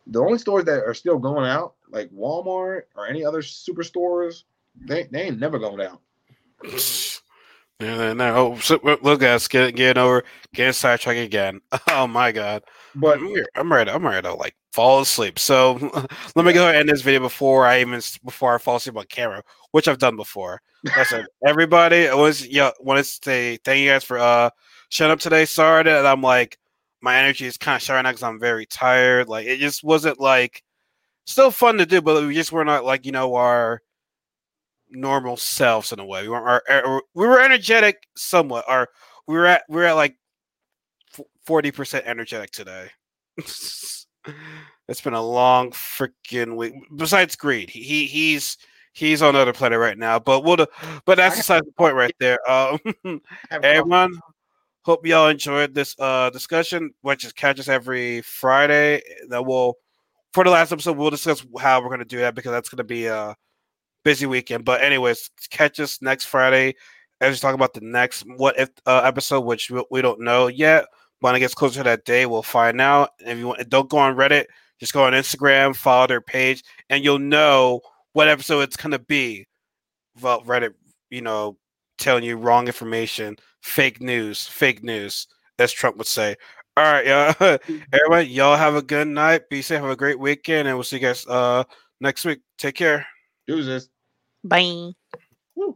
the 0.08 0.20
only 0.20 0.38
stores 0.38 0.64
that 0.64 0.82
are 0.82 0.94
still 0.94 1.18
going 1.18 1.46
out, 1.46 1.74
like 1.90 2.10
Walmart 2.10 2.82
or 2.96 3.06
any 3.06 3.24
other 3.24 3.42
superstores, 3.42 4.42
they 4.84 5.04
they 5.04 5.22
ain't 5.22 5.38
never 5.38 5.60
going 5.60 5.80
out. 5.80 6.00
Yeah, 7.80 7.96
no, 7.96 8.14
no. 8.14 8.36
Oh, 8.36 8.58
so, 8.58 8.78
look 8.82 9.22
at 9.22 9.34
us 9.34 9.48
getting 9.48 9.74
getting 9.74 10.00
over 10.00 10.24
getting 10.54 10.72
sidetracked 10.72 11.18
again. 11.18 11.60
Oh 11.90 12.06
my 12.06 12.32
god. 12.32 12.62
But 12.94 13.18
I'm, 13.18 13.34
I'm 13.56 13.72
ready. 13.72 13.90
I'm 13.90 14.06
ready 14.06 14.22
to 14.22 14.34
like 14.34 14.54
fall 14.72 15.00
asleep. 15.00 15.38
So 15.38 15.74
let 16.36 16.44
me 16.44 16.52
go 16.52 16.64
ahead 16.64 16.76
and 16.76 16.80
end 16.80 16.88
this 16.88 17.02
video 17.02 17.20
before 17.20 17.66
I 17.66 17.80
even 17.80 18.00
before 18.24 18.54
I 18.54 18.58
fall 18.58 18.76
asleep 18.76 18.96
on 18.96 19.04
camera, 19.06 19.42
which 19.72 19.88
I've 19.88 19.98
done 19.98 20.16
before. 20.16 20.60
Listen, 20.96 21.26
everybody, 21.46 22.08
I 22.08 22.14
was 22.14 22.46
yeah. 22.46 22.70
Want 22.80 22.98
to 22.98 23.04
say 23.04 23.58
thank 23.64 23.80
you 23.80 23.90
guys 23.90 24.04
for 24.04 24.18
uh 24.18 24.50
showing 24.88 25.10
up 25.12 25.20
today. 25.20 25.44
Sorry 25.44 25.82
that 25.84 26.06
I'm 26.06 26.22
like 26.22 26.58
my 27.02 27.18
energy 27.18 27.44
is 27.46 27.58
kind 27.58 27.76
of 27.76 27.82
showing 27.82 28.06
out 28.06 28.12
because 28.12 28.22
I'm 28.22 28.40
very 28.40 28.66
tired. 28.66 29.28
Like 29.28 29.46
it 29.46 29.58
just 29.58 29.84
wasn't 29.84 30.20
like 30.20 30.62
still 31.26 31.50
fun 31.50 31.78
to 31.78 31.86
do, 31.86 32.00
but 32.00 32.24
we 32.24 32.34
just 32.34 32.52
were 32.52 32.64
not 32.64 32.84
like 32.84 33.04
you 33.04 33.12
know 33.12 33.34
our 33.34 33.82
normal 34.94 35.36
selves 35.36 35.92
in 35.92 35.98
a 35.98 36.06
way. 36.06 36.22
We 36.22 36.28
weren't 36.28 36.46
our, 36.46 36.62
our- 36.68 37.02
we 37.14 37.26
were 37.26 37.40
energetic 37.40 38.06
somewhat. 38.16 38.64
Or 38.68 38.88
we 39.26 39.34
were 39.34 39.46
at 39.46 39.64
we 39.68 39.76
were 39.76 39.84
at 39.84 39.92
like 39.94 40.16
forty 41.46 41.70
percent 41.70 42.04
energetic 42.06 42.50
today. 42.50 42.90
it's 43.36 44.06
been 45.02 45.14
a 45.14 45.22
long 45.22 45.70
freaking 45.70 46.56
week. 46.56 46.74
Besides 46.96 47.36
greed, 47.36 47.70
he, 47.70 47.82
he 47.82 48.06
he's 48.06 48.56
he's 48.92 49.22
on 49.22 49.34
another 49.34 49.52
planet 49.52 49.78
right 49.78 49.98
now. 49.98 50.18
But 50.18 50.44
we'll 50.44 50.66
but 51.04 51.16
that's 51.16 51.36
beside 51.36 51.64
the 51.64 51.72
point 51.72 51.94
right 51.94 52.14
there. 52.18 52.38
Um, 52.50 52.78
everyone, 53.50 54.18
hope 54.82 55.06
y'all 55.06 55.28
enjoyed 55.28 55.74
this 55.74 55.94
uh 55.98 56.30
discussion, 56.30 56.92
which 57.02 57.24
is 57.24 57.32
catch 57.32 57.60
us 57.60 57.68
every 57.68 58.22
Friday. 58.22 59.02
That 59.28 59.44
will 59.44 59.76
for 60.32 60.44
the 60.44 60.50
last 60.50 60.72
episode 60.72 60.96
we'll 60.96 61.10
discuss 61.10 61.44
how 61.58 61.82
we're 61.82 61.90
gonna 61.90 62.04
do 62.04 62.18
that 62.18 62.34
because 62.34 62.52
that's 62.52 62.68
gonna 62.68 62.84
be 62.84 63.06
a 63.06 63.36
busy 64.04 64.26
weekend. 64.26 64.64
But 64.64 64.82
anyways, 64.82 65.30
catch 65.50 65.80
us 65.80 66.00
next 66.00 66.26
Friday 66.26 66.74
as 67.20 67.36
we 67.36 67.40
talk 67.40 67.54
about 67.54 67.74
the 67.74 67.80
next 67.80 68.24
what 68.36 68.58
if 68.58 68.70
uh, 68.86 69.02
episode, 69.04 69.40
which 69.40 69.70
we, 69.70 69.84
we 69.90 70.02
don't 70.02 70.20
know 70.20 70.46
yet. 70.46 70.86
When 71.20 71.34
it 71.34 71.40
gets 71.40 71.54
closer 71.54 71.78
to 71.78 71.84
that 71.84 72.04
day, 72.04 72.26
we'll 72.26 72.42
find 72.42 72.80
out. 72.80 73.10
If 73.20 73.38
you 73.38 73.48
want, 73.48 73.68
don't 73.70 73.88
go 73.88 73.96
on 73.98 74.14
Reddit, 74.14 74.44
just 74.78 74.92
go 74.92 75.04
on 75.04 75.14
Instagram, 75.14 75.74
follow 75.74 76.06
their 76.06 76.20
page, 76.20 76.62
and 76.90 77.02
you'll 77.02 77.18
know 77.18 77.80
what 78.12 78.28
episode 78.28 78.60
it's 78.60 78.76
gonna 78.76 78.98
be. 78.98 79.46
Without 80.16 80.46
Reddit, 80.46 80.74
you 81.10 81.22
know, 81.22 81.56
telling 81.98 82.24
you 82.24 82.36
wrong 82.36 82.66
information, 82.66 83.36
fake 83.62 84.00
news, 84.00 84.46
fake 84.46 84.84
news, 84.84 85.26
as 85.58 85.72
Trump 85.72 85.96
would 85.96 86.06
say. 86.06 86.36
All 86.76 86.84
right, 86.84 87.06
y'all. 87.06 87.34
Everybody, 87.92 88.28
y'all 88.28 88.56
have 88.56 88.74
a 88.74 88.82
good 88.82 89.08
night. 89.08 89.48
Be 89.48 89.62
safe. 89.62 89.80
Have 89.80 89.90
a 89.90 89.96
great 89.96 90.18
weekend, 90.18 90.68
and 90.68 90.76
we'll 90.76 90.84
see 90.84 90.96
you 90.96 91.02
guys 91.02 91.26
uh 91.26 91.64
next 92.00 92.24
week. 92.24 92.40
Take 92.58 92.74
care. 92.74 93.06
do 93.46 93.62
Bye. 94.44 94.92
Uh. 95.56 95.72